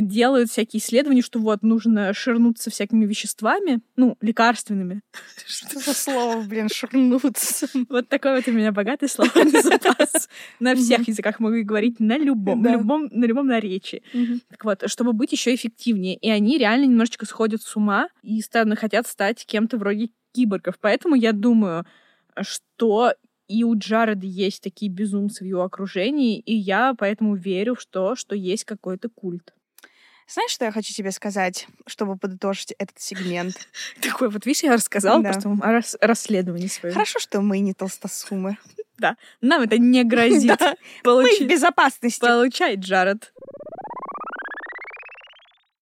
делают 0.00 0.50
всякие 0.50 0.80
исследования, 0.80 1.20
что 1.20 1.38
вот 1.38 1.62
нужно 1.62 2.14
ширнуться 2.14 2.70
всякими 2.70 3.04
веществами, 3.04 3.80
ну, 3.96 4.16
лекарственными. 4.22 5.02
Что 5.46 5.78
за 5.80 5.92
слово, 5.92 6.40
блин, 6.48 6.68
шурнуться? 6.72 7.66
Вот 7.90 8.08
такой 8.08 8.36
вот 8.36 8.48
у 8.48 8.52
меня 8.52 8.72
богатый 8.72 9.08
словарный 9.08 9.50
запас. 9.62 10.30
На 10.60 10.74
всех 10.74 11.06
языках 11.08 11.40
могу 11.40 11.62
говорить, 11.62 12.00
на 12.00 12.16
любом, 12.16 12.62
на 12.62 12.72
любом, 12.72 13.10
на 13.12 13.42
наречии. 13.54 14.02
Так 14.48 14.64
вот, 14.64 14.82
чтобы 14.86 15.12
быть 15.12 15.32
еще 15.32 15.54
эффективнее. 15.54 16.16
И 16.16 16.30
они 16.30 16.56
реально 16.56 16.84
немножечко 16.84 17.26
сходят 17.26 17.60
с 17.60 17.76
ума 17.76 18.08
и 18.22 18.40
ста- 18.40 18.64
хотят 18.82 19.06
стать 19.06 19.46
кем-то 19.46 19.76
вроде 19.78 20.10
киборгов. 20.32 20.74
Поэтому 20.80 21.14
я 21.14 21.32
думаю, 21.32 21.86
что 22.40 23.14
и 23.46 23.62
у 23.64 23.76
Джареда 23.78 24.26
есть 24.26 24.60
такие 24.62 24.90
безумцы 24.90 25.44
в 25.44 25.46
его 25.46 25.62
окружении, 25.62 26.38
и 26.40 26.54
я 26.54 26.94
поэтому 26.98 27.36
верю 27.36 27.74
в 27.76 27.84
то, 27.86 28.16
что 28.16 28.34
есть 28.34 28.64
какой-то 28.64 29.08
культ. 29.08 29.52
Знаешь, 30.28 30.50
что 30.52 30.64
я 30.64 30.72
хочу 30.72 30.92
тебе 30.94 31.10
сказать, 31.12 31.66
чтобы 31.86 32.16
подытожить 32.16 32.72
этот 32.78 32.98
сегмент? 32.98 33.54
Такой 34.00 34.30
вот, 34.30 34.46
видишь, 34.46 34.62
я 34.62 34.72
рассказала 34.72 35.22
Да. 35.22 35.30
просто 35.32 35.50
о 35.50 35.72
рас- 35.72 35.96
расследовании 36.00 36.68
своем. 36.68 36.94
Хорошо, 36.94 37.18
что 37.20 37.40
мы 37.40 37.58
не 37.60 37.74
толстосумы. 37.74 38.56
Нам 39.42 39.62
это 39.62 39.78
не 39.78 40.02
грозит. 40.12 40.58
Да, 40.58 40.74
Мы 41.04 41.36
в 41.38 41.46
безопасности. 41.46 42.20
Получай, 42.20 42.76
Джаред. 42.76 43.32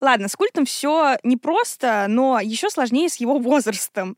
Ладно, 0.00 0.28
с 0.28 0.36
культом 0.36 0.64
все 0.64 1.18
непросто, 1.22 2.06
но 2.08 2.40
еще 2.40 2.70
сложнее 2.70 3.08
с 3.08 3.16
его 3.16 3.38
возрастом. 3.38 4.16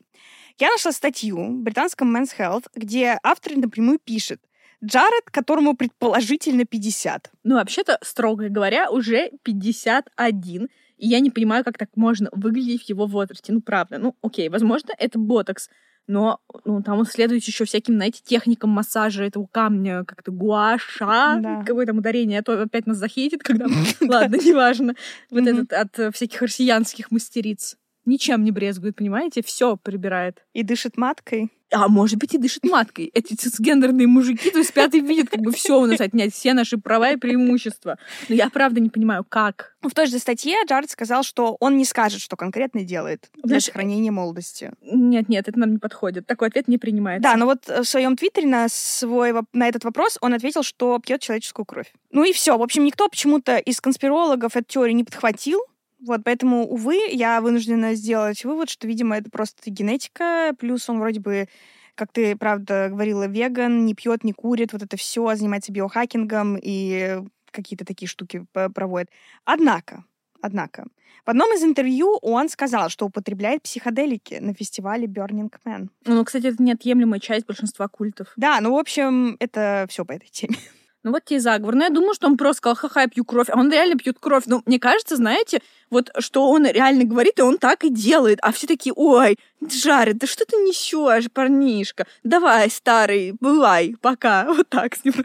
Я 0.58 0.70
нашла 0.70 0.92
статью 0.92 1.36
в 1.36 1.62
британском 1.62 2.14
Men's 2.14 2.36
Health, 2.38 2.66
где 2.74 3.18
автор 3.22 3.56
напрямую 3.56 3.98
пишет, 3.98 4.40
Джаред, 4.84 5.24
которому 5.30 5.76
предположительно 5.76 6.64
50. 6.64 7.30
Ну, 7.44 7.54
вообще-то, 7.54 7.98
строго 8.02 8.48
говоря, 8.48 8.90
уже 8.90 9.30
51. 9.44 10.68
И 10.98 11.08
я 11.08 11.20
не 11.20 11.30
понимаю, 11.30 11.64
как 11.64 11.78
так 11.78 11.90
можно 11.96 12.28
выглядеть 12.32 12.84
в 12.84 12.88
его 12.88 13.06
возрасте. 13.06 13.52
Ну, 13.52 13.60
правда. 13.60 13.98
Ну, 13.98 14.16
окей, 14.22 14.48
возможно, 14.48 14.92
это 14.98 15.18
ботокс. 15.18 15.68
Но 16.08 16.40
ну, 16.64 16.82
там 16.82 16.98
он 16.98 17.06
следует 17.06 17.44
еще 17.44 17.64
всяким, 17.64 17.94
знаете, 17.94 18.20
техникам 18.24 18.70
массажа 18.70 19.24
этого 19.24 19.46
камня, 19.50 20.04
как-то 20.04 20.32
гуаша, 20.32 21.38
Да. 21.40 21.62
какое 21.66 21.86
там 21.86 21.98
ударение, 21.98 22.40
а 22.40 22.42
то 22.42 22.60
опять 22.60 22.86
нас 22.86 22.96
захейтит, 22.96 23.42
когда... 23.42 23.66
Ладно, 24.00 24.36
неважно. 24.36 24.94
Вот 25.30 25.46
этот 25.46 25.72
от 25.72 26.14
всяких 26.14 26.42
россиянских 26.42 27.10
мастериц. 27.10 27.76
Ничем 28.04 28.44
не 28.44 28.50
брезгует, 28.50 28.96
понимаете? 28.96 29.42
Все 29.42 29.76
прибирает. 29.76 30.44
И 30.52 30.62
дышит 30.62 30.96
маткой. 30.96 31.50
А 31.72 31.88
может 31.88 32.18
быть 32.18 32.34
и 32.34 32.38
дышит 32.38 32.64
маткой. 32.64 33.06
Эти 33.14 33.34
цисгендерные 33.34 34.06
мужики, 34.06 34.50
то 34.50 34.58
есть 34.58 34.74
пятый 34.74 35.00
видят, 35.00 35.30
как 35.30 35.40
бы 35.40 35.52
все 35.52 35.80
у 35.80 35.86
нас 35.86 36.00
отнять, 36.00 36.34
все 36.34 36.52
наши 36.52 36.76
права 36.76 37.12
и 37.12 37.16
преимущества. 37.16 37.98
Но 38.28 38.34
я 38.34 38.50
правда 38.50 38.80
не 38.80 38.90
понимаю, 38.90 39.24
как. 39.26 39.74
В 39.80 39.90
той 39.90 40.06
же 40.06 40.18
статье 40.18 40.56
Джаред 40.68 40.90
сказал, 40.90 41.22
что 41.22 41.56
он 41.60 41.78
не 41.78 41.84
скажет, 41.84 42.20
что 42.20 42.36
конкретно 42.36 42.84
делает 42.84 43.30
для 43.34 43.48
Знаешь, 43.48 43.64
сохранения 43.64 44.10
молодости. 44.10 44.72
Нет, 44.82 45.28
нет, 45.28 45.48
это 45.48 45.58
нам 45.58 45.72
не 45.72 45.78
подходит. 45.78 46.26
Такой 46.26 46.48
ответ 46.48 46.68
не 46.68 46.76
принимается. 46.76 47.22
Да, 47.22 47.36
но 47.36 47.46
вот 47.46 47.68
э, 47.68 47.82
в 47.82 47.88
своем 47.88 48.16
твиттере 48.16 48.46
на, 48.46 48.68
свой, 48.68 49.32
на 49.52 49.66
этот 49.66 49.84
вопрос 49.84 50.18
он 50.20 50.34
ответил, 50.34 50.62
что 50.62 50.98
пьет 50.98 51.22
человеческую 51.22 51.64
кровь. 51.64 51.90
Ну 52.10 52.24
и 52.24 52.32
все. 52.32 52.58
В 52.58 52.62
общем, 52.62 52.84
никто 52.84 53.08
почему-то 53.08 53.56
из 53.56 53.80
конспирологов 53.80 54.56
эту 54.56 54.66
теорию 54.66 54.94
не 54.94 55.04
подхватил. 55.04 55.60
Вот, 56.04 56.22
поэтому, 56.24 56.66
увы, 56.66 56.96
я 57.10 57.40
вынуждена 57.40 57.94
сделать 57.94 58.44
вывод, 58.44 58.68
что, 58.68 58.88
видимо, 58.88 59.16
это 59.16 59.30
просто 59.30 59.70
генетика, 59.70 60.52
плюс 60.58 60.88
он 60.88 60.98
вроде 60.98 61.20
бы, 61.20 61.48
как 61.94 62.12
ты, 62.12 62.36
правда, 62.36 62.88
говорила, 62.90 63.26
веган, 63.28 63.84
не 63.86 63.94
пьет, 63.94 64.24
не 64.24 64.32
курит, 64.32 64.72
вот 64.72 64.82
это 64.82 64.96
все, 64.96 65.34
занимается 65.36 65.70
биохакингом 65.72 66.58
и 66.60 67.20
какие-то 67.52 67.84
такие 67.84 68.08
штуки 68.08 68.46
проводит. 68.74 69.10
Однако, 69.44 70.04
однако, 70.40 70.86
в 71.24 71.30
одном 71.30 71.54
из 71.54 71.62
интервью 71.62 72.18
он 72.20 72.48
сказал, 72.48 72.88
что 72.88 73.06
употребляет 73.06 73.62
психоделики 73.62 74.34
на 74.34 74.54
фестивале 74.54 75.06
Burning 75.06 75.52
Man. 75.64 75.88
Ну, 76.04 76.24
кстати, 76.24 76.46
это 76.46 76.60
неотъемлемая 76.60 77.20
часть 77.20 77.46
большинства 77.46 77.86
культов. 77.86 78.32
Да, 78.36 78.60
ну, 78.60 78.74
в 78.74 78.78
общем, 78.78 79.36
это 79.38 79.86
все 79.88 80.04
по 80.04 80.12
этой 80.12 80.28
теме. 80.28 80.56
Ну 81.04 81.10
вот 81.10 81.24
тебе 81.24 81.38
и 81.38 81.40
заговор. 81.40 81.74
Ну, 81.74 81.82
я 81.82 81.90
думаю, 81.90 82.14
что 82.14 82.28
он 82.28 82.36
просто 82.36 82.58
сказал, 82.58 82.76
ха-ха, 82.76 83.02
я 83.02 83.08
пью 83.08 83.24
кровь. 83.24 83.48
А 83.50 83.58
он 83.58 83.72
реально 83.72 83.96
пьет 83.96 84.18
кровь. 84.20 84.44
Ну, 84.46 84.62
мне 84.66 84.78
кажется, 84.78 85.16
знаете, 85.16 85.60
вот 85.90 86.10
что 86.18 86.48
он 86.48 86.64
реально 86.66 87.04
говорит, 87.04 87.38
и 87.38 87.42
он 87.42 87.58
так 87.58 87.84
и 87.84 87.90
делает. 87.90 88.38
А 88.42 88.52
все 88.52 88.68
такие, 88.68 88.92
ой, 88.94 89.36
Джаред, 89.64 90.18
да 90.18 90.26
что 90.26 90.44
ты 90.44 90.56
несешь, 90.56 91.30
парнишка? 91.32 92.06
Давай, 92.22 92.70
старый, 92.70 93.34
бывай, 93.40 93.96
пока. 94.00 94.44
Вот 94.52 94.68
так 94.68 94.94
с 94.94 95.04
ним. 95.04 95.14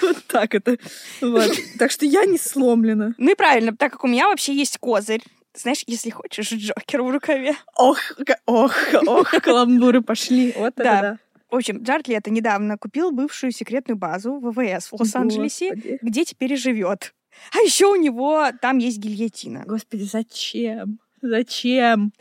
Вот 0.00 0.16
так 0.26 0.54
это. 0.54 0.78
Вот. 1.20 1.52
Так 1.78 1.90
что 1.90 2.06
я 2.06 2.24
не 2.24 2.38
сломлена. 2.38 3.14
Ну 3.18 3.30
и 3.30 3.34
правильно, 3.34 3.76
так 3.76 3.92
как 3.92 4.04
у 4.04 4.08
меня 4.08 4.28
вообще 4.28 4.54
есть 4.54 4.78
козырь. 4.78 5.22
Знаешь, 5.54 5.84
если 5.86 6.10
хочешь, 6.10 6.50
Джокер 6.50 7.02
в 7.02 7.10
рукаве. 7.10 7.56
Ох, 7.76 7.98
ох, 8.46 8.74
ох, 9.06 9.30
каламбуры 9.42 10.00
пошли. 10.00 10.54
Вот 10.56 10.74
это 10.76 10.82
Да. 10.82 11.18
В 11.50 11.56
общем, 11.56 11.82
Джаред 11.82 12.08
Лето 12.08 12.30
недавно 12.30 12.78
купил 12.78 13.10
бывшую 13.10 13.52
секретную 13.52 13.98
базу 13.98 14.38
ВВС 14.40 14.88
в 14.88 15.00
Лос-Анджелесе, 15.00 15.98
где 16.00 16.24
теперь 16.24 16.52
и 16.52 16.56
живет. 16.56 17.14
А 17.52 17.58
еще 17.60 17.86
у 17.86 17.96
него 17.96 18.50
там 18.60 18.78
есть 18.78 18.98
гильотина. 18.98 19.64
Господи, 19.66 20.02
зачем? 20.02 20.98
Зачем? 21.22 22.12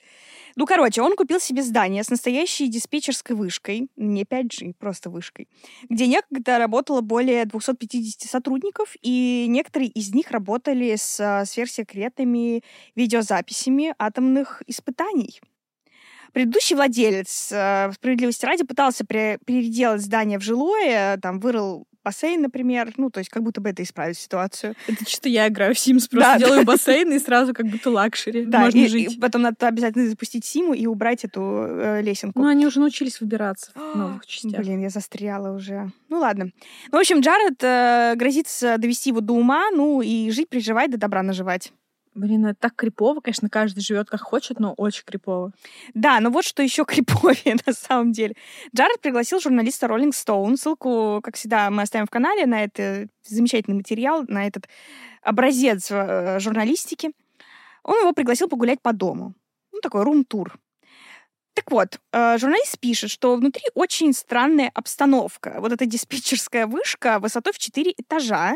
Ну, 0.56 0.66
короче, 0.66 1.02
он 1.02 1.16
купил 1.16 1.40
себе 1.40 1.64
здание 1.64 2.04
с 2.04 2.10
настоящей 2.10 2.68
диспетчерской 2.68 3.34
вышкой, 3.34 3.88
не 3.96 4.24
5G, 4.24 4.74
просто 4.78 5.10
вышкой, 5.10 5.48
где 5.90 6.06
некогда 6.06 6.58
работало 6.58 7.00
более 7.00 7.46
250 7.46 8.30
сотрудников, 8.30 8.96
и 9.02 9.46
некоторые 9.48 9.90
из 9.90 10.14
них 10.14 10.32
работали 10.32 10.96
с 10.98 11.18
а, 11.22 11.46
сверхсекретными 11.46 12.62
видеозаписями 12.96 13.94
атомных 13.98 14.62
испытаний. 14.68 15.40
Предыдущий 16.34 16.76
владелец, 16.76 17.52
э, 17.52 17.92
справедливости 17.94 18.46
ради, 18.46 18.64
пытался 18.64 19.06
переделать 19.06 20.02
здание 20.02 20.40
в 20.40 20.44
жилое, 20.44 21.18
там 21.18 21.40
вырыл 21.40 21.86
бассейн, 22.04 22.42
например, 22.42 22.94
ну, 22.98 23.10
то 23.10 23.20
есть 23.20 23.30
как 23.30 23.44
будто 23.44 23.62
бы 23.62 23.70
это 23.70 23.84
исправит 23.84 24.18
ситуацию. 24.18 24.76
Это 24.88 25.06
чисто 25.06 25.30
я 25.30 25.48
играю 25.48 25.76
в 25.76 25.78
Sims, 25.78 26.10
просто 26.10 26.34
Да, 26.34 26.38
делаю 26.40 26.66
бассейн 26.66 27.12
и 27.14 27.20
сразу 27.20 27.54
как 27.54 27.68
будто 27.68 27.90
luxury. 27.90 28.46
Да, 28.46 28.62
Можно 28.62 28.80
и, 28.80 28.88
жить. 28.88 29.16
и 29.16 29.20
потом 29.20 29.44
надо 29.44 29.68
обязательно 29.68 30.10
запустить 30.10 30.46
Симу 30.46 30.74
и 30.74 30.86
убрать 30.88 31.26
эту 31.26 31.42
э, 31.42 32.02
лесенку. 32.02 32.40
Ну, 32.40 32.48
они 32.48 32.66
уже 32.66 32.80
научились 32.80 33.22
выбираться 33.22 33.72
в 33.76 33.96
новых 33.96 34.26
частях. 34.26 34.62
Блин, 34.62 34.82
я 34.82 34.90
застряла 34.90 35.56
уже. 35.56 35.92
Ну 36.10 36.20
ладно. 36.20 36.52
Ну, 36.92 36.98
в 36.98 37.02
общем, 37.02 37.20
Джаред 37.20 37.62
э, 37.62 38.14
грозится 38.16 38.78
довести 38.78 39.10
его 39.10 39.22
до 39.22 39.34
ума, 39.34 39.70
ну 39.72 40.02
и 40.02 40.32
жить, 40.32 40.50
поживать, 40.50 40.92
да 40.92 40.98
добра 40.98 41.22
наживать. 41.22 41.72
Блин, 42.20 42.46
это 42.48 42.60
так 42.60 42.76
крипово, 42.76 43.22
конечно, 43.22 43.50
каждый 43.50 43.80
живет 43.80 44.10
как 44.10 44.20
хочет, 44.20 44.60
но 44.60 44.74
очень 44.74 45.06
крипово. 45.06 45.54
Да, 45.94 46.20
но 46.20 46.30
вот 46.30 46.44
что 46.44 46.62
еще 46.62 46.84
криповее 46.88 47.56
на 47.66 47.72
самом 47.72 48.12
деле. 48.12 48.36
Джаред 48.76 49.00
пригласил 49.00 49.40
журналиста 49.40 49.88
Rolling 49.88 50.12
Stone. 50.12 50.58
Ссылку, 50.58 51.22
как 51.24 51.38
всегда, 51.38 51.70
мы 51.70 51.84
оставим 51.84 52.08
в 52.08 52.10
канале 52.10 52.46
на 52.46 52.66
этот 52.66 53.10
замечательный 53.24 53.76
материал, 53.76 54.26
на 54.28 54.46
этот 54.46 54.68
образец 55.22 55.88
э, 55.92 56.40
журналистики. 56.42 57.12
Он 57.84 57.98
его 58.02 58.12
пригласил 58.12 58.50
погулять 58.50 58.82
по 58.82 58.92
дому. 58.92 59.34
Ну, 59.72 59.80
такой 59.80 60.04
рум-тур. 60.04 60.60
Так 61.60 61.72
вот, 61.72 62.00
э, 62.14 62.38
журналист 62.38 62.80
пишет, 62.80 63.12
что 63.12 63.36
внутри 63.36 63.64
очень 63.74 64.14
странная 64.14 64.72
обстановка. 64.74 65.58
Вот 65.60 65.74
эта 65.74 65.86
диспетчерская 65.86 66.68
вышка 66.68 67.20
высотой 67.20 67.52
в 67.52 67.58
4 67.58 67.94
этажа, 67.98 68.56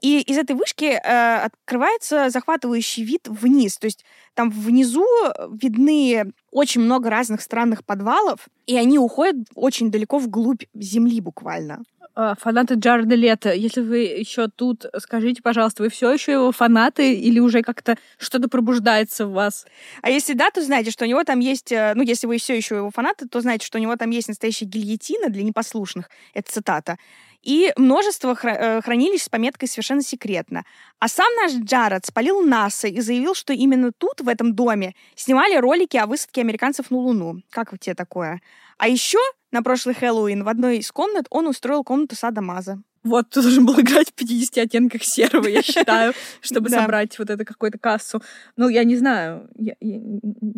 и 0.00 0.20
из 0.20 0.38
этой 0.38 0.54
вышки 0.54 0.84
э, 0.84 1.36
открывается 1.38 2.30
захватывающий 2.30 3.02
вид 3.02 3.26
вниз. 3.26 3.78
То 3.78 3.86
есть 3.86 4.04
там 4.34 4.50
внизу 4.50 5.04
видны 5.50 6.32
очень 6.52 6.82
много 6.82 7.10
разных 7.10 7.40
странных 7.40 7.84
подвалов, 7.84 8.46
и 8.66 8.76
они 8.76 9.00
уходят 9.00 9.48
очень 9.56 9.90
далеко 9.90 10.18
вглубь 10.18 10.62
земли 10.72 11.20
буквально. 11.20 11.82
А, 12.18 12.34
Фанаты 12.34 12.74
Джареда 12.76 13.14
Лето, 13.14 13.52
если 13.52 13.82
вы 13.82 13.98
еще 13.98 14.48
тут, 14.48 14.86
скажите, 14.98 15.42
пожалуйста, 15.42 15.82
вы 15.82 15.90
все 15.90 16.10
еще 16.10 16.32
его 16.32 16.50
фанаты 16.50 17.12
или 17.12 17.38
уже 17.40 17.60
как-то 17.60 17.98
что-то 18.16 18.48
пробуждается 18.48 19.26
в 19.26 19.32
вас? 19.32 19.66
А 20.00 20.08
если 20.08 20.32
да, 20.32 20.50
то 20.50 20.62
знаете, 20.62 20.90
что 20.90 21.04
у 21.04 21.08
него 21.08 21.24
там 21.24 21.40
есть, 21.40 21.72
э, 21.72 21.92
ну, 21.94 22.02
если 22.02 22.26
вы 22.26 22.38
все 22.38 22.56
еще 22.56 22.76
его 22.76 22.90
фанаты, 22.90 23.28
то 23.28 23.42
знаете, 23.42 23.66
что 23.66 23.76
у 23.76 23.82
него 23.82 23.96
там 23.96 24.08
есть 24.08 24.28
настоящая 24.28 24.64
гильотина 24.64 25.28
для 25.28 25.42
непослушных. 25.42 26.08
Это 26.32 26.50
цитата. 26.50 26.96
И 27.42 27.70
множество 27.76 28.34
э, 28.42 28.80
хранилищ 28.80 29.20
с 29.24 29.28
пометкой 29.28 29.68
«совершенно 29.68 30.02
секретно». 30.02 30.64
А 30.98 31.08
сам 31.08 31.30
наш 31.36 31.52
Джаред 31.52 32.06
спалил 32.06 32.40
НАСА 32.40 32.88
и 32.88 33.00
заявил, 33.00 33.34
что 33.34 33.52
именно 33.52 33.92
тут, 33.92 34.22
в 34.22 34.28
этом 34.28 34.54
доме, 34.54 34.94
снимали 35.14 35.56
ролики 35.56 35.98
о 35.98 36.06
высадке 36.06 36.40
американцев 36.40 36.90
на 36.90 36.96
Луну. 36.96 37.42
Как 37.50 37.78
тебе 37.78 37.94
такое? 37.94 38.40
А 38.78 38.88
еще 38.88 39.18
на 39.56 39.62
прошлый 39.62 39.94
Хэллоуин 39.94 40.44
в 40.44 40.48
одной 40.48 40.78
из 40.78 40.92
комнат 40.92 41.26
он 41.30 41.46
устроил 41.46 41.82
комнату 41.82 42.14
садо-мазо. 42.14 42.78
Вот, 43.04 43.30
ты 43.30 43.40
должен 43.40 43.64
был 43.64 43.80
играть 43.80 44.10
в 44.10 44.14
50 44.14 44.58
оттенках 44.58 45.02
серого, 45.04 45.46
я 45.46 45.62
считаю, 45.62 46.12
чтобы 46.40 46.68
собрать 46.82 47.18
вот 47.18 47.30
эту 47.30 47.44
какую-то 47.44 47.78
кассу. 47.78 48.20
Ну, 48.56 48.68
я 48.68 48.82
не 48.84 48.96
знаю, 48.96 49.48
я, 49.56 49.74
я- 49.80 50.00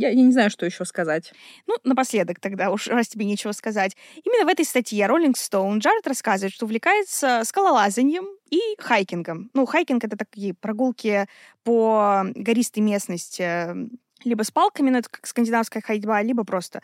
я- 0.09 0.15
не 0.15 0.33
знаю, 0.33 0.49
что 0.51 0.65
еще 0.67 0.85
сказать. 0.87 1.33
Ну, 1.67 1.77
напоследок 1.85 2.41
тогда, 2.41 2.71
уж 2.71 2.89
раз 2.89 3.07
тебе 3.09 3.27
нечего 3.27 3.53
сказать. 3.53 3.97
Именно 4.25 4.47
в 4.47 4.49
этой 4.49 4.65
статье 4.65 5.07
Rolling 5.07 5.35
Stone 5.35 5.79
Джаред 5.79 6.07
рассказывает, 6.07 6.55
что 6.55 6.65
увлекается 6.65 7.43
скалолазанием 7.45 8.27
и 8.51 8.59
хайкингом. 8.79 9.51
Ну, 9.55 9.67
хайкинг— 9.67 10.03
это 10.07 10.17
такие 10.17 10.55
прогулки 10.55 11.27
по 11.65 12.25
гористой 12.35 12.81
местности, 12.83 13.43
м, 13.43 13.91
либо 14.25 14.43
с 14.43 14.51
палками, 14.51 14.89
ну, 14.91 14.99
это 14.99 15.09
как 15.11 15.27
скандинавская 15.27 15.83
ходьба, 15.83 16.23
либо 16.23 16.45
просто. 16.45 16.81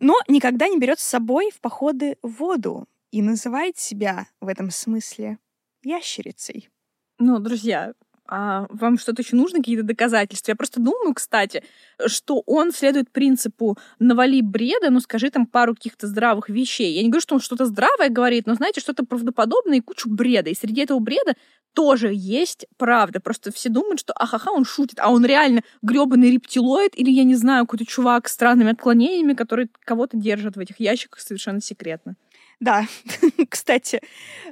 Но 0.00 0.14
никогда 0.28 0.68
не 0.68 0.78
берет 0.78 0.98
с 0.98 1.04
собой 1.04 1.50
в 1.50 1.60
походы 1.60 2.16
воду 2.22 2.88
и 3.10 3.22
называет 3.22 3.78
себя 3.78 4.26
в 4.40 4.48
этом 4.48 4.70
смысле 4.70 5.38
ящерицей. 5.82 6.70
Ну, 7.18 7.38
друзья, 7.38 7.92
а 8.30 8.66
вам 8.70 8.96
что-то 8.96 9.22
еще 9.22 9.34
нужно, 9.34 9.58
какие-то 9.58 9.82
доказательства? 9.82 10.52
Я 10.52 10.56
просто 10.56 10.80
думаю, 10.80 11.14
кстати, 11.14 11.64
что 12.06 12.42
он 12.46 12.72
следует 12.72 13.10
принципу 13.10 13.76
«навали 13.98 14.40
бреда, 14.40 14.90
но 14.90 15.00
скажи 15.00 15.30
там 15.30 15.46
пару 15.46 15.74
каких-то 15.74 16.06
здравых 16.06 16.48
вещей». 16.48 16.94
Я 16.94 17.02
не 17.02 17.08
говорю, 17.08 17.22
что 17.22 17.34
он 17.34 17.40
что-то 17.40 17.66
здравое 17.66 18.08
говорит, 18.08 18.46
но, 18.46 18.54
знаете, 18.54 18.80
что-то 18.80 19.04
правдоподобное 19.04 19.78
и 19.78 19.80
кучу 19.80 20.08
бреда. 20.08 20.50
И 20.50 20.54
среди 20.54 20.82
этого 20.82 21.00
бреда 21.00 21.34
тоже 21.74 22.12
есть 22.14 22.66
правда. 22.76 23.20
Просто 23.20 23.52
все 23.52 23.68
думают, 23.68 24.00
что 24.00 24.12
ахаха, 24.12 24.50
он 24.50 24.64
шутит, 24.64 24.98
а 25.00 25.10
он 25.10 25.24
реально 25.24 25.62
гребаный 25.82 26.30
рептилоид 26.30 26.98
или, 26.98 27.10
я 27.10 27.24
не 27.24 27.34
знаю, 27.34 27.66
какой-то 27.66 27.86
чувак 27.86 28.28
с 28.28 28.32
странными 28.32 28.70
отклонениями, 28.70 29.34
который 29.34 29.68
кого-то 29.84 30.16
держит 30.16 30.56
в 30.56 30.60
этих 30.60 30.78
ящиках 30.80 31.20
совершенно 31.20 31.60
секретно. 31.60 32.14
Да, 32.60 32.84
кстати, 33.48 34.00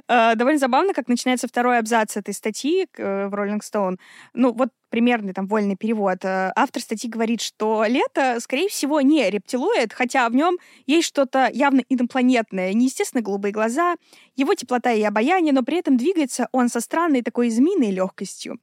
э, 0.07 0.35
довольно 0.35 0.57
забавно, 0.57 0.93
как 0.93 1.07
начинается 1.07 1.47
второй 1.47 1.77
абзац 1.77 2.17
этой 2.17 2.33
статьи 2.33 2.87
э, 2.97 3.27
в 3.27 3.33
Rolling 3.35 3.59
Stone. 3.61 3.97
Ну, 4.33 4.51
вот 4.51 4.69
примерный 4.89 5.33
там 5.33 5.45
вольный 5.45 5.75
перевод. 5.75 6.25
Э, 6.25 6.51
Автор 6.55 6.81
статьи 6.81 7.07
говорит, 7.07 7.39
что 7.39 7.85
лето, 7.87 8.39
скорее 8.39 8.67
всего, 8.67 8.99
не 9.01 9.29
рептилоид, 9.29 9.93
хотя 9.93 10.27
в 10.27 10.33
нем 10.33 10.57
есть 10.87 11.07
что-то 11.07 11.51
явно 11.53 11.83
инопланетное. 11.87 12.73
Неестественно 12.73 13.21
голубые 13.21 13.51
глаза, 13.51 13.95
его 14.35 14.55
теплота 14.55 14.91
и 14.91 15.03
обаяние, 15.03 15.53
но 15.53 15.61
при 15.61 15.77
этом 15.77 15.95
двигается 15.95 16.49
он 16.51 16.69
со 16.69 16.81
странной 16.81 17.21
такой 17.21 17.51
змеиной 17.51 17.91
легкостью. 17.91 18.59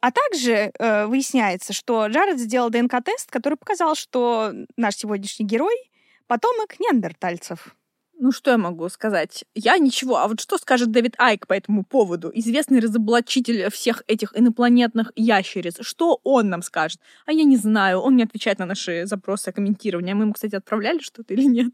А 0.00 0.10
также 0.10 0.72
э, 0.76 1.06
выясняется, 1.06 1.72
что 1.72 2.08
Джаред 2.08 2.40
сделал 2.40 2.70
ДНК-тест, 2.70 3.30
который 3.30 3.54
показал, 3.54 3.94
что 3.94 4.52
наш 4.76 4.96
сегодняшний 4.96 5.46
герой— 5.46 5.74
потомок 6.26 6.80
неандертальцев. 6.80 7.77
Ну, 8.20 8.32
что 8.32 8.50
я 8.50 8.58
могу 8.58 8.88
сказать? 8.88 9.44
Я 9.54 9.78
ничего. 9.78 10.16
А 10.16 10.26
вот 10.26 10.40
что 10.40 10.58
скажет 10.58 10.90
Дэвид 10.90 11.14
Айк 11.18 11.46
по 11.46 11.52
этому 11.52 11.84
поводу? 11.84 12.32
Известный 12.34 12.80
разоблачитель 12.80 13.70
всех 13.70 14.02
этих 14.08 14.36
инопланетных 14.36 15.12
ящериц. 15.14 15.76
Что 15.82 16.20
он 16.24 16.48
нам 16.48 16.62
скажет? 16.62 17.00
А 17.26 17.32
я 17.32 17.44
не 17.44 17.56
знаю. 17.56 18.00
Он 18.00 18.16
не 18.16 18.24
отвечает 18.24 18.58
на 18.58 18.66
наши 18.66 19.06
запросы 19.06 19.48
о 19.48 19.52
комментировании. 19.52 20.12
А 20.12 20.16
мы 20.16 20.24
ему, 20.24 20.32
кстати, 20.32 20.56
отправляли 20.56 20.98
что-то 20.98 21.32
или 21.34 21.44
нет? 21.44 21.68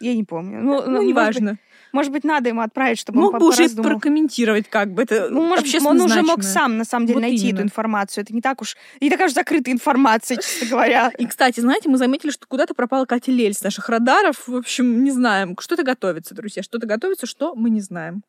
Я 0.00 0.14
не 0.14 0.24
помню. 0.24 0.62
Ну, 0.62 0.82
Ну, 0.86 0.98
быть, 0.98 1.08
неважно. 1.08 1.58
Может 1.92 2.12
быть, 2.12 2.24
надо 2.24 2.48
ему 2.48 2.60
отправить, 2.60 2.98
чтобы 2.98 3.18
он 3.18 3.24
Мог 3.24 3.32
по- 3.32 3.38
бы 3.40 3.48
уже 3.48 3.64
и 3.66 3.68
прокомментировать 3.74 4.68
как 4.68 4.92
бы. 4.92 5.02
Это 5.02 5.28
Ну, 5.30 5.42
может, 5.46 5.64
общественно 5.64 5.90
он 5.90 6.00
уже 6.02 6.22
мог 6.22 6.42
значимое. 6.42 6.52
сам, 6.52 6.78
на 6.78 6.84
самом 6.84 7.06
деле, 7.06 7.16
Вот 7.16 7.20
найти 7.22 7.44
именно. 7.48 7.58
эту 7.58 7.62
информацию. 7.66 8.22
Это 8.24 8.34
не 8.34 8.40
так 8.40 8.60
уж... 8.62 8.76
Не 9.00 9.10
такая 9.10 9.26
уж 9.28 9.32
закрытая 9.34 9.74
информация, 9.74 10.36
честно 10.36 10.68
говоря. 10.68 11.10
И, 11.18 11.26
кстати, 11.26 11.60
знаете, 11.60 11.88
мы 11.88 11.98
заметили, 11.98 12.30
что 12.30 12.46
куда-то 12.46 12.74
пропала 12.74 13.06
Катя 13.06 13.32
Лель 13.32 13.54
с 13.54 13.62
наших 13.62 13.88
радаров. 13.88 14.46
В 14.46 14.54
общем, 14.56 15.02
не 15.02 15.10
знаем. 15.10 15.56
Что-то 15.58 15.82
готовится, 15.82 16.34
друзья. 16.34 16.62
Что-то 16.62 16.86
готовится, 16.86 17.26
что 17.26 17.54
мы 17.54 17.70
не 17.70 17.80
знаем. 17.80 18.22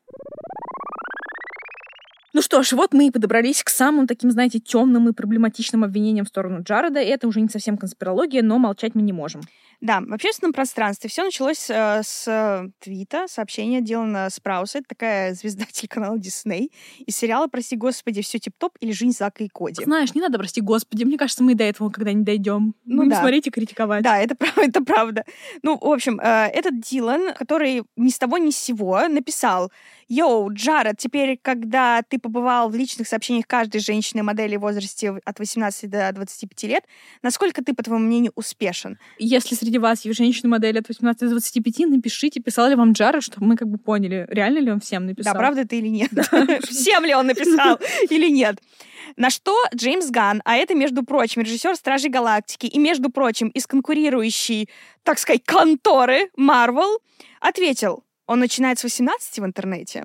Ну 2.34 2.40
что 2.40 2.62
ж, 2.62 2.72
вот 2.72 2.94
мы 2.94 3.08
и 3.08 3.10
подобрались 3.10 3.62
к 3.62 3.68
самым 3.68 4.06
таким, 4.06 4.30
знаете, 4.30 4.58
темным 4.58 5.06
и 5.08 5.12
проблематичным 5.12 5.84
обвинениям 5.84 6.24
в 6.24 6.28
сторону 6.28 6.62
Джареда. 6.62 7.00
И 7.00 7.06
это 7.06 7.28
уже 7.28 7.42
не 7.42 7.48
совсем 7.48 7.76
конспирология, 7.76 8.42
но 8.42 8.58
молчать 8.58 8.94
мы 8.94 9.02
не 9.02 9.12
можем. 9.12 9.42
Да, 9.82 10.00
в 10.00 10.14
общественном 10.14 10.52
пространстве 10.52 11.10
все 11.10 11.24
началось 11.24 11.68
э, 11.68 12.02
с 12.04 12.28
э, 12.28 12.68
твита, 12.78 13.26
сообщения 13.26 13.80
Дилана 13.80 14.30
Спрауса. 14.30 14.78
Это 14.78 14.86
такая 14.90 15.34
звезда 15.34 15.64
телеканала 15.72 16.16
Дисней. 16.16 16.70
Из 17.04 17.16
сериала 17.16 17.48
«Прости 17.48 17.76
господи, 17.76 18.22
все 18.22 18.38
тип-топ» 18.38 18.78
или 18.78 18.92
«Жизнь 18.92 19.10
Зака 19.10 19.42
и 19.42 19.48
Коди». 19.48 19.82
Знаешь, 19.82 20.14
не 20.14 20.20
надо, 20.20 20.38
прости 20.38 20.60
господи, 20.60 21.02
мне 21.02 21.18
кажется, 21.18 21.42
мы 21.42 21.56
до 21.56 21.64
этого 21.64 21.90
когда-нибудь 21.90 22.24
дойдем. 22.24 22.76
Ну 22.84 22.98
Будем 22.98 23.10
да. 23.10 23.18
смотреть 23.18 23.48
и 23.48 23.50
критиковать. 23.50 24.04
Да, 24.04 24.20
это, 24.20 24.36
это 24.56 24.84
правда. 24.84 25.24
Ну, 25.64 25.76
в 25.76 25.90
общем, 25.90 26.20
э, 26.20 26.46
этот 26.54 26.80
Дилан, 26.80 27.34
который 27.34 27.82
ни 27.96 28.10
с 28.10 28.18
того 28.18 28.38
ни 28.38 28.50
с 28.50 28.56
сего 28.56 29.08
написал 29.08 29.72
«Йоу, 30.06 30.52
Джаред, 30.52 30.98
теперь, 30.98 31.40
когда 31.42 32.02
ты 32.02 32.20
побывал 32.20 32.68
в 32.68 32.76
личных 32.76 33.08
сообщениях 33.08 33.48
каждой 33.48 33.80
женщины-модели 33.80 34.54
в 34.54 34.60
возрасте 34.60 35.18
от 35.24 35.38
18 35.40 35.90
до 35.90 36.12
25 36.12 36.62
лет, 36.64 36.84
насколько 37.22 37.64
ты, 37.64 37.74
по 37.74 37.82
твоему 37.82 38.04
мнению, 38.04 38.30
успешен?» 38.36 38.98
Если 39.18 39.56
среди 39.56 39.71
вас 39.78 40.04
есть 40.04 40.18
женщины-модели 40.18 40.78
от 40.78 40.88
18 40.88 41.20
до 41.20 41.30
25, 41.30 41.88
напишите, 41.88 42.40
писал 42.40 42.68
ли 42.68 42.74
вам 42.74 42.92
Джаред, 42.92 43.22
чтобы 43.22 43.46
мы 43.46 43.56
как 43.56 43.68
бы 43.68 43.78
поняли, 43.78 44.26
реально 44.28 44.58
ли 44.58 44.70
он 44.70 44.80
всем 44.80 45.06
написал. 45.06 45.32
Да, 45.32 45.38
правда 45.38 45.62
это 45.62 45.76
или 45.76 45.88
нет? 45.88 46.10
Всем 46.68 47.04
ли 47.04 47.14
он 47.14 47.26
написал 47.26 47.78
или 48.10 48.28
нет? 48.28 48.60
На 49.16 49.30
что 49.30 49.56
Джеймс 49.74 50.10
Ганн, 50.10 50.42
а 50.44 50.56
это, 50.56 50.74
между 50.74 51.02
прочим, 51.02 51.42
режиссер 51.42 51.76
«Стражей 51.76 52.10
Галактики» 52.10 52.66
и, 52.66 52.78
между 52.78 53.10
прочим, 53.10 53.48
из 53.48 53.66
конкурирующей, 53.66 54.68
так 55.02 55.18
сказать, 55.18 55.42
конторы 55.44 56.30
Marvel, 56.38 56.98
ответил, 57.40 58.04
он 58.26 58.40
начинает 58.40 58.78
с 58.78 58.84
18 58.84 59.38
в 59.38 59.44
интернете. 59.44 60.04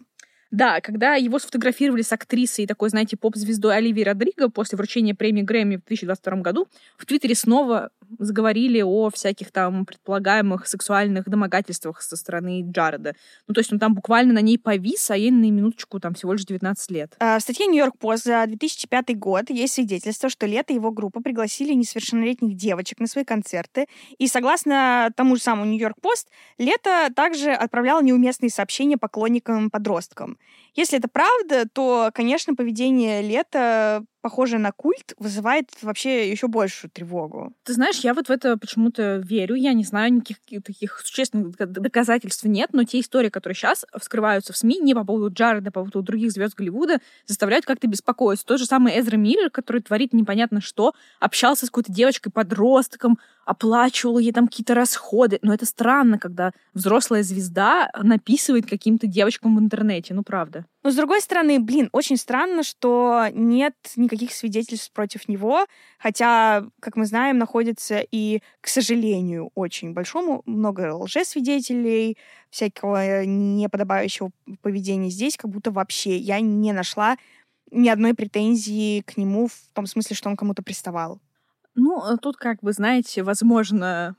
Да, 0.49 0.80
когда 0.80 1.15
его 1.15 1.39
сфотографировали 1.39 2.01
с 2.01 2.11
актрисой 2.13 2.63
и 2.63 2.68
такой, 2.68 2.89
знаете, 2.89 3.18
поп-звездой 3.18 3.76
Оливией 3.76 4.05
Родриго 4.05 4.49
после 4.49 4.78
вручения 4.78 5.13
премии 5.13 5.41
Грэмми 5.41 5.76
в 5.76 5.86
2022 5.86 6.41
году, 6.41 6.68
в 6.97 7.05
Твиттере 7.05 7.36
снова 7.36 7.89
заговорили 8.19 8.81
о 8.81 9.09
всяких 9.09 9.51
там 9.51 9.85
предполагаемых 9.85 10.67
сексуальных 10.67 11.29
домогательствах 11.29 12.01
со 12.01 12.15
стороны 12.15 12.63
Джареда. 12.69 13.15
Ну, 13.47 13.53
то 13.53 13.59
есть 13.59 13.71
он 13.71 13.79
там 13.79 13.93
буквально 13.93 14.33
на 14.33 14.41
ней 14.41 14.57
повис, 14.57 15.09
а 15.11 15.17
ей 15.17 15.31
на 15.31 15.49
минуточку 15.51 15.99
там 15.99 16.13
всего 16.13 16.33
лишь 16.33 16.45
19 16.45 16.91
лет. 16.91 17.15
А, 17.19 17.39
В 17.39 17.41
статье 17.41 17.67
Нью-Йорк 17.67 17.97
Пост 17.97 18.23
за 18.23 18.45
2005 18.47 19.17
год 19.17 19.49
есть 19.49 19.73
свидетельство, 19.73 20.29
что 20.29 20.45
лето 20.45 20.73
его 20.73 20.91
группа 20.91 21.21
пригласили 21.21 21.73
несовершеннолетних 21.73 22.55
девочек 22.55 22.99
на 22.99 23.07
свои 23.07 23.23
концерты. 23.23 23.87
И 24.17 24.27
согласно 24.27 25.09
тому 25.15 25.35
же 25.35 25.41
самому 25.41 25.65
Нью-Йорк 25.65 25.97
Пост, 26.01 26.29
лето 26.57 27.09
также 27.15 27.51
отправлял 27.51 28.01
неуместные 28.01 28.49
сообщения 28.49 28.97
поклонникам-подросткам. 28.97 30.37
Если 30.78 30.99
это 30.99 31.07
правда, 31.07 31.67
то, 31.67 32.11
конечно, 32.13 32.53
поведение 32.53 33.23
лета, 33.23 34.05
похожее 34.21 34.59
на 34.59 34.71
культ, 34.71 35.15
вызывает 35.17 35.69
вообще 35.82 36.30
еще 36.30 36.47
большую 36.47 36.91
тревогу. 36.91 37.51
Ты 37.63 37.73
знаешь, 37.73 37.97
я 38.01 38.13
вот 38.13 38.28
в 38.28 38.30
это 38.30 38.57
почему-то 38.57 39.15
верю. 39.17 39.55
Я 39.55 39.73
не 39.73 39.84
знаю, 39.84 40.13
никаких 40.13 40.38
таких 40.63 40.99
существенных 41.03 41.47
дока- 41.57 41.65
доказательств 41.65 42.43
нет, 42.43 42.69
но 42.73 42.84
те 42.84 42.99
истории, 42.99 43.30
которые 43.30 43.55
сейчас 43.55 43.86
вскрываются 43.99 44.53
в 44.53 44.57
СМИ, 44.57 44.78
не 44.78 44.93
по 44.93 45.03
поводу 45.03 45.34
Джареда, 45.34 45.71
по 45.71 45.80
поводу 45.80 46.03
других 46.03 46.32
звезд 46.32 46.55
Голливуда, 46.55 46.99
заставляют 47.25 47.65
как-то 47.65 47.88
беспокоиться. 47.88 48.45
Тот 48.45 48.59
же 48.59 48.65
самый 48.65 48.99
Эзра 48.99 49.17
Миллер, 49.17 49.49
который 49.49 49.82
творит 49.82 50.13
непонятно 50.13 50.61
что, 50.61 50.93
общался 51.19 51.65
с 51.65 51.69
какой-то 51.69 51.91
девочкой-подростком, 51.91 53.17
оплачивал 53.47 54.19
ей 54.19 54.33
там 54.33 54.47
какие-то 54.47 54.75
расходы. 54.75 55.39
Но 55.41 55.53
это 55.53 55.65
странно, 55.65 56.19
когда 56.19 56.51
взрослая 56.73 57.23
звезда 57.23 57.89
написывает 57.97 58.67
каким-то 58.67 59.07
девочкам 59.07 59.55
в 59.55 59.59
интернете. 59.59 60.13
Ну, 60.13 60.21
правда. 60.21 60.65
Но, 60.83 60.91
с 60.91 60.95
другой 60.95 61.21
стороны, 61.21 61.59
блин, 61.59 61.87
очень 61.93 62.17
странно, 62.17 62.61
что 62.63 63.27
нет 63.31 63.73
никаких 63.95 64.33
свидетельств 64.33 64.91
против 64.91 65.29
него, 65.29 65.65
хотя, 65.97 66.65
как 66.81 66.97
мы 66.97 67.05
знаем, 67.05 67.37
находится 67.37 67.99
и, 68.11 68.41
к 68.59 68.67
сожалению, 68.67 69.49
очень 69.55 69.93
большому 69.93 70.41
много 70.45 70.93
лжесвидетелей, 70.93 72.17
всякого 72.49 73.25
неподобающего 73.25 74.31
поведения 74.61 75.09
здесь, 75.09 75.37
как 75.37 75.51
будто 75.51 75.71
вообще 75.71 76.17
я 76.17 76.41
не 76.41 76.73
нашла 76.73 77.17
ни 77.71 77.87
одной 77.87 78.13
претензии 78.13 79.01
к 79.01 79.15
нему 79.15 79.47
в 79.47 79.55
том 79.73 79.85
смысле, 79.85 80.15
что 80.17 80.29
он 80.29 80.35
кому-то 80.35 80.63
приставал. 80.63 81.21
Ну, 81.78 82.03
э, 82.03 82.17
тут, 82.17 82.36
как 82.36 82.61
вы 82.61 82.73
знаете, 82.73 83.23
возможно, 83.23 84.15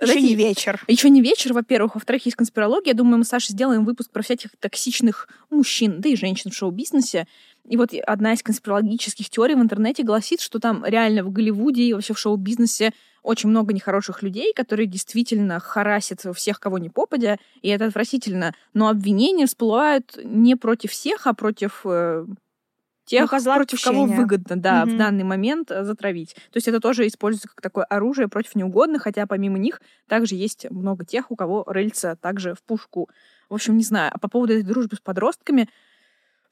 Еще 0.00 0.20
не 0.20 0.34
вечер. 0.34 0.82
Еще 0.88 1.10
не 1.10 1.20
вечер, 1.20 1.52
во-первых. 1.52 1.94
Во-вторых, 1.94 2.24
есть 2.24 2.36
конспирология. 2.36 2.92
Я 2.92 2.96
думаю, 2.96 3.18
мы 3.18 3.24
с 3.24 3.28
Сашей 3.28 3.52
сделаем 3.52 3.84
выпуск 3.84 4.10
про 4.10 4.22
всяких 4.22 4.50
токсичных 4.58 5.28
мужчин, 5.50 6.00
да 6.00 6.08
и 6.08 6.16
женщин 6.16 6.50
в 6.50 6.54
шоу-бизнесе. 6.54 7.28
И 7.68 7.76
вот 7.76 7.90
одна 8.06 8.32
из 8.32 8.42
конспирологических 8.42 9.30
теорий 9.30 9.54
в 9.54 9.60
интернете 9.60 10.02
гласит, 10.02 10.40
что 10.40 10.58
там 10.58 10.84
реально 10.84 11.22
в 11.22 11.30
Голливуде 11.30 11.82
и 11.82 11.92
вообще 11.92 12.14
в 12.14 12.18
шоу-бизнесе 12.18 12.92
очень 13.22 13.48
много 13.48 13.72
нехороших 13.72 14.22
людей, 14.22 14.52
которые 14.54 14.86
действительно 14.86 15.60
харасят 15.60 16.24
всех, 16.34 16.60
кого 16.60 16.78
не 16.78 16.90
попадя, 16.90 17.38
и 17.62 17.68
это 17.68 17.86
отвратительно. 17.86 18.54
Но 18.74 18.88
обвинения 18.88 19.46
всплывают 19.46 20.18
не 20.22 20.56
против 20.56 20.90
всех, 20.90 21.26
а 21.26 21.32
против 21.32 21.82
э, 21.84 22.26
тех, 23.04 23.30
Ну, 23.32 23.38
против 23.56 23.82
кого 23.82 24.04
выгодно, 24.16 24.56
да, 24.56 24.84
Мгм. 24.84 24.94
в 24.94 24.98
данный 24.98 25.24
момент 25.24 25.70
э, 25.70 25.84
затравить. 25.84 26.34
То 26.34 26.56
есть 26.56 26.68
это 26.68 26.80
тоже 26.80 27.06
используется 27.06 27.48
как 27.48 27.60
такое 27.60 27.84
оружие 27.84 28.28
против 28.28 28.54
неугодных, 28.54 29.02
хотя 29.02 29.26
помимо 29.26 29.58
них 29.58 29.80
также 30.08 30.34
есть 30.34 30.70
много 30.70 31.04
тех, 31.04 31.30
у 31.30 31.36
кого 31.36 31.64
рыльца 31.66 32.16
также 32.16 32.54
в 32.54 32.62
пушку. 32.62 33.08
В 33.48 33.54
общем, 33.54 33.76
не 33.76 33.84
знаю. 33.84 34.10
А 34.14 34.18
по 34.18 34.28
поводу 34.28 34.54
этой 34.54 34.62
дружбы 34.64 34.96
с 34.96 35.00
подростками, 35.00 35.68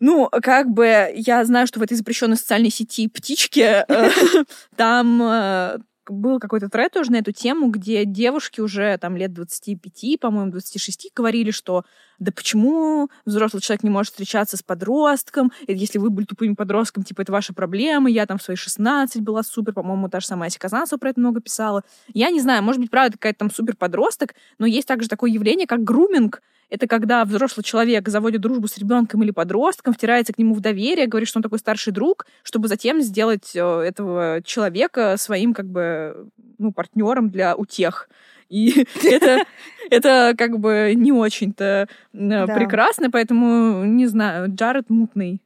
ну, 0.00 0.28
как 0.30 0.68
бы 0.68 1.10
я 1.14 1.44
знаю, 1.44 1.66
что 1.66 1.78
в 1.80 1.82
этой 1.82 1.96
запрещенной 1.96 2.36
социальной 2.36 2.70
сети 2.70 3.08
птички 3.08 3.60
э, 3.60 4.10
там 4.76 5.22
э, 5.22 5.78
был 6.08 6.40
какой-то 6.40 6.68
тред 6.68 6.92
тоже 6.92 7.12
на 7.12 7.16
эту 7.16 7.30
тему, 7.32 7.68
где 7.70 8.04
девушки 8.04 8.60
уже 8.60 8.98
там 8.98 9.16
лет 9.16 9.32
25, 9.32 10.18
по-моему, 10.20 10.50
26 10.50 11.12
говорили, 11.14 11.52
что 11.52 11.84
да 12.22 12.32
почему 12.32 13.08
взрослый 13.26 13.60
человек 13.60 13.82
не 13.82 13.90
может 13.90 14.12
встречаться 14.12 14.56
с 14.56 14.62
подростком, 14.62 15.52
и 15.66 15.74
если 15.74 15.98
вы 15.98 16.10
были 16.10 16.24
тупым 16.24 16.54
подростком, 16.54 17.02
типа, 17.02 17.22
это 17.22 17.32
ваша 17.32 17.52
проблема, 17.52 18.08
я 18.08 18.26
там 18.26 18.38
в 18.38 18.42
свои 18.42 18.56
16 18.56 19.20
была 19.22 19.42
супер, 19.42 19.72
по-моему, 19.72 20.08
та 20.08 20.20
же 20.20 20.26
самая 20.26 20.48
Ася 20.48 20.58
Казанцева 20.58 20.98
про 20.98 21.10
это 21.10 21.20
много 21.20 21.40
писала. 21.40 21.82
Я 22.14 22.30
не 22.30 22.40
знаю, 22.40 22.62
может 22.62 22.80
быть, 22.80 22.90
правда, 22.90 23.18
какая-то 23.18 23.40
там 23.40 23.50
супер 23.50 23.76
подросток, 23.76 24.34
но 24.58 24.66
есть 24.66 24.86
также 24.86 25.08
такое 25.08 25.30
явление, 25.30 25.66
как 25.66 25.82
груминг, 25.82 26.42
это 26.72 26.86
когда 26.86 27.26
взрослый 27.26 27.64
человек 27.64 28.08
заводит 28.08 28.40
дружбу 28.40 28.66
с 28.66 28.78
ребенком 28.78 29.22
или 29.22 29.30
подростком, 29.30 29.92
втирается 29.92 30.32
к 30.32 30.38
нему 30.38 30.54
в 30.54 30.60
доверие, 30.60 31.06
говорит, 31.06 31.28
что 31.28 31.38
он 31.38 31.42
такой 31.42 31.58
старший 31.58 31.92
друг, 31.92 32.24
чтобы 32.42 32.66
затем 32.66 33.02
сделать 33.02 33.54
э, 33.54 33.60
этого 33.60 34.40
человека 34.42 35.16
своим 35.18 35.52
как 35.52 35.66
бы 35.66 36.30
ну 36.56 36.72
партнером 36.72 37.28
для 37.28 37.54
утех. 37.56 38.08
И 38.52 38.86
это, 39.04 39.44
это 39.90 40.34
как 40.36 40.58
бы 40.58 40.92
не 40.94 41.10
очень-то 41.10 41.88
э, 42.12 42.46
Да. 42.46 42.54
прекрасно, 42.54 43.10
поэтому, 43.10 43.84
не 43.84 44.06
знаю, 44.06 44.54
Джаред 44.54 44.90
мутный. 44.90 45.40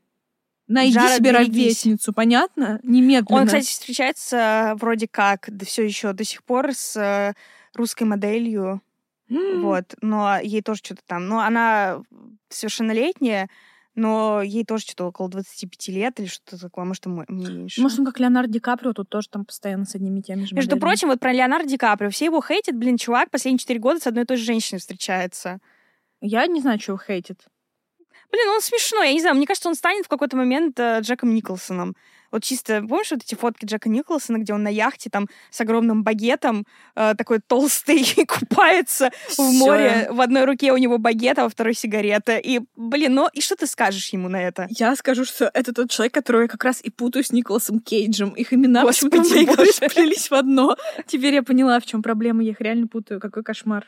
Найди 0.66 0.98
Джаред, 0.98 1.18
себе 1.18 1.30
ровесницу, 1.30 2.12
понятно? 2.12 2.80
Немедленно. 2.82 3.42
Он, 3.42 3.46
кстати, 3.46 3.66
встречается 3.70 4.74
вроде 4.80 5.06
как 5.08 5.44
да, 5.46 5.64
все 5.64 5.84
еще 5.84 6.12
до 6.12 6.24
сих 6.24 6.42
пор 6.42 6.72
с 6.74 7.34
русской 7.74 8.02
моделью. 8.02 8.82
М. 9.30 9.62
Вот, 9.62 9.94
но 10.02 10.38
ей 10.42 10.62
тоже 10.62 10.80
что-то 10.82 11.02
там. 11.06 11.28
Но 11.28 11.38
она 11.40 12.02
совершеннолетняя, 12.48 13.48
но 13.96 14.42
ей 14.42 14.64
тоже 14.64 14.84
что-то 14.84 15.06
около 15.06 15.28
25 15.28 15.88
лет 15.88 16.20
или 16.20 16.26
что-то 16.26 16.60
такое, 16.60 16.84
может, 16.84 17.06
мо- 17.06 17.24
меньше. 17.28 17.80
Может, 17.80 17.98
он 17.98 18.04
как 18.06 18.20
Леонардо 18.20 18.52
Ди 18.52 18.60
Каприо, 18.60 18.92
тут 18.92 19.08
тоже 19.08 19.28
там 19.28 19.44
постоянно 19.44 19.84
с 19.86 19.94
одними 19.96 20.20
и 20.20 20.22
теми 20.22 20.44
же 20.44 20.54
Между 20.54 20.76
моделями. 20.76 20.80
прочим, 20.80 21.08
вот 21.08 21.18
про 21.18 21.32
Леонардо 21.32 21.68
Ди 21.68 21.76
Каприо. 21.78 22.10
Все 22.10 22.26
его 22.26 22.40
хейтят, 22.40 22.76
блин, 22.76 22.98
чувак 22.98 23.30
последние 23.30 23.58
4 23.58 23.80
года 23.80 23.98
с 23.98 24.06
одной 24.06 24.22
и 24.24 24.26
той 24.26 24.36
же 24.36 24.44
женщиной 24.44 24.78
встречается. 24.78 25.58
Я 26.20 26.46
не 26.46 26.60
знаю, 26.60 26.78
что 26.78 26.92
его 26.92 27.02
хейтит. 27.04 27.44
Блин, 28.30 28.48
он 28.50 28.60
смешной. 28.60 29.08
Я 29.08 29.12
не 29.14 29.20
знаю, 29.20 29.36
мне 29.36 29.46
кажется, 29.46 29.68
он 29.68 29.74
станет 29.74 30.04
в 30.04 30.08
какой-то 30.08 30.36
момент 30.36 30.78
э, 30.80 31.00
Джеком 31.00 31.32
Николсоном. 31.34 31.94
Вот 32.36 32.44
чисто, 32.44 32.82
помнишь 32.86 33.12
вот 33.12 33.22
эти 33.22 33.34
фотки 33.34 33.64
Джека 33.64 33.88
Николсона, 33.88 34.36
где 34.36 34.52
он 34.52 34.62
на 34.62 34.68
яхте 34.68 35.08
там 35.08 35.26
с 35.50 35.58
огромным 35.62 36.02
багетом, 36.02 36.66
э, 36.94 37.14
такой 37.16 37.38
толстый, 37.38 38.04
купается 38.28 39.10
в 39.28 39.32
Всё. 39.32 39.42
море. 39.52 40.08
В 40.10 40.20
одной 40.20 40.44
руке 40.44 40.70
у 40.72 40.76
него 40.76 40.98
багет, 40.98 41.38
а 41.38 41.44
во 41.44 41.48
второй 41.48 41.72
сигарета. 41.72 42.36
И, 42.36 42.60
блин, 42.76 43.14
ну 43.14 43.28
и 43.32 43.40
что 43.40 43.56
ты 43.56 43.66
скажешь 43.66 44.10
ему 44.10 44.28
на 44.28 44.36
это? 44.36 44.66
Я 44.68 44.94
скажу, 44.96 45.24
что 45.24 45.50
это 45.54 45.72
тот 45.72 45.90
человек, 45.90 46.12
которого 46.12 46.42
я 46.42 46.48
как 46.48 46.62
раз 46.62 46.82
и 46.82 46.90
путаю 46.90 47.24
с 47.24 47.32
Николасом 47.32 47.80
Кейджем. 47.80 48.28
Их 48.30 48.52
имена 48.52 48.84
почему-то 48.84 49.22
в 49.22 49.72
сплелись 49.72 50.28
в 50.30 50.34
одно. 50.34 50.76
Теперь 51.06 51.32
я 51.32 51.42
поняла, 51.42 51.80
в 51.80 51.86
чем 51.86 52.02
проблема. 52.02 52.42
Я 52.42 52.50
их 52.50 52.60
реально 52.60 52.86
путаю. 52.86 53.18
Какой 53.18 53.44
кошмар. 53.44 53.86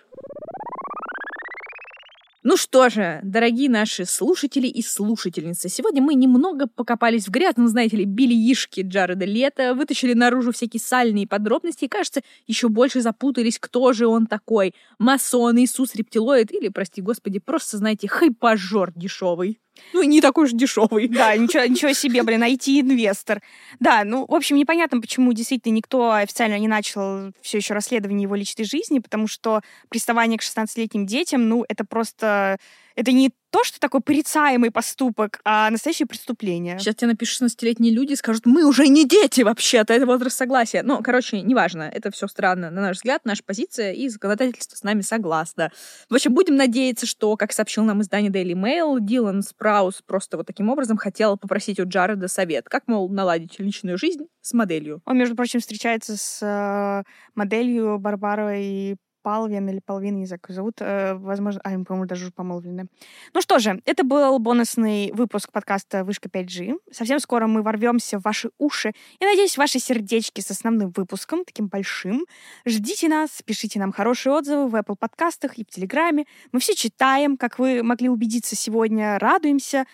Ну 2.51 2.57
что 2.57 2.89
же, 2.89 3.21
дорогие 3.25 3.69
наши 3.69 4.07
слушатели 4.07 4.67
и 4.67 4.81
слушательницы, 4.81 5.69
сегодня 5.69 6.01
мы 6.01 6.15
немного 6.15 6.67
покопались 6.67 7.29
в 7.29 7.31
грязном, 7.31 7.69
знаете 7.69 7.99
ли, 7.99 8.07
бельишке 8.07 8.81
Джареда 8.81 9.27
Лето, 9.27 9.75
вытащили 9.75 10.15
наружу 10.15 10.53
всякие 10.53 10.81
сальные 10.81 11.27
подробности 11.27 11.85
и, 11.85 11.89
кажется, 11.89 12.23
еще 12.47 12.71
больше 12.71 13.03
запутались, 13.03 13.59
кто 13.59 13.93
же 13.93 14.07
он 14.07 14.27
такой. 14.27 14.75
Масон, 14.99 15.59
Иисус, 15.59 15.95
рептилоид 15.95 16.51
или, 16.51 16.71
прости 16.71 17.03
господи, 17.03 17.39
просто, 17.39 17.77
знаете, 17.77 18.09
хайпажор 18.09 18.93
дешевый. 18.97 19.61
Ну, 19.93 20.03
не 20.03 20.21
такой 20.21 20.45
уж 20.45 20.53
дешевый. 20.53 21.09
Да, 21.09 21.37
ничего, 21.37 21.65
ничего 21.65 21.93
себе, 21.93 22.23
блин, 22.23 22.43
IT-инвестор. 22.43 23.43
Да, 23.81 24.05
ну, 24.05 24.27
в 24.27 24.35
общем, 24.35 24.57
непонятно, 24.57 25.01
почему 25.01 25.33
действительно 25.33 25.75
никто 25.75 26.13
официально 26.13 26.59
не 26.59 26.69
начал 26.69 27.33
все 27.43 27.59
еще 27.59 27.75
расследование 27.75 28.25
его 28.25 28.35
личной 28.35 28.65
жизни, 28.65 28.99
потому 28.99 29.27
что 29.27 29.61
приставание 29.89 30.39
к 30.39 30.43
16-летним 30.43 31.07
детям, 31.07 31.49
ну, 31.49 31.65
это 31.69 31.85
просто... 31.85 32.59
Это 32.99 33.13
не 33.13 33.31
то, 33.51 33.63
что 33.63 33.79
такой 33.79 34.01
порицаемый 34.01 34.73
поступок, 34.73 35.41
а 35.45 35.71
настоящее 35.71 36.07
преступление. 36.07 36.81
Сейчас 36.81 36.97
тебе 36.97 37.13
напишут 37.13 37.49
16-летние 37.49 37.95
люди 37.95 38.15
и 38.15 38.17
скажут, 38.17 38.45
мы 38.45 38.67
уже 38.67 38.89
не 38.89 39.07
дети 39.07 39.43
вообще-то, 39.43 39.95
это 39.95 40.05
возраст 40.05 40.37
согласия. 40.37 40.83
Ну, 40.83 41.01
короче, 41.01 41.41
неважно, 41.41 41.83
это 41.83 42.11
все 42.11 42.27
странно, 42.27 42.73
на 42.73 42.81
наш 42.81 42.97
взгляд, 42.97 43.25
наша 43.25 43.45
позиция 43.45 43.93
и 43.93 44.09
законодательство 44.09 44.75
с 44.75 44.83
нами 44.83 45.03
согласно. 45.03 45.71
В 46.11 46.15
общем, 46.17 46.35
будем 46.35 46.57
надеяться, 46.57 47.07
что, 47.07 47.37
как 47.37 47.53
сообщил 47.53 47.85
нам 47.85 48.03
издание 48.03 48.33
Daily 48.33 48.55
Mail, 48.55 48.97
Дилан 49.01 49.43
Спраус 49.43 50.03
просто 50.05 50.37
вот 50.37 50.49
таким 50.49 50.69
образом 50.69 50.97
хотел 50.97 51.37
попросить 51.37 51.79
у 51.79 51.87
Джареда 51.87 52.27
совет, 52.27 52.69
как, 52.69 52.89
мол, 52.89 53.09
наладить 53.09 53.61
личную 53.61 53.97
жизнь 53.97 54.27
с 54.41 54.53
моделью. 54.55 55.03
Он, 55.05 55.17
между 55.17 55.37
прочим, 55.37 55.61
встречается 55.61 56.17
с 56.17 56.41
э, 56.43 57.05
моделью 57.37 58.01
Барбарой 58.01 58.97
Палвин 59.23 59.69
или 59.69 59.81
Палвин, 59.85 60.17
её 60.17 60.37
зовут. 60.49 60.77
э, 60.81 61.15
возможно, 61.15 61.61
а, 61.65 61.71
по-моему, 61.71 62.07
даже 62.07 62.25
уже 62.25 62.33
помолвлены. 62.33 62.87
Ну 63.35 63.41
что 63.41 63.59
же, 63.59 63.81
это 63.85 64.05
был 64.05 64.39
бонусный 64.39 65.13
выпуск 65.13 65.53
подкаста 65.53 66.05
«Вышка 66.05 66.29
5G». 66.29 66.79
Совсем 66.91 67.21
скоро 67.21 67.47
мы 67.47 67.63
ворвемся 67.63 68.19
в 68.19 68.23
ваши 68.23 68.51
уши 68.59 68.93
и, 69.21 69.25
надеюсь, 69.25 69.59
ваши 69.59 69.79
сердечки 69.79 70.41
с 70.41 70.51
основным 70.51 70.93
выпуском, 70.97 71.45
таким 71.45 71.69
большим. 71.69 72.27
Ждите 72.67 73.09
нас, 73.09 73.43
пишите 73.45 73.79
нам 73.79 73.93
хорошие 73.93 74.33
отзывы 74.33 74.69
в 74.69 74.75
Apple 74.75 74.97
подкастах 74.99 75.59
и 75.59 75.65
в 75.65 75.69
Телеграме. 75.69 76.25
Мы 76.53 76.61
все 76.61 76.75
читаем, 76.75 77.37
как 77.37 77.59
вы 77.59 77.83
могли 77.83 78.09
убедиться 78.09 78.57
сегодня, 78.57 79.19
радуемся 79.19 79.87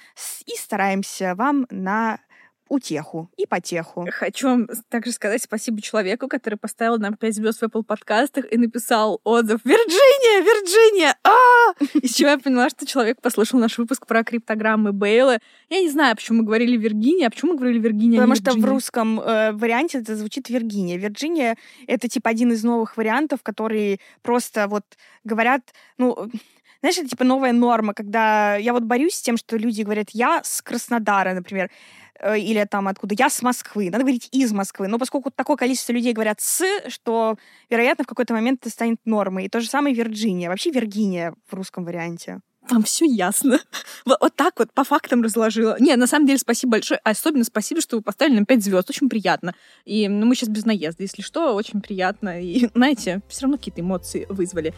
и 0.46 0.56
стараемся 0.56 1.34
вам 1.34 1.66
на 1.70 2.18
утеху 2.68 3.30
и 3.36 3.46
потеху. 3.46 4.06
Хочу 4.10 4.48
вам 4.48 4.68
также 4.88 5.12
сказать 5.12 5.42
спасибо 5.42 5.80
человеку, 5.82 6.28
который 6.28 6.56
поставил 6.56 6.98
нам 6.98 7.14
5 7.14 7.34
звезд 7.34 7.60
в 7.60 7.64
Apple 7.64 7.82
подкастах 7.82 8.50
и 8.50 8.56
написал 8.56 9.20
отзыв 9.24 9.60
«Вирджиния! 9.64 10.40
Вирджиния! 10.42 11.16
а 11.24 11.72
Из 11.94 12.14
чего 12.14 12.30
я 12.30 12.38
поняла, 12.38 12.70
что 12.70 12.86
человек 12.86 13.20
послушал 13.20 13.58
наш 13.58 13.78
выпуск 13.78 14.06
про 14.06 14.24
криптограммы 14.24 14.92
Бейла. 14.92 15.38
Я 15.68 15.80
не 15.80 15.90
знаю, 15.90 16.16
почему 16.16 16.38
мы 16.38 16.44
говорили 16.44 16.76
Виргиния, 16.76 17.26
а 17.26 17.30
почему 17.30 17.52
мы 17.52 17.58
говорили 17.58 17.78
Виргиния, 17.78 18.20
а 18.20 18.26
Потому 18.26 18.36
что 18.36 18.60
в 18.60 18.64
русском 18.64 19.20
э, 19.20 19.52
варианте 19.52 19.98
это 19.98 20.16
звучит 20.16 20.48
Виргиния. 20.48 20.96
Вирджиния— 20.96 21.56
это 21.86 22.08
типа 22.08 22.30
один 22.30 22.52
из 22.52 22.64
новых 22.64 22.96
вариантов, 22.96 23.42
которые 23.42 23.98
просто 24.22 24.68
вот 24.68 24.84
говорят, 25.24 25.62
ну, 25.98 26.30
знаешь, 26.80 26.98
это 26.98 27.08
типа 27.08 27.24
новая 27.24 27.52
норма, 27.52 27.94
когда 27.94 28.56
я 28.56 28.74
вот 28.74 28.82
борюсь 28.82 29.14
с 29.14 29.22
тем, 29.22 29.38
что 29.38 29.56
люди 29.56 29.80
говорят 29.80 30.10
«я 30.10 30.42
с 30.44 30.60
Краснодара», 30.60 31.32
например, 31.32 31.70
или 32.22 32.64
там 32.64 32.88
откуда, 32.88 33.14
«я 33.18 33.30
с 33.30 33.42
Москвы». 33.42 33.90
Надо 33.90 34.04
говорить 34.04 34.28
«из 34.32 34.52
Москвы». 34.52 34.88
Но 34.88 34.98
поскольку 34.98 35.30
такое 35.30 35.56
количество 35.56 35.92
людей 35.92 36.12
говорят 36.12 36.40
«с», 36.40 36.64
что, 36.88 37.36
вероятно, 37.70 38.04
в 38.04 38.06
какой-то 38.06 38.34
момент 38.34 38.60
это 38.62 38.70
станет 38.70 38.98
нормой. 39.04 39.46
И 39.46 39.48
то 39.48 39.60
же 39.60 39.68
самое 39.68 39.94
Вирджиния. 39.94 40.48
Вообще 40.48 40.70
Виргиния 40.70 41.34
в 41.48 41.54
русском 41.54 41.84
варианте. 41.84 42.40
Вам 42.70 42.82
все 42.82 43.04
ясно. 43.04 43.60
Вот, 44.06 44.36
так 44.36 44.58
вот 44.58 44.70
по 44.72 44.84
фактам 44.84 45.22
разложила. 45.22 45.76
Не, 45.80 45.96
на 45.96 46.06
самом 46.06 46.26
деле, 46.26 46.38
спасибо 46.38 46.72
большое. 46.72 47.00
Особенно 47.04 47.44
спасибо, 47.44 47.80
что 47.80 47.96
вы 47.96 48.02
поставили 48.02 48.34
нам 48.34 48.44
5 48.44 48.62
звезд. 48.62 48.90
Очень 48.90 49.08
приятно. 49.08 49.54
И 49.86 50.08
ну, 50.08 50.26
мы 50.26 50.34
сейчас 50.34 50.50
без 50.50 50.66
наезда, 50.66 51.02
если 51.02 51.22
что, 51.22 51.54
очень 51.54 51.80
приятно. 51.80 52.42
И, 52.42 52.68
знаете, 52.74 53.22
все 53.28 53.42
равно 53.42 53.56
какие-то 53.56 53.80
эмоции 53.80 54.26
вызвали. 54.28 54.74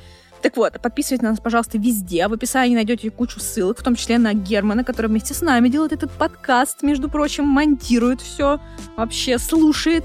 Так 0.47 0.57
вот, 0.57 0.80
подписывайтесь 0.80 1.24
на 1.24 1.30
нас, 1.30 1.40
пожалуйста, 1.40 1.76
везде. 1.76 2.28
В 2.28 2.32
описании 2.32 2.76
найдете 2.76 3.11
кучу 3.11 3.40
ссылок, 3.40 3.80
в 3.80 3.82
том 3.82 3.97
числе 3.97 4.16
на 4.16 4.32
Германа, 4.32 4.84
который 4.84 5.09
вместе 5.09 5.34
с 5.34 5.40
нами 5.40 5.68
делает 5.68 5.92
этот 5.92 6.12
подкаст, 6.12 6.82
между 6.82 7.09
прочим, 7.09 7.44
монтирует 7.49 8.20
все, 8.20 8.61
вообще 8.97 9.38
слушает. 9.40 10.05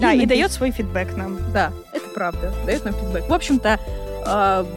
Да, 0.00 0.12
и 0.12 0.18
надеюсь- 0.18 0.28
дает 0.30 0.50
свой 0.50 0.72
фидбэк 0.72 1.16
нам. 1.16 1.38
Да, 1.52 1.72
это 1.92 2.08
правда, 2.12 2.52
дает 2.66 2.84
нам 2.84 2.92
фидбэк. 2.92 3.28
В 3.28 3.32
общем-то, 3.32 3.78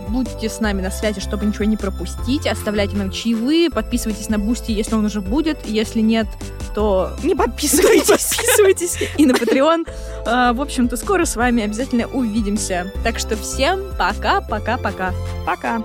Будьте 0.09 0.49
с 0.49 0.59
нами 0.59 0.81
на 0.81 0.91
связи, 0.91 1.19
чтобы 1.19 1.45
ничего 1.45 1.65
не 1.65 1.77
пропустить. 1.77 2.47
Оставляйте 2.47 2.95
нам 2.95 3.11
чаевые, 3.11 3.69
подписывайтесь 3.69 4.29
на 4.29 4.39
Бусти, 4.39 4.71
если 4.71 4.95
он 4.95 5.05
уже 5.05 5.21
будет. 5.21 5.65
Если 5.65 5.99
нет, 6.01 6.27
то 6.73 7.11
Не 7.23 7.35
подписывайтесь. 7.35 8.07
подписывайтесь 8.29 8.97
и 9.17 9.25
на 9.25 9.33
Patreon. 9.33 9.87
А, 10.25 10.53
В 10.53 10.61
общем-то, 10.61 10.95
скоро 10.97 11.25
с 11.25 11.35
вами 11.35 11.63
обязательно 11.63 12.07
увидимся. 12.07 12.91
Так 13.03 13.19
что 13.19 13.35
всем 13.35 13.81
пока-пока-пока. 13.97 15.13
Пока. 15.45 15.83